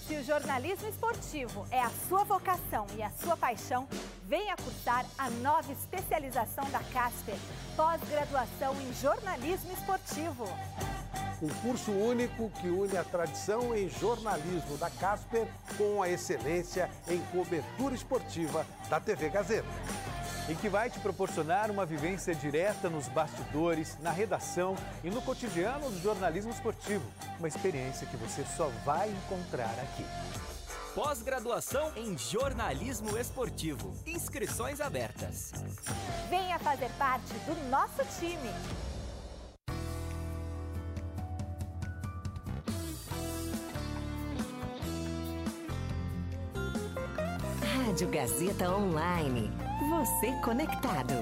Se 0.06 0.16
o 0.16 0.22
jornalismo 0.22 0.86
esportivo 0.90 1.66
é 1.70 1.80
a 1.80 1.88
sua 1.88 2.24
vocação 2.24 2.86
e 2.94 3.02
a 3.02 3.08
sua 3.12 3.34
paixão, 3.34 3.88
venha 4.28 4.54
cursar 4.54 5.06
a 5.16 5.30
nova 5.30 5.72
especialização 5.72 6.70
da 6.70 6.80
Casper, 6.92 7.36
pós-graduação 7.74 8.78
em 8.82 8.92
jornalismo 8.92 9.72
esportivo. 9.72 10.44
Um 11.42 11.48
curso 11.60 11.90
único 11.90 12.48
que 12.60 12.68
une 12.68 12.96
a 12.96 13.02
tradição 13.02 13.74
em 13.74 13.88
jornalismo 13.88 14.78
da 14.78 14.88
Casper 14.88 15.44
com 15.76 16.00
a 16.00 16.08
excelência 16.08 16.88
em 17.08 17.18
cobertura 17.32 17.96
esportiva 17.96 18.64
da 18.88 19.00
TV 19.00 19.28
Gazeta. 19.28 19.66
e 20.48 20.54
que 20.56 20.68
vai 20.68 20.90
te 20.90 20.98
proporcionar 20.98 21.70
uma 21.70 21.86
vivência 21.86 22.34
direta 22.34 22.90
nos 22.90 23.06
bastidores, 23.08 23.96
na 24.00 24.10
redação 24.10 24.76
e 25.04 25.10
no 25.10 25.22
cotidiano 25.22 25.88
do 25.88 26.00
jornalismo 26.00 26.50
esportivo. 26.50 27.04
Uma 27.38 27.48
experiência 27.48 28.06
que 28.06 28.16
você 28.16 28.44
só 28.56 28.68
vai 28.84 29.08
encontrar 29.08 29.72
aqui. 29.80 30.04
Pós-graduação 30.94 31.92
em 31.96 32.18
jornalismo 32.18 33.16
esportivo. 33.16 33.94
Inscrições 34.04 34.80
abertas. 34.80 35.52
Venha 36.28 36.58
fazer 36.58 36.90
parte 36.98 37.32
do 37.46 37.70
nosso 37.70 38.04
time. 38.18 38.50
Rádio 47.92 48.08
Gazeta 48.08 48.74
Online. 48.74 49.50
Você 49.90 50.32
conectado. 50.42 51.12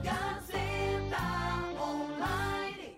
Gazeta 0.00 1.18
Online. 1.76 2.96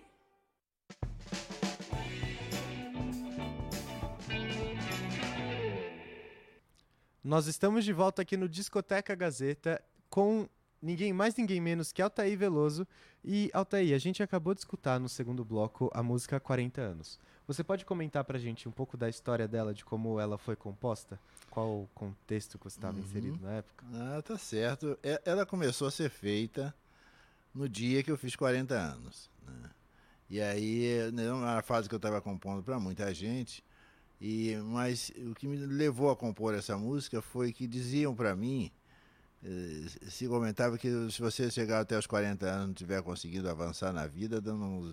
Nós 7.23 7.47
estamos 7.47 7.83
de 7.83 7.91
volta 7.91 8.21
aqui 8.21 8.37
no 8.37 8.47
Discoteca 8.47 9.15
Gazeta 9.15 9.83
com 10.07 10.47
ninguém 10.79 11.11
mais, 11.11 11.35
ninguém 11.35 11.59
menos 11.59 11.91
que 11.91 12.03
Altair 12.03 12.37
Veloso. 12.37 12.87
E, 13.23 13.49
Altair, 13.51 13.95
a 13.95 13.97
gente 13.97 14.21
acabou 14.21 14.53
de 14.53 14.59
escutar 14.59 14.99
no 14.99 15.09
segundo 15.09 15.43
bloco 15.43 15.89
a 15.91 16.03
música 16.03 16.39
40 16.39 16.79
anos. 16.79 17.19
Você 17.49 17.63
pode 17.63 17.83
comentar 17.83 18.23
pra 18.23 18.37
gente 18.37 18.69
um 18.69 18.71
pouco 18.71 18.95
da 18.95 19.09
história 19.09 19.47
dela, 19.47 19.73
de 19.73 19.83
como 19.83 20.19
ela 20.19 20.37
foi 20.37 20.55
composta? 20.55 21.19
Qual 21.49 21.81
o 21.81 21.87
contexto 21.95 22.59
que 22.59 22.65
você 22.65 22.77
estava 22.77 22.95
Uhum. 22.99 23.03
inserido 23.03 23.39
na 23.41 23.53
época? 23.53 23.83
Ah, 23.91 24.21
tá 24.21 24.37
certo. 24.37 24.95
E- 25.01 25.19
Ela 25.25 25.47
começou 25.47 25.87
a 25.87 25.91
ser 25.91 26.11
feita 26.11 26.71
no 27.51 27.67
dia 27.67 28.03
que 28.03 28.11
eu 28.11 28.17
fiz 28.19 28.35
40 28.35 28.75
anos. 28.75 29.31
né? 29.47 29.71
E 30.29 30.39
aí, 30.39 31.11
né, 31.11 31.23
era 31.23 31.33
uma 31.33 31.61
fase 31.63 31.89
que 31.89 31.95
eu 31.95 31.97
estava 31.97 32.21
compondo 32.21 32.61
para 32.61 32.79
muita 32.79 33.11
gente. 33.15 33.63
E, 34.21 34.55
mas 34.65 35.11
o 35.17 35.33
que 35.33 35.47
me 35.47 35.57
levou 35.57 36.11
a 36.11 36.15
compor 36.15 36.53
essa 36.53 36.77
música 36.77 37.19
foi 37.19 37.51
que 37.51 37.65
diziam 37.65 38.13
para 38.13 38.35
mim, 38.35 38.69
eh, 39.43 39.87
se 40.07 40.27
comentava 40.27 40.77
que 40.77 40.87
se 41.09 41.19
você 41.19 41.49
chegar 41.49 41.79
até 41.79 41.97
os 41.97 42.05
40 42.05 42.45
anos 42.45 42.63
e 42.65 42.67
não 42.67 42.73
tiver 42.75 43.01
conseguido 43.01 43.49
avançar 43.49 43.91
na 43.91 44.05
vida, 44.05 44.39
não, 44.39 44.83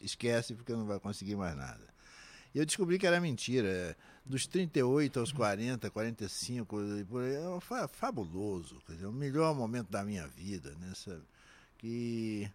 esquece 0.00 0.54
porque 0.54 0.72
não 0.74 0.86
vai 0.86 1.00
conseguir 1.00 1.34
mais 1.34 1.56
nada. 1.56 1.92
E 2.54 2.58
eu 2.58 2.64
descobri 2.66 2.98
que 2.98 3.06
era 3.06 3.20
mentira. 3.20 3.96
Dos 4.24 4.46
38 4.46 5.20
aos 5.20 5.32
40, 5.32 5.90
45, 5.90 6.80
e 7.00 7.04
por 7.04 7.22
aí, 7.22 7.34
é 7.34 7.60
fa- 7.60 7.88
fabuloso. 7.88 8.78
Quer 8.86 8.94
dizer, 8.94 9.06
o 9.06 9.12
melhor 9.12 9.54
momento 9.54 9.90
da 9.90 10.02
minha 10.04 10.26
vida, 10.28 10.70
né? 10.80 10.92
sabe? 10.94 11.22
Que... 11.76 12.50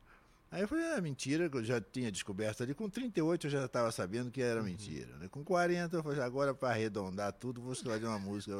Aí 0.51 0.61
eu 0.63 0.67
falei, 0.67 0.83
é 0.83 0.99
mentira, 1.01 1.47
que 1.47 1.57
eu 1.57 1.63
já 1.63 1.79
tinha 1.79 2.11
descoberto 2.11 2.63
ali. 2.63 2.73
Com 2.73 2.89
38 2.89 3.45
eu 3.45 3.51
já 3.51 3.65
estava 3.65 3.91
sabendo 3.91 4.31
que 4.31 4.41
era 4.41 4.63
mentira. 4.63 5.15
Né? 5.17 5.27
Com 5.27 5.43
40 5.43 5.97
eu 5.97 6.01
falei, 6.01 6.21
agora 6.21 6.55
para 6.55 6.69
arredondar 6.69 7.31
tudo, 7.33 7.61
vou 7.61 7.73
escolher 7.73 8.03
uma 8.05 8.17
música 8.17 8.55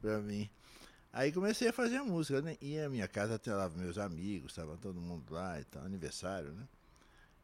para 0.00 0.18
mim. 0.20 0.48
Aí 1.12 1.30
comecei 1.30 1.68
a 1.68 1.72
fazer 1.74 1.96
a 1.96 2.04
música, 2.04 2.40
né? 2.40 2.56
E 2.60 2.78
a 2.78 2.88
minha 2.88 3.06
casa 3.08 3.36
tinha 3.38 3.54
lá 3.56 3.68
meus 3.68 3.98
amigos, 3.98 4.52
estava 4.52 4.76
todo 4.78 4.98
mundo 5.00 5.24
lá 5.34 5.60
e 5.60 5.64
tal, 5.64 5.84
aniversário, 5.84 6.52
né? 6.52 6.62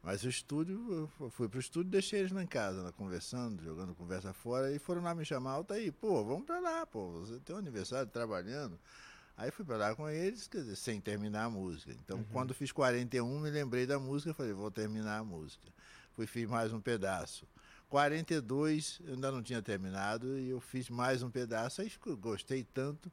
Mas 0.02 0.22
o 0.22 0.28
estúdio, 0.28 1.10
eu 1.18 1.30
fui 1.30 1.48
pro 1.48 1.58
estúdio, 1.58 1.90
deixei 1.90 2.20
eles 2.20 2.32
lá 2.32 2.42
em 2.42 2.46
casa, 2.46 2.82
lá, 2.82 2.92
conversando, 2.92 3.62
jogando 3.62 3.94
conversa 3.94 4.32
fora, 4.32 4.72
e 4.72 4.78
foram 4.78 5.02
lá 5.02 5.14
me 5.14 5.24
chamar, 5.24 5.52
alta 5.52 5.74
aí, 5.74 5.90
pô, 5.90 6.24
vamos 6.24 6.46
pra 6.46 6.60
lá, 6.60 6.86
pô, 6.86 7.10
você 7.20 7.38
tem 7.40 7.56
um 7.56 7.58
aniversário 7.58 8.08
trabalhando. 8.08 8.78
Aí 9.36 9.50
fui 9.50 9.64
pra 9.64 9.76
lá 9.76 9.94
com 9.94 10.08
eles, 10.08 10.48
quer 10.48 10.58
dizer, 10.58 10.76
sem 10.76 11.00
terminar 11.00 11.44
a 11.44 11.50
música. 11.50 11.92
Então, 11.92 12.24
quando 12.32 12.54
fiz 12.54 12.72
41, 12.72 13.40
me 13.40 13.50
lembrei 13.50 13.84
da 13.86 13.98
música, 13.98 14.32
falei, 14.32 14.52
vou 14.52 14.70
terminar 14.70 15.18
a 15.18 15.24
música. 15.24 15.66
Fui, 16.12 16.26
fiz 16.26 16.48
mais 16.48 16.72
um 16.72 16.80
pedaço. 16.80 17.46
42, 17.88 19.00
eu 19.04 19.14
ainda 19.14 19.30
não 19.30 19.42
tinha 19.42 19.60
terminado, 19.60 20.38
e 20.38 20.48
eu 20.48 20.60
fiz 20.60 20.88
mais 20.88 21.22
um 21.22 21.30
pedaço, 21.30 21.82
aí 21.82 21.92
gostei 22.20 22.64
tanto 22.64 23.12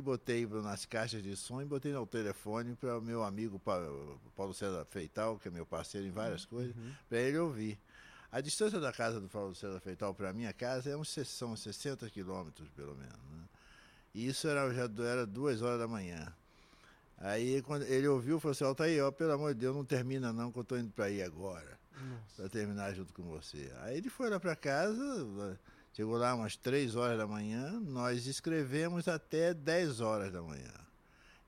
botei 0.00 0.46
nas 0.46 0.84
caixas 0.86 1.22
de 1.22 1.36
som 1.36 1.60
e 1.60 1.64
botei 1.64 1.92
no 1.92 2.06
telefone 2.06 2.74
para 2.74 2.98
o 2.98 3.02
meu 3.02 3.22
amigo 3.22 3.58
Pa- 3.58 3.80
Paulo 4.36 4.52
César 4.54 4.84
Feital, 4.86 5.38
que 5.38 5.48
é 5.48 5.50
meu 5.50 5.66
parceiro 5.66 6.06
em 6.06 6.10
várias 6.10 6.44
coisas, 6.44 6.74
para 7.08 7.18
ele 7.18 7.38
ouvir. 7.38 7.78
A 8.32 8.40
distância 8.40 8.78
da 8.78 8.92
casa 8.92 9.20
do 9.20 9.28
Paulo 9.28 9.54
César 9.54 9.80
Feital 9.80 10.14
para 10.14 10.30
a 10.30 10.32
minha 10.32 10.52
casa 10.52 10.90
é 10.90 10.96
uns, 10.96 11.08
são 11.26 11.56
60 11.56 12.08
quilômetros, 12.10 12.68
pelo 12.70 12.94
menos. 12.94 13.12
né? 13.32 13.42
E 14.14 14.26
isso 14.28 14.46
era, 14.48 14.72
já 14.72 14.88
era 15.04 15.26
duas 15.26 15.62
horas 15.62 15.78
da 15.80 15.88
manhã. 15.88 16.32
Aí 17.18 17.60
quando 17.62 17.82
ele 17.82 18.08
ouviu, 18.08 18.40
falou 18.40 18.52
assim, 18.52 18.74
tá 18.74 18.84
aí, 18.84 19.00
ó, 19.00 19.10
pelo 19.10 19.32
amor 19.32 19.52
de 19.54 19.60
Deus, 19.60 19.76
não 19.76 19.84
termina 19.84 20.32
não, 20.32 20.50
que 20.50 20.58
eu 20.58 20.64
tô 20.64 20.76
indo 20.76 20.90
para 20.90 21.06
aí 21.06 21.22
agora. 21.22 21.78
Para 22.36 22.48
terminar 22.48 22.94
junto 22.94 23.12
com 23.12 23.22
você. 23.24 23.70
Aí 23.82 23.98
ele 23.98 24.08
foi 24.08 24.30
lá 24.30 24.40
para 24.40 24.56
casa, 24.56 25.58
chegou 25.92 26.16
lá 26.16 26.34
umas 26.34 26.56
três 26.56 26.94
horas 26.96 27.18
da 27.18 27.26
manhã, 27.26 27.80
nós 27.80 28.26
escrevemos 28.26 29.08
até 29.08 29.52
10 29.54 30.00
horas 30.00 30.32
da 30.32 30.42
manhã. 30.42 30.72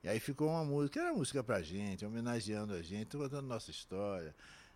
E 0.02 0.08
aí 0.08 0.18
ficou 0.18 0.48
uma 0.48 0.64
música, 0.64 1.00
era 1.00 1.12
música 1.12 1.44
pra 1.44 1.62
gente, 1.62 2.04
homenageando 2.04 2.74
a 2.74 2.82
gente, 2.82 3.16
contando 3.16 3.46
nossa 3.46 3.70
história. 3.70 4.34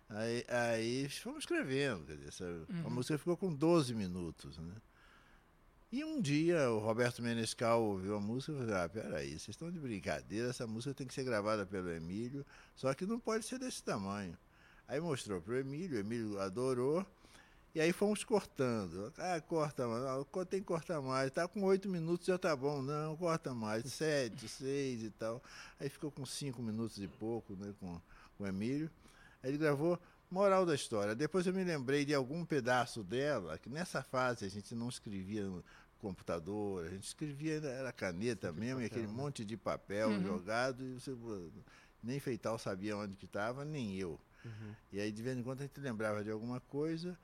Aí, 0.09 0.45
aí 0.47 1.09
fomos 1.09 1.39
escrevendo, 1.39 2.05
quer 2.05 2.15
dizer, 2.15 2.29
essa- 2.29 2.45
a 2.45 2.73
Uhum. 2.87 2.89
música 2.91 3.17
ficou 3.17 3.35
com 3.35 3.53
12 3.53 3.93
minutos, 3.93 4.57
né? 4.57 4.73
E 5.91 6.03
um 6.03 6.19
dia 6.21 6.69
o 6.69 6.79
Roberto 6.79 7.21
Menescal 7.21 7.81
ouviu 7.81 8.15
a 8.15 8.19
música 8.19 8.51
e 8.53 8.57
falou, 8.57 8.75
ah, 8.75 8.89
peraí, 8.89 9.29
vocês 9.31 9.49
estão 9.49 9.71
de 9.71 9.79
brincadeira, 9.79 10.49
essa 10.49 10.67
música 10.67 10.93
tem 10.93 11.07
que 11.07 11.13
ser 11.13 11.23
gravada 11.23 11.65
pelo 11.65 11.89
Emílio, 11.89 12.45
só 12.75 12.93
que 12.93 13.05
não 13.05 13.19
pode 13.19 13.45
ser 13.45 13.57
desse 13.59 13.81
tamanho. 13.83 14.37
Aí 14.87 14.99
mostrou 15.01 15.41
pro 15.41 15.57
Emílio, 15.57 15.97
o 15.97 15.99
Emílio 15.99 16.39
adorou, 16.39 17.05
e 17.75 17.81
aí 17.81 17.91
fomos 17.93 18.23
cortando. 18.23 19.13
Ah, 19.17 19.39
corta 19.41 19.87
mais, 19.87 20.03
ah, 20.03 20.45
tem 20.45 20.59
que 20.59 20.65
cortar 20.65 21.01
mais, 21.01 21.31
tá 21.31 21.47
com 21.47 21.63
oito 21.63 21.87
minutos 21.87 22.25
já 22.27 22.37
tá 22.37 22.55
bom, 22.55 22.81
não, 22.81 23.15
corta 23.15 23.53
mais, 23.53 23.85
sete, 23.93 24.47
seis 24.47 25.03
e 25.03 25.09
tal. 25.11 25.41
Aí 25.79 25.89
ficou 25.89 26.11
com 26.11 26.25
cinco 26.25 26.61
minutos 26.61 26.97
e 26.99 27.07
pouco, 27.07 27.55
né, 27.55 27.73
com, 27.79 28.01
com 28.37 28.43
o 28.43 28.47
Emílio. 28.47 28.89
Aí 29.43 29.51
ele 29.51 29.57
gravou 29.57 29.99
Moral 30.29 30.65
da 30.65 30.75
história. 30.75 31.15
Depois 31.15 31.47
eu 31.47 31.53
me 31.53 31.63
lembrei 31.63 32.03
de 32.03 32.13
algum 32.13 32.43
pedaço 32.43 33.01
dela, 33.01 33.57
que 33.57 33.69
nessa 33.69 34.03
fase 34.03 34.43
a 34.45 34.49
gente 34.49 34.75
não 34.75 34.89
escrevia 34.89 35.45
no 35.45 35.63
computador, 35.99 36.85
a 36.85 36.89
gente 36.89 37.05
escrevia, 37.05 37.55
era 37.63 37.91
caneta 37.93 38.51
mesmo, 38.51 38.81
e 38.81 38.85
aquele 38.85 39.07
monte 39.07 39.45
de 39.45 39.55
papel 39.55 40.09
Uhum. 40.09 40.21
jogado, 40.23 40.83
e 40.83 40.93
você, 40.95 41.15
nem 42.03 42.19
Feital 42.19 42.59
sabia 42.59 42.97
onde 42.97 43.15
que 43.15 43.25
estava, 43.25 43.63
nem 43.63 43.95
eu. 43.95 44.19
E 44.91 44.99
aí, 44.99 45.11
de 45.11 45.21
vez 45.21 45.37
em 45.37 45.43
quando, 45.43 45.59
a 45.61 45.63
gente 45.63 45.79
lembrava 45.79 46.23
de 46.23 46.29
alguma 46.31 46.59
coisa. 46.59 47.17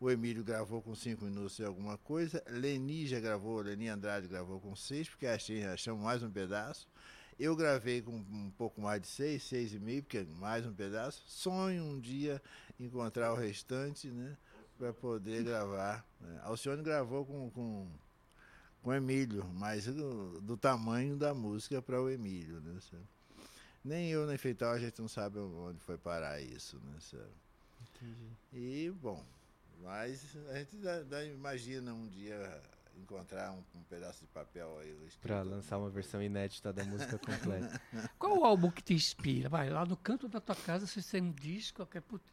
O 0.00 0.08
Emílio 0.08 0.44
gravou 0.44 0.80
com 0.80 0.94
cinco 0.94 1.24
minutos 1.24 1.56
de 1.56 1.64
alguma 1.64 1.98
coisa. 1.98 2.42
Leni 2.48 3.06
já 3.06 3.18
gravou, 3.18 3.60
Leni 3.60 3.88
Andrade 3.88 4.28
gravou 4.28 4.60
com 4.60 4.76
seis, 4.76 5.08
porque 5.08 5.26
achei, 5.26 5.64
achamos 5.64 6.02
mais 6.04 6.22
um 6.22 6.30
pedaço. 6.30 6.86
Eu 7.38 7.56
gravei 7.56 8.00
com 8.00 8.12
um 8.12 8.50
pouco 8.56 8.80
mais 8.80 9.00
de 9.00 9.08
seis, 9.08 9.42
seis 9.42 9.72
e 9.72 9.78
meio, 9.78 10.02
porque 10.02 10.18
é 10.18 10.24
mais 10.24 10.64
um 10.64 10.72
pedaço. 10.72 11.24
Sonho 11.26 11.82
um 11.84 11.98
dia 11.98 12.40
encontrar 12.78 13.32
o 13.32 13.36
restante, 13.36 14.08
né? 14.08 14.36
Para 14.76 14.92
poder 14.92 15.42
gravar. 15.42 16.04
né? 16.20 16.40
Alcione 16.44 16.82
gravou 16.82 17.26
com, 17.26 17.50
com, 17.50 17.88
com 18.82 18.90
o 18.90 18.94
Emílio, 18.94 19.44
mas 19.54 19.86
do, 19.86 20.40
do 20.40 20.56
tamanho 20.56 21.16
da 21.16 21.34
música 21.34 21.82
para 21.82 22.00
o 22.00 22.08
Emílio, 22.08 22.60
né? 22.60 22.78
sabe? 22.88 23.02
Nem 23.84 24.10
eu, 24.10 24.26
nem 24.26 24.36
Feital, 24.36 24.72
a 24.72 24.78
gente 24.78 25.00
não 25.00 25.08
sabe 25.08 25.38
onde 25.38 25.80
foi 25.80 25.98
parar 25.98 26.40
isso, 26.40 26.76
né? 26.84 26.96
sabe? 27.00 27.32
Entendi. 27.96 28.30
E, 28.52 28.90
bom, 28.90 29.24
mas 29.82 30.36
a 30.50 30.58
gente 30.58 30.76
dá, 30.76 31.02
dá- 31.02 31.24
imagina 31.24 31.92
um 31.92 32.06
dia 32.08 32.60
encontrar 32.96 33.52
um, 33.52 33.62
um 33.78 33.82
pedaço 33.84 34.20
de 34.20 34.26
papel 34.28 34.78
aí. 34.80 34.96
Pra 35.22 35.42
lançar 35.42 35.78
uma 35.78 35.88
versão 35.88 36.20
inédita 36.22 36.72
da 36.72 36.84
música 36.84 37.16
completa. 37.18 37.80
Qual 38.18 38.38
o 38.38 38.44
álbum 38.44 38.70
que 38.70 38.82
te 38.82 38.94
inspira? 38.94 39.48
Vai, 39.48 39.70
lá 39.70 39.84
no 39.86 39.96
canto 39.96 40.28
da 40.28 40.40
tua 40.40 40.56
casa 40.56 40.86
você 40.86 41.00
tem 41.02 41.22
um 41.22 41.32
disco, 41.32 41.86
que 41.86 41.98
é, 41.98 42.00
put- 42.00 42.24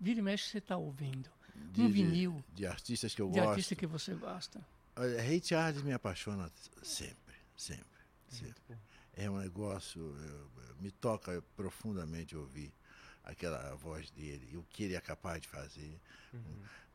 vira 0.00 0.18
e 0.20 0.22
mexe 0.22 0.48
você 0.48 0.60
tá 0.60 0.76
ouvindo. 0.76 1.30
de, 1.54 1.82
um 1.82 1.86
de- 1.86 1.92
vinil 1.92 2.44
De, 2.54 2.66
artistas 2.66 3.14
que 3.14 3.20
eu 3.22 3.28
de 3.30 3.38
gosto. 3.38 3.50
artista 3.50 3.74
que 3.76 3.86
você 3.86 4.14
gosta. 4.14 4.60
Olha, 4.96 5.20
Ray 5.22 5.42
Charles 5.44 5.82
me 5.82 5.92
apaixona 5.92 6.50
sempre, 6.82 7.34
sempre, 7.56 7.84
sempre. 8.28 8.76
É 9.16 9.28
um 9.30 9.36
negócio, 9.38 10.00
eu- 10.00 10.50
eu- 10.68 10.76
me 10.80 10.90
toca 10.90 11.42
profundamente 11.56 12.34
ouvir 12.36 12.72
aquela 13.24 13.74
voz 13.76 14.10
dele 14.10 14.48
e 14.52 14.56
o 14.56 14.62
que 14.70 14.84
ele 14.84 14.94
é 14.96 15.00
capaz 15.00 15.40
de 15.42 15.48
fazer. 15.48 15.98
Ca- 16.32 16.38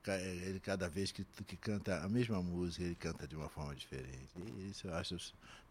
Ele 0.08 0.60
cada 0.60 0.88
vez 0.88 1.12
que, 1.12 1.24
que 1.24 1.58
canta 1.58 2.02
a 2.04 2.10
mesma 2.10 2.42
música, 2.42 2.84
ele 2.84 2.96
canta 2.96 3.28
de 3.28 3.36
uma 3.36 3.50
forma 3.50 3.76
diferente. 3.76 4.30
E 4.58 4.70
isso 4.70 4.88
eu 4.88 4.96
acho 4.96 5.18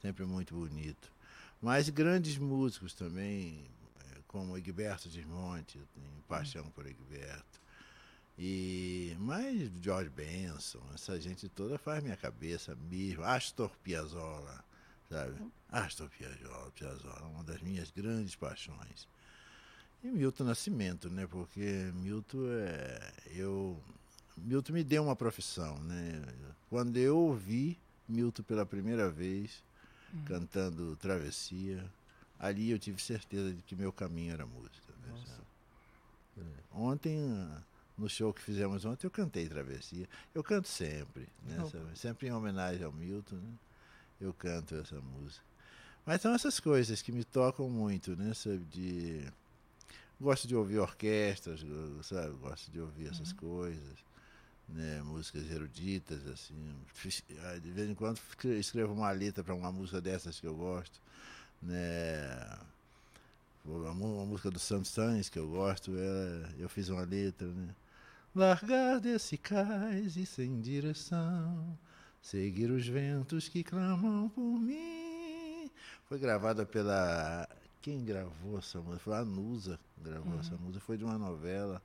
sempre 0.00 0.24
muito 0.24 0.54
bonito. 0.54 1.10
Mas 1.60 1.88
grandes 1.88 2.38
músicos 2.38 2.94
também, 2.94 3.68
eh, 4.00 4.20
como 4.28 4.56
Egberto 4.56 5.10
Gismonti, 5.10 5.78
eu 5.78 5.86
tenho 5.94 6.22
paixão 6.28 6.64
por 6.70 6.86
Egberto. 6.86 7.60
E 8.38 9.16
mas 9.18 9.68
George 9.82 10.10
Benson, 10.10 10.80
essa 10.94 11.20
gente 11.20 11.48
toda 11.48 11.76
faz 11.76 12.02
minha 12.02 12.16
cabeça 12.16 12.76
mesmo. 12.88 13.24
Astor 13.24 13.70
Piazzolla, 13.82 14.64
sabe? 15.10 15.34
Astor 15.68 16.08
Piazzolla, 16.10 16.70
Piazzolla, 16.70 17.26
uma 17.26 17.42
das 17.42 17.60
minhas 17.60 17.90
grandes 17.90 18.36
paixões. 18.36 19.08
E 20.04 20.06
Milton 20.06 20.44
Nascimento, 20.44 21.10
né? 21.10 21.26
Porque 21.26 21.90
Milton 21.94 22.46
é 22.48 23.12
eu 23.34 23.82
Milton 24.44 24.72
me 24.72 24.84
deu 24.84 25.02
uma 25.02 25.16
profissão, 25.16 25.78
né? 25.80 26.22
Quando 26.68 26.96
eu 26.96 27.16
ouvi 27.16 27.78
Milton 28.08 28.42
pela 28.42 28.64
primeira 28.66 29.10
vez 29.10 29.62
cantando 30.26 30.96
Travessia, 30.96 31.84
ali 32.38 32.70
eu 32.70 32.78
tive 32.78 33.00
certeza 33.02 33.52
de 33.52 33.62
que 33.62 33.76
meu 33.76 33.92
caminho 33.92 34.32
era 34.32 34.46
música. 34.46 34.92
né? 35.02 35.24
É. 36.38 36.42
Ontem, 36.72 37.18
no 37.96 38.08
show 38.08 38.32
que 38.32 38.40
fizemos 38.40 38.84
ontem, 38.84 39.06
eu 39.06 39.10
cantei 39.10 39.48
Travessia. 39.48 40.08
Eu 40.34 40.42
canto 40.42 40.68
sempre, 40.68 41.28
né? 41.44 41.56
Sempre 41.94 42.28
em 42.28 42.32
homenagem 42.32 42.84
ao 42.84 42.92
Milton, 42.92 43.36
né? 43.36 43.52
Eu 44.20 44.32
canto 44.32 44.74
essa 44.76 45.00
música. 45.00 45.44
Mas 46.06 46.22
são 46.22 46.32
essas 46.34 46.58
coisas 46.58 47.02
que 47.02 47.12
me 47.12 47.22
tocam 47.22 47.68
muito, 47.68 48.16
né? 48.16 48.32
Sabe? 48.34 48.58
De... 48.64 49.24
Gosto 50.20 50.48
de 50.48 50.56
ouvir 50.56 50.78
orquestras, 50.78 51.60
sabe? 52.02 52.34
Gosto 52.38 52.70
de 52.70 52.80
ouvir 52.80 53.08
essas 53.08 53.32
coisas, 53.32 53.98
né? 54.68 55.02
Músicas 55.02 55.50
eruditas, 55.50 56.26
assim. 56.26 56.54
De 57.62 57.70
vez 57.70 57.88
em 57.90 57.94
quando 57.94 58.16
escre- 58.18 58.58
escrevo 58.58 58.92
uma 58.92 59.10
letra 59.10 59.42
para 59.42 59.54
uma 59.54 59.72
música 59.72 60.00
dessas 60.00 60.38
que 60.38 60.46
eu 60.46 60.54
gosto, 60.54 61.00
né? 61.62 62.58
Uma, 63.64 63.92
música 64.24 64.50
do 64.50 64.58
Santos 64.58 64.90
Sainz 64.90 65.28
que 65.28 65.38
eu 65.38 65.48
gosto, 65.48 65.96
ela- 65.96 66.48
eu 66.58 66.68
fiz 66.68 66.88
uma 66.88 67.02
letra, 67.02 67.46
né? 67.48 67.74
Largar 68.34 69.00
desse 69.00 69.36
cais 69.36 70.16
e 70.16 70.24
sem 70.24 70.60
direção, 70.60 71.76
seguir 72.22 72.70
os 72.70 72.86
ventos 72.86 73.48
que 73.48 73.62
clamam 73.64 74.28
por 74.30 74.58
mim. 74.60 75.70
Foi 76.08 76.18
gravada 76.18 76.64
pela. 76.64 77.48
Quem 77.82 78.04
gravou 78.04 78.58
essa 78.58 78.80
música? 78.80 79.00
Foi 79.00 79.14
a 79.16 79.24
Nusa 79.24 79.78
gravou 80.02 80.38
essa 80.40 80.56
música, 80.56 80.80
foi 80.84 80.96
de 80.96 81.04
uma 81.04 81.18
novela. 81.18 81.82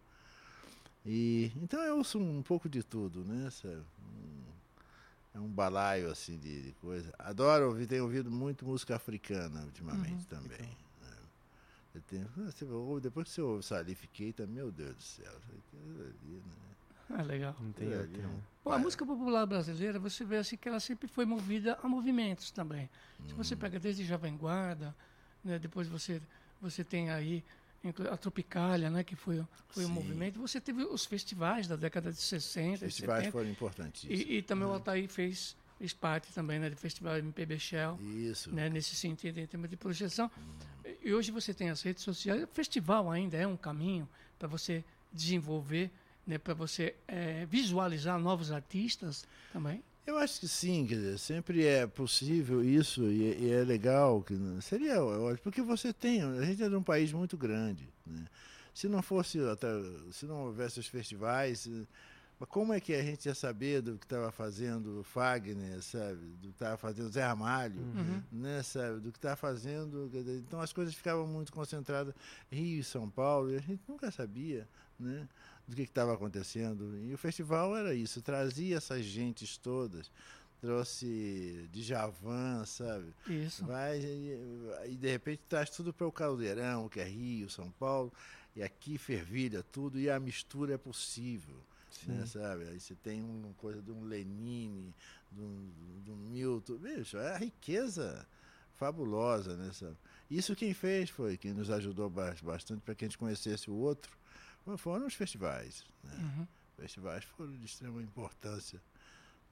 E 1.06 1.51
então 1.58 1.82
eu 1.82 1.97
ouço 1.97 2.18
um 2.20 2.41
pouco 2.41 2.70
de 2.70 2.82
tudo, 2.84 3.24
né? 3.26 3.49
Um- 3.66 4.43
é 5.36 5.39
um 5.39 5.47
balaio 5.49 6.10
assim 6.12 6.38
de, 6.38 6.62
de 6.62 6.72
coisa. 6.74 7.12
Adoro 7.18 7.68
ouvir, 7.70 7.88
tenho 7.88 8.04
ouvido 8.04 8.30
muito 8.30 8.66
música 8.66 8.95
africana 8.95 9.64
ultimamente 9.64 10.26
também. 10.28 10.60
né? 11.01 11.18
Eu 11.95 12.01
tenho, 12.01 12.28
ah, 12.38 12.51
você 12.51 12.66
ouve- 12.66 13.01
depois 13.01 13.28
que 13.28 13.34
você 13.34 13.41
ouve 13.41 13.64
Salif 13.64 14.08
Keita, 14.08 14.45
meu 14.45 14.72
Deus 14.72 14.95
do 14.95 15.01
céu, 15.04 15.34
ali, 15.74 16.36
né? 16.36 16.54
Ah, 17.10 17.22
legal. 17.24 17.56
Não 17.60 17.72
tem 17.72 17.93
ali 17.93 18.22
é 18.22 18.28
um? 18.28 18.39
Bom, 18.64 18.72
a 18.72 18.80
música 18.80 19.06
popular 19.06 19.45
brasileira, 19.45 19.99
você 19.99 20.24
vê 20.24 20.38
assim 20.38 20.56
que 20.56 20.70
ela 20.70 20.80
sempre 20.80 21.08
foi 21.08 21.26
movida 21.26 21.78
a 21.84 21.88
movimentos 21.88 22.49
também. 22.49 22.89
Se 23.28 23.34
você 23.34 23.56
pega 23.56 23.78
desde 23.80 24.06
Jovem 24.06 24.38
Guarda, 24.38 24.95
né, 25.43 25.60
depois 25.60 25.88
você, 25.88 26.22
você 26.62 26.84
tem 26.84 27.10
aí 27.12 27.43
a 28.12 28.18
Tropicália, 28.18 28.90
né, 28.90 29.04
que 29.04 29.16
foi, 29.16 29.46
foi 29.68 29.86
um 29.86 29.90
movimento. 29.90 30.40
Você 30.40 30.62
teve 30.62 30.84
os 30.84 31.06
festivais 31.06 31.68
da 31.68 31.76
década 31.76 32.12
de 32.12 32.22
60 32.22 32.74
Os 32.74 32.80
festivais 32.80 33.26
70. 33.26 33.32
foram 33.32 33.50
importantíssimos. 33.50 34.20
E, 34.22 34.38
e 34.38 34.42
também 34.42 34.68
o 34.68 34.72
Altair 34.72 35.08
fez, 35.10 35.56
fez 35.78 35.92
parte 35.94 36.32
também 36.32 36.60
né, 36.60 36.70
do 36.70 36.78
Festival 36.78 37.18
MPB 37.18 37.60
Shell, 37.60 38.00
Isso. 38.02 38.54
né, 38.54 38.70
nesse 38.70 38.96
sentido, 38.96 39.38
em 39.40 39.46
termos 39.46 39.70
de 39.70 39.76
projeção. 39.76 40.32
E 41.04 41.14
hoje 41.14 41.32
você 41.32 41.54
tem 41.54 41.70
as 41.70 41.82
redes 41.82 42.04
sociais. 42.04 42.44
O 42.44 42.48
festival 42.48 43.12
ainda 43.12 43.36
é 43.36 43.46
um 43.46 43.58
caminho 43.58 44.08
para 44.40 44.48
você 44.48 44.84
desenvolver, 45.12 45.92
né, 46.26 46.38
para 46.38 46.54
você 46.54 46.96
eh, 47.08 47.46
visualizar 47.50 48.18
novos 48.18 48.52
artistas 48.52 49.28
também. 49.52 49.84
Eu 50.06 50.18
acho 50.18 50.39
que 50.41 50.47
sim, 50.49 50.86
quer 50.86 50.95
dizer, 50.95 51.18
sempre 51.18 51.66
é 51.66 51.88
possível 51.88 52.64
isso 52.64 53.04
e, 53.06 53.45
e 53.45 53.51
é 53.51 53.64
legal, 53.64 54.22
que 54.22 54.34
não- 54.34 54.60
seria 54.60 55.01
ótimo, 55.04 55.39
porque 55.43 55.62
você 55.62 55.93
tem, 55.93 56.22
a 56.22 56.41
gente 56.43 56.62
é 56.62 56.68
de 56.70 56.76
um 56.76 56.84
país 56.84 57.14
muito 57.14 57.38
grande, 57.38 57.88
né? 58.06 58.26
Se 58.74 58.88
não 58.89 59.01
fosse, 59.01 59.39
até, 59.39 59.68
se 60.12 60.26
não 60.26 60.45
houvesse 60.47 60.80
os 60.80 60.88
festivais, 60.88 61.68
eh, 61.68 61.86
como 62.49 62.74
é 62.74 62.80
que 62.82 62.93
a 62.93 63.01
gente 63.01 63.28
ia 63.28 63.36
saber 63.36 63.82
do 63.82 63.97
que 63.97 64.06
estava 64.06 64.30
fazendo 64.32 64.99
o 64.99 65.04
Fagner, 65.04 65.82
sabe? 65.82 66.16
Do 66.41 66.47
que 66.49 66.56
estava 66.56 66.76
fazendo 66.76 67.06
o 67.06 67.10
Zé 67.12 67.24
Ramalho, 67.26 67.80
né, 68.32 68.62
sabe? 68.64 68.99
Do 68.99 69.12
que 69.12 69.18
estava 69.20 69.38
fazendo, 69.38 70.12
então 70.39 70.60
as 70.60 70.74
coisas 70.74 70.93
ficavam 70.93 71.26
muito 71.26 71.54
concentradas 71.54 72.14
Rio 72.51 72.80
e 72.80 72.84
São 72.84 73.10
Paulo, 73.10 73.51
e 73.51 73.56
a 73.56 73.62
gente 73.62 73.82
nunca 73.88 74.12
sabia, 74.12 74.68
né? 74.99 75.30
Do 75.68 75.76
que 75.76 75.84
estava 75.84 76.14
acontecendo. 76.14 76.97
E 77.03 77.14
o 77.14 77.18
festival 77.18 77.76
era 77.76 77.93
isso, 77.93 78.22
trazia 78.22 78.78
essas 78.78 79.03
gentes 79.05 79.57
todas, 79.57 80.11
trouxe 80.59 81.68
Djavan, 81.72 82.66
sabe? 82.66 83.14
Isso. 83.28 83.66
Vai 83.66 83.99
e, 83.99 84.38
e 84.88 84.95
de 84.95 85.09
repente 85.09 85.41
traz 85.47 85.70
tudo 85.70 85.93
para 85.93 86.07
o 86.07 86.11
caldeirão, 86.11 86.89
que 86.89 86.99
é 86.99 87.05
Rio, 87.05 87.49
São 87.49 87.72
Paulo, 87.72 88.11
e 88.55 88.64
aqui 88.64 88.97
fervilha 88.97 89.64
tudo 89.64 89.99
e 89.99 90.09
a 90.09 90.20
mistura 90.20 90.74
é 90.74 90.78
possível. 90.78 91.55
Né, 92.07 92.26
sabe? 92.26 92.68
Aí 92.68 92.80
você 92.80 92.95
tem 92.95 93.22
uma 93.22 93.53
coisa 93.53 93.80
de 93.82 93.91
um 93.91 94.03
Lenine, 94.03 94.93
de 95.32 95.39
um, 95.39 95.70
de 96.03 96.11
um 96.11 96.16
Milton. 96.16 96.76
Bicho, 96.78 97.18
é 97.18 97.36
a 97.36 97.38
riqueza 97.38 98.28
fabulosa, 98.74 99.55
né? 99.55 99.72
Sabe? 99.72 99.95
Isso 100.30 100.55
quem 100.55 100.74
fez 100.74 101.09
foi, 101.11 101.38
quem 101.38 101.53
nos 101.53 101.70
ajudou 101.70 102.09
bas- 102.09 102.41
bastante 102.41 102.82
para 102.82 102.95
que 102.95 103.05
a 103.05 103.07
gente 103.07 103.18
conhecesse 103.18 103.70
o 103.70 103.76
outro, 103.76 104.11
foram 104.78 105.05
os 105.07 105.14
festivais. 105.14 105.86
Né? 106.03 106.11
Uhum. 106.38 106.47
Festivais 106.78 107.24
foram 107.24 107.51
de 107.51 107.66
extrema 107.66 108.01
importância. 108.01 108.82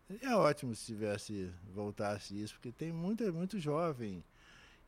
Seria 0.08 0.38
ótimo 0.38 0.76
se 0.76 0.86
tivesse, 0.88 1.52
voltasse 1.74 2.42
isso, 2.42 2.54
porque 2.56 2.72
tem 2.72 2.92
muita, 2.92 3.32
muito 3.32 3.60
jovem. 3.60 4.24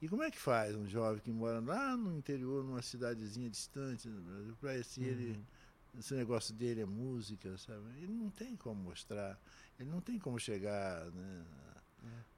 E 0.01 0.07
como 0.09 0.21
é 0.24 0.30
que 0.30 0.38
faz 0.39 0.76
um 0.76 0.86
jovem 0.86 1.21
que 1.21 1.32
mora 1.32 1.59
lá 1.61 1.95
no 1.95 2.17
interior, 2.17 2.63
numa 2.63 2.82
cidadezinha 2.82 3.49
distante 3.49 4.09
no 4.09 4.21
Brasil, 4.21 4.55
para 4.59 4.78
esse 4.78 5.01
ele, 5.01 5.41
esse 5.97 6.13
negócio 6.13 6.53
dele 6.53 6.82
é 6.82 6.86
música, 6.86 7.57
sabe? 7.57 7.86
Ele 8.01 8.11
não 8.11 8.30
tem 8.30 8.55
como 8.57 8.84
mostrar, 8.84 9.39
ele 9.80 9.89
não 9.89 10.01
tem 10.01 10.19
como 10.19 10.38
chegar 10.38 11.05
né, 11.11 11.45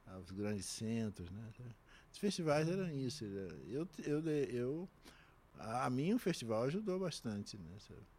a- 0.05 0.13
aos 0.13 0.29
grandes 0.29 0.65
centros, 0.67 1.31
né? 1.31 1.49
Os 2.13 2.19
festivais 2.19 2.69
eram 2.69 2.87
isso. 2.91 3.25
era- 3.25 3.55
Eu, 3.67 3.87
eu, 4.03 4.27
eu, 4.29 4.89
a, 5.59 5.85
a 5.85 5.89
mim 5.89 6.13
o 6.13 6.19
festival 6.19 6.63
ajudou 6.63 6.99
bastante, 6.99 7.57
né? 7.57 7.77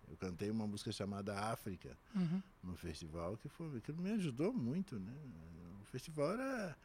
Eu 0.09 0.17
cantei 0.17 0.51
uma 0.51 0.67
música 0.67 0.93
chamada 0.93 1.39
África 1.39 1.97
Uhum. 2.15 2.43
no 2.63 2.77
festival 2.77 3.37
que 3.37 3.49
foi 3.49 3.81
que 3.81 3.93
me 3.93 4.13
ajudou 4.13 4.53
muito, 4.53 4.99
né? 4.99 5.13
O 5.81 5.85
festival 5.85 6.33
era 6.33 6.77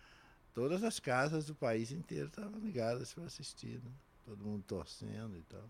todas 0.54 0.84
as 0.84 1.00
casas 1.00 1.46
do 1.46 1.56
país 1.56 1.92
inteiro 1.92 2.28
estavam 2.28 2.60
ligadas 2.60 3.14
para 3.14 3.26
assistir, 3.26 3.80
né? 3.84 3.92
Todo 4.26 4.44
mundo 4.46 4.64
torcendo 4.68 5.38
e 5.38 5.44
tal. 5.44 5.64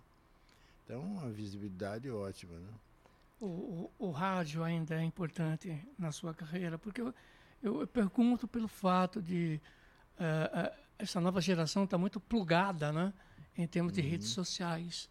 Então, 0.84 1.02
uma 1.02 1.30
visibilidade 1.30 2.10
ótima, 2.10 2.58
né? 2.60 2.70
O, 3.40 3.46
o, 3.46 4.08
o 4.08 4.12
rádio 4.12 4.64
ainda 4.64 4.96
é 4.96 5.04
importante 5.04 5.80
na 5.98 6.12
sua 6.12 6.34
carreira, 6.34 6.78
porque 6.78 7.02
eu, 7.02 7.14
eu 7.64 7.88
pergunto 7.88 8.48
pelo 8.48 8.68
fato 8.68 9.22
de 9.22 9.60
eh, 10.20 10.52
eh, 10.54 10.74
essa 11.00 11.20
nova 11.20 11.42
geração 11.42 11.86
está 11.86 11.98
muito 11.98 12.20
plugada, 12.20 12.92
né, 12.92 13.12
em 13.58 13.68
termos 13.68 13.94
de 13.94 14.02
redes 14.02 14.30
sociais. 14.30 15.10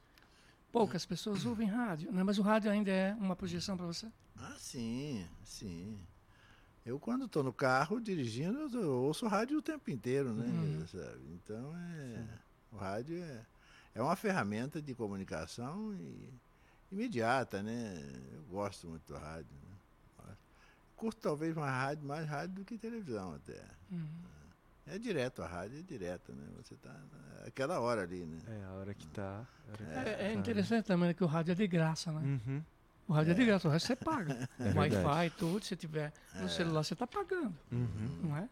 Poucas 0.73 1.05
pessoas 1.05 1.45
ouvem 1.45 1.67
rádio, 1.67 2.13
né, 2.13 2.23
mas 2.23 2.39
o 2.39 2.43
rádio 2.43 2.71
ainda 2.71 2.91
é 2.91 3.15
uma 3.15 3.35
projeção 3.35 3.77
para 3.77 3.87
você. 3.87 4.07
Ah, 4.37 4.57
sim, 4.59 5.27
sim. 5.45 5.99
Eu, 6.85 6.99
quando 6.99 7.27
estou 7.27 7.43
no 7.43 7.53
carro 7.53 8.01
dirigindo, 8.01 8.59
eu, 8.79 9.03
ouço 9.03 9.27
rádio 9.27 9.59
o 9.59 9.63
tempo 9.63 9.91
inteiro, 9.91 10.33
né? 10.33 10.47
Uhum. 10.47 10.87
Sabe? 10.87 11.21
Então, 11.35 11.77
é, 11.77 12.25
o 12.73 12.77
rádio 12.77 13.23
é, 13.23 13.47
é 13.97 14.03
uma 14.03 14.17
ferramenta 14.17 14.81
de 14.81 14.95
comunicação 14.95 15.95
e, 15.95 16.33
imediata, 16.91 17.63
né? 17.63 18.03
Eu 18.33 18.43
gosto 18.45 18.89
muito 18.89 19.07
do 19.07 19.19
rádio. 19.19 19.51
Né? 19.53 20.35
Curto 20.97 21.21
talvez 21.21 21.55
mais 21.55 21.73
rádio, 21.73 22.05
mais 22.07 22.29
rádio 22.29 22.57
do 22.57 22.65
que 22.65 22.79
televisão 22.79 23.35
até. 23.35 23.63
É 24.93 24.99
direto, 24.99 25.43
a 25.43 25.47
rádio 25.47 25.79
é 25.79 25.83
direta, 25.83 26.33
né? 26.33 26.45
Você 26.57 26.75
está 26.75 26.95
aquela 27.47 27.79
hora 27.79 28.03
ali, 28.03 28.27
né? 28.27 28.39
É, 28.49 28.65
a 28.65 28.73
hora 28.73 28.93
que 28.93 29.07
tá. 29.09 29.47
hora 29.69 29.77
que 29.77 29.83
É, 29.85 29.87
é 29.87 29.95
tá, 29.95 30.23
né? 30.23 30.35
interessante 30.35 30.87
também 30.87 31.15
que 31.15 31.23
o 31.23 31.27
rádio 31.27 31.53
é 31.53 31.55
de 31.55 31.67
graça, 31.67 32.11
né? 32.11 32.21
Uhum. 32.21 32.63
O 33.07 33.13
rádio 33.13 33.31
é, 33.33 33.35
de 33.35 33.45
graça, 33.45 33.69
o 33.69 33.71
resto 33.71 33.87
você 33.87 33.97
paga. 33.97 34.49
É 34.59 34.73
Wi-Fi, 34.77 35.31
tudo, 35.39 35.65
se 35.65 35.77
tiver 35.77 36.13
no 36.35 36.49
celular, 36.49 36.83
você 36.83 36.95
está 36.95 37.07
pagando. 37.07 37.55
Uhum. 37.71 38.19
Não 38.23 38.37
é? 38.37 38.49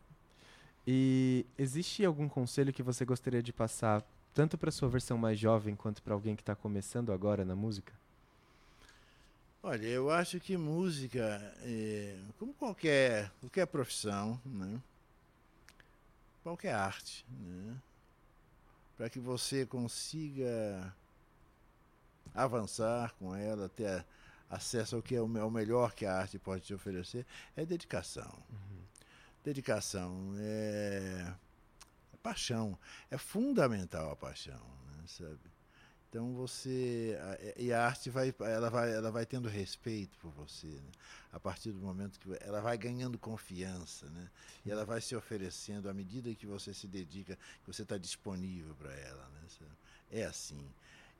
E 0.86 1.44
existe 1.58 2.04
algum 2.04 2.28
conselho 2.28 2.72
que 2.72 2.82
você 2.82 3.04
gostaria 3.04 3.42
de 3.42 3.52
passar, 3.52 4.02
tanto 4.32 4.56
para 4.56 4.70
sua 4.70 4.88
versão 4.88 5.18
mais 5.18 5.38
jovem 5.38 5.74
quanto 5.74 6.02
para 6.02 6.14
alguém 6.14 6.36
que 6.36 6.42
está 6.42 6.54
começando 6.54 7.12
agora 7.12 7.44
na 7.44 7.54
música? 7.56 7.92
Olha, 9.62 9.86
eu 9.86 10.08
acho 10.10 10.38
que 10.38 10.56
música, 10.56 11.20
é, 11.62 12.16
como 12.38 12.54
qualquer, 12.54 13.30
qualquer 13.40 13.66
profissão, 13.66 14.40
né? 14.46 14.80
Qualquer 16.48 16.74
arte, 16.74 17.26
né? 17.28 17.76
para 18.96 19.10
que 19.10 19.20
você 19.20 19.66
consiga 19.66 20.94
avançar 22.34 23.14
com 23.18 23.34
ela, 23.34 23.68
ter 23.68 24.04
acesso 24.48 24.96
ao 24.96 25.02
que 25.02 25.14
é 25.14 25.20
o 25.20 25.50
melhor 25.50 25.92
que 25.94 26.06
a 26.06 26.16
arte 26.16 26.38
pode 26.38 26.64
te 26.64 26.72
oferecer, 26.72 27.26
é 27.54 27.66
dedicação. 27.66 28.42
Dedicação 29.44 30.34
é, 30.38 31.34
é 32.14 32.16
paixão, 32.22 32.78
é 33.10 33.18
fundamental 33.18 34.10
a 34.10 34.16
paixão, 34.16 34.60
né, 34.86 35.04
sabe? 35.06 35.57
Então 36.08 36.32
você 36.34 37.18
e 37.56 37.72
a 37.72 37.84
arte 37.84 38.08
vai 38.08 38.34
ela 38.40 38.70
vai 38.70 38.94
ela 38.94 39.10
vai 39.10 39.26
tendo 39.26 39.46
respeito 39.48 40.16
por 40.18 40.30
você, 40.32 40.66
né? 40.66 40.90
a 41.32 41.38
partir 41.38 41.70
do 41.70 41.78
momento 41.80 42.18
que 42.18 42.28
ela 42.40 42.60
vai 42.60 42.78
ganhando 42.78 43.18
confiança, 43.18 44.08
né? 44.10 44.30
E 44.64 44.70
ela 44.70 44.84
vai 44.84 45.00
se 45.00 45.14
oferecendo 45.14 45.88
à 45.88 45.92
medida 45.92 46.34
que 46.34 46.46
você 46.46 46.72
se 46.72 46.86
dedica, 46.86 47.36
que 47.62 47.66
você 47.72 47.82
está 47.82 47.98
disponível 47.98 48.74
para 48.74 48.92
ela, 48.92 49.28
né? 49.28 49.68
É 50.10 50.24
assim. 50.24 50.64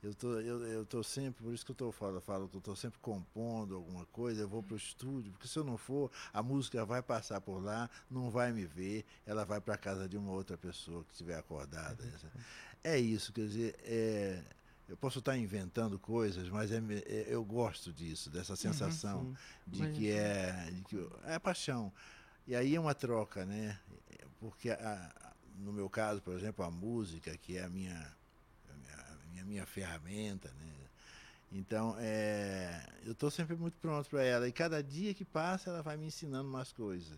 Eu 0.01 0.15
tô, 0.15 0.39
eu, 0.39 0.65
eu 0.65 0.85
tô 0.85 1.03
sempre, 1.03 1.43
por 1.43 1.53
isso 1.53 1.65
que 1.65 1.71
eu 1.71 1.75
tô, 1.75 1.91
falo, 1.91 2.21
falo 2.21 2.47
que 2.47 2.55
eu 2.55 2.61
tô 2.61 2.73
sempre 2.73 2.97
compondo 2.99 3.75
alguma 3.75 4.05
coisa, 4.05 4.41
eu 4.41 4.47
vou 4.47 4.63
pro 4.63 4.77
estúdio, 4.77 5.29
porque 5.33 5.45
se 5.45 5.59
eu 5.59 5.63
não 5.63 5.77
for, 5.77 6.09
a 6.31 6.41
música 6.41 6.85
vai 6.85 7.01
passar 7.01 7.41
por 7.41 7.61
lá, 7.61 7.89
não 8.09 8.31
vai 8.31 8.53
me 8.53 8.65
ver, 8.65 9.03
ela 9.25 9.43
vai 9.43 9.59
para 9.59 9.77
casa 9.77 10.07
de 10.07 10.17
uma 10.17 10.31
outra 10.31 10.57
pessoa 10.57 11.03
que 11.03 11.11
estiver 11.11 11.37
acordada. 11.37 12.01
É 12.81 12.97
isso, 12.97 13.33
quer 13.33 13.45
dizer, 13.45 13.75
é, 13.83 14.41
eu 14.89 14.97
posso 14.97 15.19
estar 15.19 15.37
inventando 15.37 15.99
coisas, 15.99 16.49
mas 16.49 16.71
é, 16.71 16.77
é- 17.05 17.27
eu 17.29 17.43
gosto 17.45 17.93
disso, 17.93 18.29
dessa 18.29 18.55
sensação 18.55 19.23
sim. 19.23 19.35
de 19.67 19.79
Mas- 19.83 19.95
que 19.97 20.09
é, 20.09 20.71
de 20.71 20.81
que 20.83 21.07
é 21.25 21.37
paixão. 21.39 21.93
E 22.47 22.55
aí 22.55 22.75
é 22.75 22.79
uma 22.79 22.95
troca, 22.95 23.45
né? 23.45 23.79
Porque 24.39 24.71
a- 24.71 24.75
a- 25.15 25.33
no 25.57 25.71
meu 25.71 25.89
caso, 25.89 26.21
por 26.21 26.33
exemplo, 26.33 26.65
a 26.65 26.71
música, 26.71 27.37
que 27.37 27.57
é 27.57 27.63
a 27.63 27.69
minha, 27.69 27.95
a 28.69 28.73
minha, 28.73 29.17
minha, 29.31 29.45
minha 29.45 29.65
ferramenta, 29.65 30.51
né? 30.59 30.73
Então, 31.51 31.95
é, 31.99 32.83
eu 33.05 33.11
estou 33.13 33.29
sempre 33.31 33.55
muito 33.55 33.77
pronto 33.77 34.09
para 34.09 34.23
ela. 34.23 34.47
E 34.47 34.51
cada 34.51 34.81
dia 34.83 35.13
que 35.13 35.25
passa, 35.25 35.69
ela 35.69 35.81
vai 35.81 35.97
me 35.97 36.05
ensinando 36.07 36.49
mais 36.49 36.71
coisas. 36.71 37.17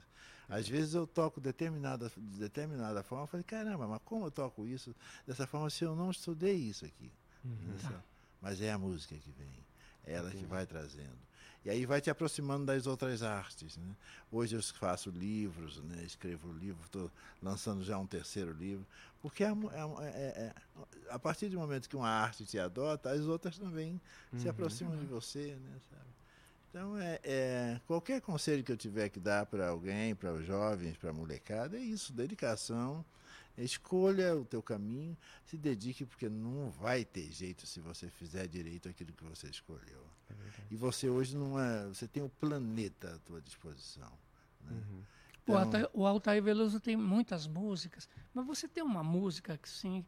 Às 0.49 0.67
vezes 0.67 0.93
eu 0.93 1.05
toco 1.07 1.39
determinada, 1.39 2.09
de 2.17 2.39
determinada 2.39 3.01
forma, 3.03 3.23
eu 3.23 3.27
falei, 3.27 3.43
caramba, 3.45 3.87
mas 3.87 4.01
como 4.03 4.25
eu 4.25 4.31
toco 4.31 4.67
isso 4.67 4.93
dessa 5.25 5.47
forma 5.47 5.69
se 5.69 5.83
eu 5.85 5.95
não 5.95 6.11
estudei 6.11 6.55
isso 6.55 6.85
aqui? 6.85 7.11
Né, 7.43 7.77
sabe? 7.79 8.03
Mas 8.41 8.61
é 8.61 8.71
a 8.71 8.77
música 8.77 9.15
que 9.15 9.31
vem, 9.31 9.65
é 10.05 10.13
ela 10.13 10.31
que 10.31 10.45
vai 10.45 10.65
trazendo. 10.65 11.19
E 11.63 11.69
aí 11.69 11.85
vai 11.85 12.01
te 12.01 12.09
aproximando 12.09 12.65
das 12.65 12.87
outras 12.87 13.21
artes. 13.21 13.77
Né? 13.77 13.95
Hoje 14.31 14.55
eu 14.55 14.63
faço 14.63 15.11
livros, 15.11 15.77
né? 15.83 16.03
escrevo 16.03 16.51
livro, 16.51 16.83
estou 16.85 17.11
lançando 17.41 17.83
já 17.83 17.99
um 17.99 18.07
terceiro 18.07 18.51
livro, 18.51 18.85
porque 19.21 19.43
é, 19.43 19.47
é 19.47 19.53
mu- 19.53 19.69
é- 19.71 19.83
é- 20.07 20.53
a 21.09 21.19
partir 21.19 21.49
do 21.49 21.57
momento 21.59 21.87
que 21.87 21.95
uma 21.95 22.09
arte 22.09 22.45
te 22.45 22.57
adota, 22.57 23.11
as 23.11 23.21
outras 23.21 23.59
também 23.59 24.01
se 24.35 24.45
Uhum. 24.45 24.49
aproximam 24.51 24.97
de 24.97 25.05
você. 25.05 25.55
Né? 25.55 25.77
sabe? 25.89 26.01
Então, 26.69 26.97
é, 26.97 27.19
é, 27.23 27.81
qualquer 27.85 28.21
conselho 28.21 28.63
que 28.63 28.71
eu 28.71 28.77
tiver 28.77 29.09
que 29.09 29.19
dar 29.19 29.45
para 29.45 29.67
alguém, 29.69 30.15
para 30.15 30.33
os 30.33 30.45
jovens, 30.45 30.95
para 30.97 31.09
a 31.09 31.13
molecada, 31.13 31.77
é 31.77 31.81
isso: 31.81 32.11
dedicação. 32.13 33.05
Escolha 33.57 34.35
o 34.35 34.45
teu 34.45 34.61
caminho, 34.63 35.17
se 35.45 35.57
dedique, 35.57 36.05
porque 36.05 36.27
não 36.29 36.69
vai 36.69 37.03
ter 37.05 37.31
jeito 37.31 37.67
se 37.67 37.79
você 37.79 38.09
fizer 38.09 38.47
direito 38.47 38.87
aquilo 38.89 39.13
que 39.13 39.23
você 39.23 39.47
escolheu. 39.47 40.05
e 40.69 40.75
você 40.75 41.09
hoje 41.09 41.35
não 41.35 41.59
é. 41.59 41.87
Você 41.87 42.07
tem 42.07 42.23
o 42.23 42.29
planeta 42.29 43.15
à 43.15 43.19
tua 43.19 43.41
disposição. 43.41 44.11
né? 44.61 44.71
Uhum. 44.71 44.99
O, 44.99 45.03
Então- 45.43 45.57
Altair, 45.57 45.89
o 45.93 46.05
Altair 46.07 46.41
Veloso 46.43 46.79
tem 46.79 46.95
muitas 46.95 47.47
músicas, 47.47 48.07
mas 48.33 48.45
você 48.45 48.67
tem 48.67 48.83
uma 48.83 49.03
música 49.03 49.57
que 49.57 49.67
sim, 49.67 50.05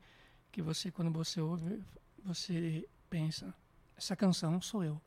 que 0.51 0.61
você 0.61 0.91
quando 0.91 1.11
você 1.11 1.41
ouve, 1.41 1.83
você 2.23 2.87
pensa, 3.09 3.53
essa 3.97 4.15
canção 4.15 4.61
sou 4.61 4.83
eu. 4.83 5.01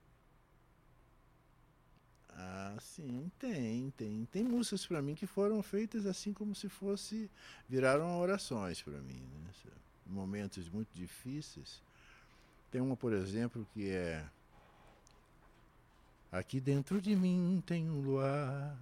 Ah, 2.39 2.77
sim, 2.81 3.31
tem, 3.39 3.91
tem. 3.97 4.27
Tem 4.31 4.45
músicas 4.45 4.87
para 4.87 5.01
mim 5.01 5.15
que 5.15 5.27
foram 5.27 5.63
feitas 5.63 6.05
assim 6.07 6.33
como 6.33 6.55
se 6.55 6.69
fosse. 6.69 7.31
viraram 7.69 8.19
orações 8.21 8.83
para 8.83 9.01
mim, 9.01 9.23
né? 9.43 9.51
Momentos 10.07 10.69
muito 10.69 10.91
difíceis. 10.95 11.83
Tem 12.71 12.81
uma, 12.81 12.97
por 12.97 13.13
exemplo, 13.13 13.67
que 13.73 13.89
é. 13.91 14.25
Aqui 16.31 16.61
dentro 16.61 17.01
de 17.01 17.17
mim 17.17 17.63
tem 17.67 17.89
um 17.89 18.01
luar. 18.01 18.77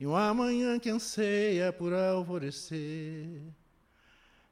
E 0.00 0.06
uma 0.06 0.34
manhã 0.34 0.78
que 0.78 0.90
anseia 0.90 1.72
por 1.72 1.92
alvorecer. 1.92 3.42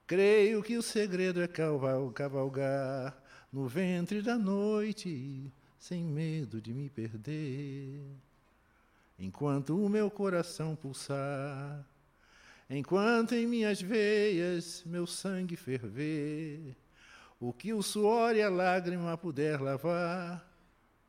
Creio 0.06 0.62
que 0.62 0.76
o 0.76 0.82
segredo 0.82 1.42
é 1.42 1.48
caval- 1.48 2.10
cavalgar 2.12 3.16
no 3.52 3.66
ventre 3.66 4.22
da 4.22 4.36
noite, 4.38 5.52
sem 5.78 6.02
medo 6.02 6.60
de 6.60 6.72
me 6.72 6.88
perder. 6.88 8.00
Enquanto 9.18 9.82
o 9.82 9.88
meu 9.88 10.10
coração 10.10 10.76
pulsar, 10.76 11.84
enquanto 12.68 13.34
em 13.34 13.46
minhas 13.46 13.80
veias 13.80 14.82
meu 14.84 15.06
sangue 15.06 15.56
ferver, 15.56 16.76
o 17.40 17.52
que 17.52 17.72
o 17.72 17.82
suor 17.82 18.34
e 18.36 18.42
a 18.42 18.48
lágrima 18.48 19.16
puder 19.16 19.60
lavar, 19.60 20.46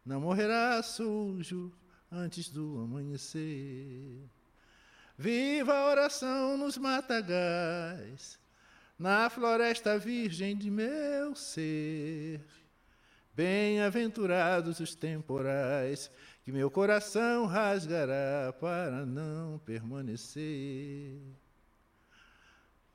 não 0.05 0.21
morrerá 0.21 0.81
sujo 0.81 1.71
antes 2.11 2.49
do 2.49 2.81
amanhecer. 2.81 4.21
Viva 5.17 5.73
a 5.73 5.89
oração 5.89 6.57
nos 6.57 6.77
matagais, 6.77 8.39
na 8.97 9.29
floresta 9.29 9.97
virgem 9.97 10.55
de 10.55 10.69
meu 10.69 11.35
ser. 11.35 12.39
Bem-aventurados 13.37 14.79
os 14.79 14.95
temporais 14.95 16.09
que 16.43 16.51
meu 16.51 16.71
coração 16.71 17.45
rasgará 17.45 18.51
para 18.59 19.05
não 19.05 19.59
permanecer. 19.59 21.21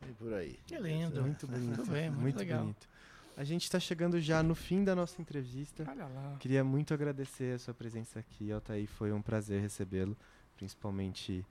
E 0.05 0.13
por 0.19 0.35
aí. 0.35 0.59
Que 0.67 0.77
lindo. 0.79 1.23
Muito 1.23 1.47
bonito. 1.47 1.77
Muito 1.77 1.91
bem, 1.93 2.11
muito 2.11 2.39
legal. 2.41 2.63
bonito. 2.63 2.89
A 3.37 3.45
gente 3.45 3.63
está 3.63 3.79
chegando 3.79 4.21
já 4.21 4.43
no 4.43 4.57
fim 4.57 4.83
da 4.83 4.97
nossa 4.97 5.23
entrevista. 5.23 5.87
Olha 5.89 6.09
lá. 6.09 6.37
Queria 6.41 6.65
muito 6.65 6.93
agradecer 6.93 7.55
a 7.55 7.59
sua 7.61 7.73
presença 7.73 8.19
aqui, 8.19 8.51
Altair. 8.51 8.89
Foi 8.89 9.13
um 9.13 9.23
prazer 9.23 9.61
recebê-lo, 9.61 10.17
principalmente 10.57 11.47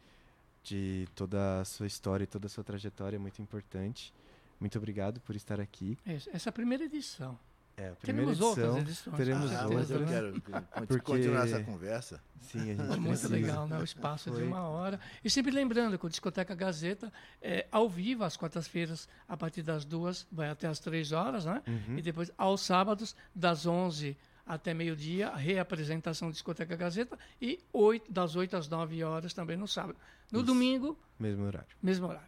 de 0.61 1.07
toda 1.15 1.61
a 1.61 1.63
sua 1.63 1.87
história 1.87 2.25
e 2.25 2.27
toda 2.27 2.47
a 2.47 2.49
sua 2.49 2.63
trajetória, 2.65 3.15
é 3.15 3.19
muito 3.19 3.41
importante. 3.41 4.13
Muito 4.59 4.77
obrigado 4.77 5.21
por 5.21 5.33
estar 5.33 5.61
aqui. 5.61 5.97
Essa 6.05 6.29
essa 6.33 6.49
é 6.49 6.51
a 6.51 6.53
primeira 6.53 6.83
edição. 6.83 7.39
É, 7.77 7.89
a 7.89 7.95
primeira 7.95 8.31
Teremos 8.31 8.41
outras 8.41 8.65
edição, 8.65 8.79
edições. 8.79 9.17
teremos 9.17 9.51
Ah, 9.51 9.57
certeza, 9.67 9.93
eu 9.93 9.99
né? 10.01 10.07
quero 10.07 10.41
Porque- 10.87 10.99
continuar 11.03 11.45
essa 11.47 11.63
conversa. 11.63 12.21
Sim, 12.41 12.59
a 12.59 12.63
gente 12.75 12.77
Muito 12.87 13.03
precisa. 13.07 13.29
legal, 13.33 13.67
né? 13.67 13.79
O 13.79 13.83
espaço 13.83 14.29
de 14.29 14.37
Foi. 14.37 14.47
uma 14.47 14.67
hora. 14.67 14.99
E 15.23 15.29
sempre 15.29 15.51
lembrando 15.51 15.97
que 15.97 16.05
o 16.05 16.09
Discoteca 16.09 16.53
Gazeta 16.53 17.11
é 17.41 17.65
ao 17.71 17.89
vivo, 17.89 18.23
às 18.23 18.35
quartas-feiras, 18.37 19.07
a 19.27 19.35
partir 19.37 19.61
das 19.63 19.85
duas, 19.85 20.27
vai 20.31 20.49
até 20.49 20.67
às 20.67 20.79
três 20.79 21.11
horas, 21.11 21.45
né? 21.45 21.61
Uhum. 21.67 21.97
E 21.97 22.01
depois, 22.01 22.31
aos 22.37 22.61
sábados, 22.61 23.15
das 23.33 23.65
11 23.65 24.15
até 24.45 24.73
meio-dia, 24.73 25.29
a 25.29 25.35
reapresentação 25.37 26.29
do 26.29 26.33
Discoteca 26.33 26.75
Gazeta. 26.75 27.17
E 27.41 27.59
oito, 27.71 28.11
das 28.11 28.35
8 28.35 28.57
às 28.57 28.67
9 28.67 29.01
horas 29.03 29.33
também 29.33 29.55
no 29.55 29.67
sábado. 29.67 29.95
No 30.31 30.39
Isso. 30.39 30.45
domingo, 30.47 30.97
Mesmo 31.19 31.45
horário. 31.45 31.67
mesmo 31.81 32.07
horário. 32.07 32.27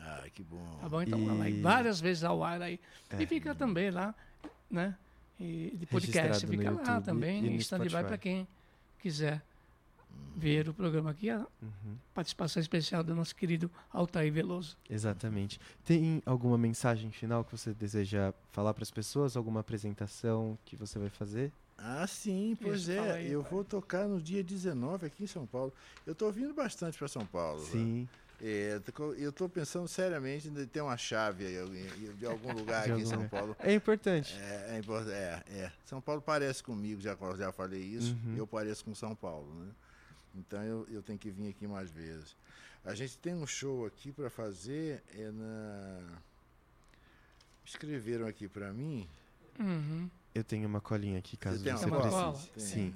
Ah, 0.00 0.24
que 0.34 0.42
bom. 0.42 0.78
Tá 0.80 0.88
bom? 0.88 1.00
Então, 1.02 1.18
E- 1.18 1.38
lá, 1.38 1.48
e 1.48 1.60
várias 1.62 2.00
vezes 2.00 2.24
ao 2.24 2.42
ar 2.44 2.60
aí. 2.60 2.78
É. 3.10 3.22
E 3.22 3.26
fica 3.26 3.54
também 3.54 3.90
lá, 3.90 4.14
né? 4.74 4.96
E 5.40 5.72
de 5.76 5.86
podcast 5.86 6.46
fica 6.46 6.70
lá 6.70 6.78
YouTube 6.80 7.04
também, 7.04 7.44
e 7.44 7.48
em 7.50 7.56
stand-by 7.56 8.04
para 8.04 8.18
quem 8.18 8.46
quiser 9.00 9.42
ver 10.36 10.68
o 10.68 10.74
programa 10.74 11.10
aqui. 11.10 11.28
A 11.30 11.38
Uhum. 11.60 11.96
participação 12.14 12.60
especial 12.60 13.02
do 13.02 13.14
nosso 13.14 13.34
querido 13.34 13.70
Altair 13.92 14.32
Veloso. 14.32 14.76
Exatamente. 14.88 15.58
Tem 15.84 16.22
alguma 16.24 16.56
mensagem 16.58 17.10
final 17.10 17.44
que 17.44 17.50
você 17.56 17.72
deseja 17.74 18.32
falar 18.52 18.72
para 18.74 18.82
as 18.84 18.90
pessoas? 18.90 19.36
Alguma 19.36 19.60
apresentação 19.60 20.56
que 20.64 20.76
você 20.76 20.98
vai 20.98 21.08
fazer? 21.08 21.50
Ah, 21.76 22.06
sim, 22.06 22.56
pois 22.60 22.82
Isso, 22.82 22.92
é. 22.92 23.10
aí, 23.12 23.32
eu 23.32 23.42
pai. 23.42 23.50
vou 23.50 23.64
tocar 23.64 24.06
no 24.06 24.20
dia 24.22 24.44
19 24.44 25.06
aqui 25.06 25.24
em 25.24 25.26
São 25.26 25.44
Paulo. 25.44 25.72
Eu 26.06 26.12
estou 26.12 26.30
vindo 26.30 26.54
bastante 26.54 26.96
para 26.96 27.08
São 27.08 27.26
Paulo. 27.26 27.60
né? 27.60 27.66
É, 28.40 28.80
tô- 28.94 29.12
eu 29.14 29.30
estou 29.30 29.48
pensando 29.48 29.86
seriamente 29.88 30.48
em 30.48 30.66
ter 30.66 30.80
uma 30.80 30.96
chave 30.96 31.44
de 32.18 32.26
algum 32.26 32.52
lugar 32.52 32.90
aqui 32.90 33.02
em 33.02 33.06
São. 33.06 33.28
Paulo. 33.28 33.56
É 33.60 33.72
importante. 33.72 34.36
É, 34.38 34.80
é, 34.80 35.12
é, 35.12 35.58
é. 35.60 35.72
São 35.86 36.00
Paulo 36.00 36.20
parece 36.20 36.62
comigo, 36.62 37.00
já, 37.00 37.16
já 37.36 37.52
falei 37.52 37.80
isso. 37.80 38.16
Uhum. 38.24 38.36
Eu 38.36 38.46
pareço 38.46 38.84
com 38.84 38.94
São 38.94 39.14
Paulo, 39.14 39.52
né? 39.54 39.70
Então 40.34 40.62
eu, 40.62 40.86
eu 40.90 41.02
tenho 41.02 41.18
que 41.18 41.30
vir 41.30 41.48
aqui 41.50 41.66
mais 41.66 41.90
vezes. 41.90 42.36
A 42.84 42.94
gente 42.94 43.16
tem 43.18 43.34
um 43.34 43.46
show 43.46 43.86
aqui 43.86 44.12
para 44.12 44.28
fazer 44.28 45.02
é 45.16 45.30
na. 45.30 46.18
Escreveram 47.64 48.26
aqui 48.26 48.46
para 48.46 48.72
mim. 48.72 49.08
Uhum. 49.58 50.10
Eu 50.34 50.44
tenho 50.44 50.68
uma 50.68 50.80
colinha 50.80 51.18
aqui, 51.18 51.36
caso 51.36 51.62
tem 51.62 51.72
você, 51.72 51.88
cola? 51.88 52.32
precise. 52.32 52.50
Tem. 52.50 52.64
Sim. 52.90 52.94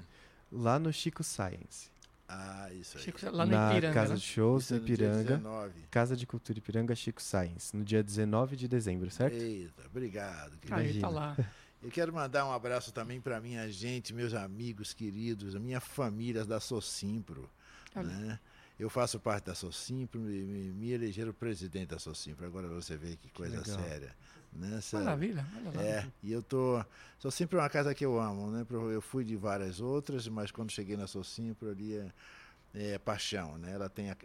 Lá 0.52 0.78
no 0.78 0.92
Chico 0.92 1.22
Science. 1.22 1.90
Ah, 2.28 2.68
isso 2.72 2.98
aí. 2.98 3.04
Chico, 3.04 3.18
lá 3.30 3.46
no 3.46 3.52
na 3.52 3.70
Ipiranga, 3.72 3.94
Casa 3.94 4.12
né? 4.12 4.18
de 4.18 4.24
Shows, 4.24 4.64
Isso 4.64 4.74
é 4.74 4.76
no 4.76 4.80
no 4.82 4.86
dia 4.86 4.94
Ipiranga. 4.94 5.36
19. 5.38 5.72
Casa 5.90 6.16
de 6.16 6.26
Cultura 6.26 6.58
Ipiranga, 6.58 6.94
Chico 6.94 7.22
Science. 7.22 7.74
No 7.74 7.82
dia 7.82 8.02
19 8.02 8.54
de 8.54 8.68
dezembro, 8.68 9.10
certo? 9.10 9.34
Eita, 9.34 9.86
obrigado. 9.86 10.58
querido. 10.58 10.74
Aí 10.76 11.00
tá 11.00 11.08
lá. 11.08 11.36
Eu 11.82 11.90
quero 11.90 12.12
mandar 12.12 12.44
um 12.44 12.52
abraço 12.52 12.92
também 12.92 13.20
para 13.20 13.40
minha 13.40 13.70
gente, 13.70 14.12
meus 14.12 14.34
amigos 14.34 14.92
queridos, 14.92 15.54
a 15.54 15.60
minha 15.60 15.80
família 15.80 16.44
da 16.44 16.58
Socimpro. 16.58 17.48
Olha. 17.94 18.08
Né? 18.08 18.40
Eu 18.78 18.90
faço 18.90 19.18
parte 19.18 19.46
da 19.46 19.54
Socimpro, 19.54 20.20
me, 20.20 20.42
me, 20.42 20.72
me 20.72 20.90
elegeram 20.90 21.32
presidente 21.32 21.88
da 21.90 21.98
Socimpro. 21.98 22.44
Agora 22.46 22.68
você 22.68 22.96
vê 22.96 23.16
que 23.16 23.30
coisa 23.30 23.58
legal. 23.60 23.78
séria. 23.78 24.14
Né? 24.52 24.80
Maravilha. 24.92 25.46
lá. 25.74 25.82
É, 25.82 26.06
e 26.22 26.32
eu 26.32 26.42
tô. 26.42 26.84
Socimpro 27.18 27.58
é 27.58 27.62
uma 27.62 27.68
casa 27.68 27.94
que 27.94 28.04
eu 28.04 28.20
amo, 28.20 28.50
né? 28.50 28.66
Eu 28.92 29.00
fui 29.00 29.24
de 29.24 29.36
várias 29.36 29.80
outras, 29.80 30.28
mas 30.28 30.50
quando 30.50 30.70
cheguei 30.70 30.96
na 30.96 31.06
Socimpro 31.06 31.70
ali 31.70 31.96
é, 31.96 32.12
é 32.74 32.98
paixão, 32.98 33.58
né? 33.58 33.72
Ela 33.72 33.88
tem 33.88 34.10
a, 34.10 34.16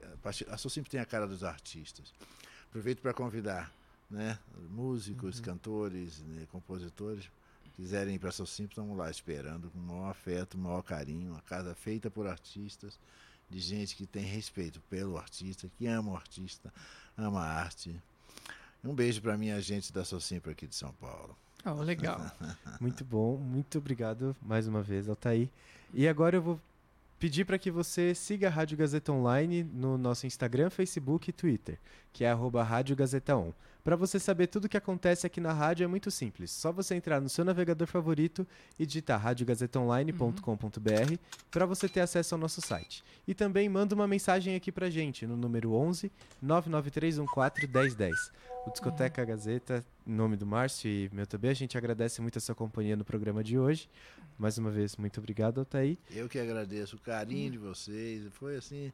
a 0.50 0.58
Socimpro 0.58 0.90
tem 0.90 1.00
a 1.00 1.06
cara 1.06 1.28
dos 1.28 1.44
artistas. 1.44 2.14
Aproveito 2.70 3.02
para 3.02 3.14
convidar, 3.14 3.72
né? 4.10 4.38
Músicos, 4.70 5.40
cantores, 5.40 6.22
né? 6.22 6.48
compositores, 6.52 7.30
quiserem 7.76 8.16
ir 8.16 8.20
para 8.20 8.32
Socimpro, 8.32 8.72
estamos 8.72 8.98
lá 8.98 9.10
esperando 9.10 9.70
com 9.70 9.80
o 9.80 9.82
maior 9.82 10.10
afeto, 10.10 10.56
o 10.56 10.58
maior 10.58 10.82
carinho, 10.82 11.32
uma 11.32 11.42
casa 11.42 11.76
feita 11.76 12.10
por 12.10 12.28
artistas, 12.28 13.00
de 13.50 13.60
gente 13.60 13.96
que 13.96 14.06
tem 14.06 14.24
respeito 14.24 14.80
pelo 14.90 15.18
artista, 15.18 15.70
que 15.78 15.86
ama 15.86 16.12
o 16.12 16.16
artista, 16.16 16.74
ama 17.18 17.42
a 17.42 17.62
arte. 17.62 17.96
Um 18.84 18.94
beijo 18.94 19.22
para 19.22 19.38
minha 19.38 19.62
gente 19.62 19.94
da 19.94 20.04
Socimpro 20.04 20.52
aqui 20.52 20.68
de 20.68 20.76
São 20.76 20.92
Paulo. 20.94 21.38
Ah, 21.64 21.74
legal. 21.74 22.20
Muito 22.82 23.06
bom, 23.06 23.38
muito 23.38 23.78
obrigado 23.78 24.36
mais 24.42 24.68
uma 24.68 24.82
vez, 24.82 25.08
Altair. 25.08 25.48
E 25.94 26.06
agora 26.08 26.36
eu 26.36 26.42
vou 26.42 26.60
pedir 27.18 27.46
para 27.46 27.58
que 27.58 27.72
você 27.72 28.14
siga 28.14 28.48
a 28.48 28.52
Rádio 28.52 28.78
Gazeta 28.78 29.14
Online 29.14 29.64
no 29.64 29.98
nosso 29.98 30.28
Instagram, 30.28 30.70
Facebook 30.70 31.30
e 31.30 31.34
Twitter, 31.34 31.80
que 32.12 32.26
é 32.26 32.30
arroba 32.30 32.62
Rádio 32.62 32.98
Gazeta 32.98 33.38
On. 33.38 33.54
Para 33.84 33.98
você 33.98 34.18
saber 34.18 34.48
tudo 34.48 34.64
o 34.66 34.70
que 34.70 34.78
acontece 34.78 35.28
aqui 35.28 35.42
na 35.42 35.52
rádio 35.52 35.84
é 35.84 35.88
muito 35.88 36.10
simples. 36.10 36.52
Só 36.52 36.72
você 36.72 36.96
entrar 36.96 37.20
no 37.20 37.28
seu 37.28 37.44
navegador 37.44 37.86
favorito 37.86 38.48
e 38.80 38.86
digitar 38.86 39.20
radiogazetaonline.com.br 39.20 41.18
para 41.52 41.66
você 41.66 41.90
ter 41.90 42.00
acesso 42.00 42.34
ao 42.34 42.40
nosso 42.40 42.62
site. 42.62 43.04
E 43.28 43.34
também 43.34 43.68
manda 43.68 43.94
uma 43.94 44.08
mensagem 44.08 44.56
aqui 44.56 44.72
pra 44.72 44.90
gente 44.90 45.28
no 45.28 45.36
número 45.36 45.74
11 45.74 46.10
99314 46.42 47.68
1010. 47.68 48.32
O 48.66 48.72
Discoteca 48.72 49.26
Gazeta, 49.26 49.84
em 50.08 50.14
nome 50.14 50.38
do 50.38 50.46
Márcio 50.46 50.90
e 50.90 51.10
meu 51.12 51.28
também, 51.28 51.52
a 51.52 51.54
gente 51.54 51.78
agradece 51.78 52.22
muito 52.22 52.38
a 52.38 52.42
sua 52.42 52.56
companhia 52.56 52.96
no 52.96 53.04
programa 53.04 53.44
de 53.44 53.60
hoje. 53.60 53.90
Mais 54.40 54.58
uma 54.58 54.72
vez, 54.72 54.96
muito 54.96 55.20
obrigado, 55.20 55.60
Altair. 55.60 55.98
Eu 56.10 56.30
que 56.30 56.40
agradeço 56.40 56.96
o 56.96 57.00
carinho 57.00 57.52
de 57.52 57.58
vocês. 57.58 58.24
Foi 58.32 58.56
assim 58.56 58.94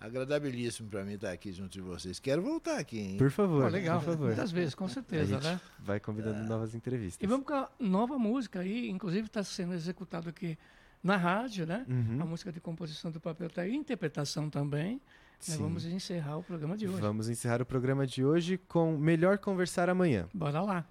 agradabilíssimo 0.00 0.88
para 0.88 1.04
mim 1.04 1.14
estar 1.14 1.30
aqui 1.32 1.52
junto 1.52 1.72
de 1.72 1.80
vocês. 1.80 2.18
Quero 2.18 2.42
voltar 2.42 2.78
aqui, 2.78 2.98
hein? 2.98 3.16
Por 3.16 3.30
favor, 3.30 3.62
Pô, 3.64 3.68
legal. 3.68 3.98
por 4.00 4.06
favor. 4.06 4.26
Muitas 4.26 4.50
vezes, 4.52 4.74
com 4.74 4.84
A 4.84 4.88
certeza, 4.88 5.34
gente 5.34 5.44
né? 5.44 5.60
vai 5.78 5.98
convidando 6.00 6.42
novas 6.44 6.74
entrevistas. 6.74 7.22
E 7.22 7.26
vamos 7.26 7.46
com 7.46 7.54
a 7.54 7.68
nova 7.78 8.18
música 8.18 8.60
aí, 8.60 8.90
inclusive 8.90 9.26
está 9.26 9.42
sendo 9.42 9.74
executado 9.74 10.28
aqui 10.28 10.58
na 11.02 11.16
rádio, 11.16 11.66
né? 11.66 11.84
Uhum. 11.88 12.22
A 12.22 12.24
música 12.24 12.50
de 12.52 12.60
composição 12.60 13.10
do 13.10 13.20
papel 13.20 13.48
tá 13.50 13.62
aí, 13.62 13.74
interpretação 13.74 14.48
também. 14.50 14.94
Né? 14.94 15.00
Sim. 15.38 15.58
Vamos 15.58 15.84
encerrar 15.84 16.38
o 16.38 16.42
programa 16.42 16.76
de 16.76 16.88
hoje. 16.88 17.00
Vamos 17.00 17.28
encerrar 17.28 17.60
o 17.60 17.66
programa 17.66 18.06
de 18.06 18.24
hoje 18.24 18.56
com 18.56 18.96
Melhor 18.96 19.38
Conversar 19.38 19.90
Amanhã. 19.90 20.26
Bora 20.32 20.60
lá. 20.62 20.86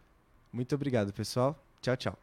Muito 0.52 0.76
obrigado, 0.76 1.12
pessoal. 1.12 1.60
Tchau, 1.82 1.98
tchau. 1.98 2.18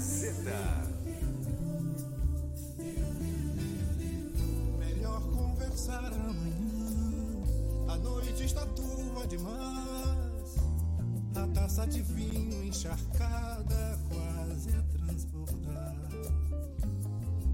Gazeta. 0.00 0.88
Melhor 4.78 5.20
conversar 5.30 6.06
amanhã. 6.06 7.44
A 7.86 7.96
noite 7.98 8.44
está 8.44 8.64
turva 8.64 9.26
demais. 9.26 10.56
A 11.34 11.46
taça 11.48 11.86
de 11.86 12.00
vinho 12.00 12.64
encharcada 12.64 13.98
quase 14.08 14.70
a 14.70 14.82
transbordar. 14.84 16.08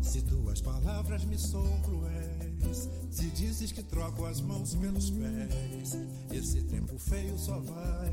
Se 0.01 0.23
tuas 0.23 0.61
palavras 0.61 1.25
me 1.25 1.37
são 1.37 1.67
cruéis, 1.81 2.89
se 3.11 3.29
dizes 3.31 3.73
que 3.73 3.83
troco 3.83 4.25
as 4.25 4.41
mãos 4.41 4.77
pelos 4.77 5.11
pés, 5.11 5.99
esse 6.31 6.63
tempo 6.63 6.97
feio 6.97 7.37
só 7.37 7.59
vai 7.59 8.13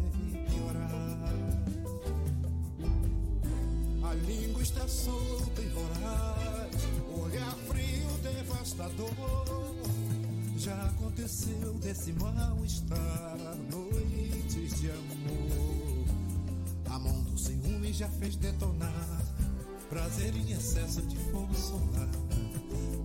piorar. 0.50 1.83
A 4.14 4.16
língua 4.16 4.62
está 4.62 4.88
solta 4.88 5.60
e 5.60 5.70
voraz, 5.70 6.76
olhar 7.20 7.56
frio 7.68 8.08
devastador. 8.22 9.10
Já 10.56 10.86
aconteceu 10.86 11.74
desse 11.82 12.14
mal-estar, 12.14 13.38
noites 13.72 14.80
de 14.80 14.92
amor. 14.92 16.06
A 16.92 17.00
mão 17.00 17.24
do 17.24 17.36
ciúme 17.40 17.92
já 17.92 18.08
fez 18.08 18.36
detonar, 18.36 19.26
prazer 19.90 20.36
em 20.36 20.52
excesso 20.52 21.02
de 21.02 21.18
fogo 21.32 21.56
solar. 21.56 22.08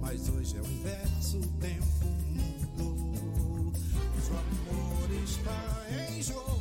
Mas 0.03 0.29
hoje 0.29 0.59
é 0.59 0.61
o 0.61 0.67
inverso, 0.67 1.39
o 1.39 1.47
tempo 1.59 2.05
mudou. 2.77 3.73
O 4.29 4.37
amor 4.37 5.11
está 5.25 5.87
em 6.11 6.23
jogo, 6.23 6.58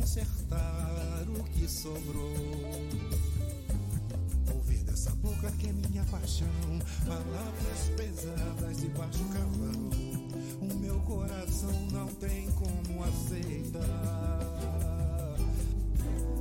consertar 0.00 1.26
o 1.28 1.44
que 1.44 1.68
sobrou. 1.68 2.32
Ouvir 4.54 4.82
dessa 4.84 5.10
boca 5.16 5.50
que 5.52 5.68
é 5.68 5.72
minha 5.72 6.02
paixão, 6.04 6.48
palavras 7.06 7.90
pesadas 7.96 8.80
de 8.80 8.88
baixo 8.88 9.24
calão. 9.26 9.90
O 10.62 10.74
meu 10.76 10.98
coração 11.00 11.72
não 11.92 12.06
tem 12.14 12.50
como 12.52 13.04
aceitar. 13.04 13.80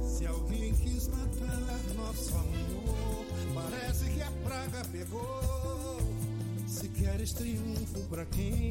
Se 0.07 0.25
alguém 0.25 0.73
quis 0.75 1.07
matar 1.09 1.83
nosso 1.95 2.35
amor, 2.35 3.25
parece 3.53 4.05
que 4.05 4.21
a 4.21 4.31
praga 4.43 4.85
pegou. 4.89 5.99
Se 6.65 6.87
queres 6.87 7.33
triunfo 7.33 7.99
pra 8.09 8.25
quem 8.25 8.68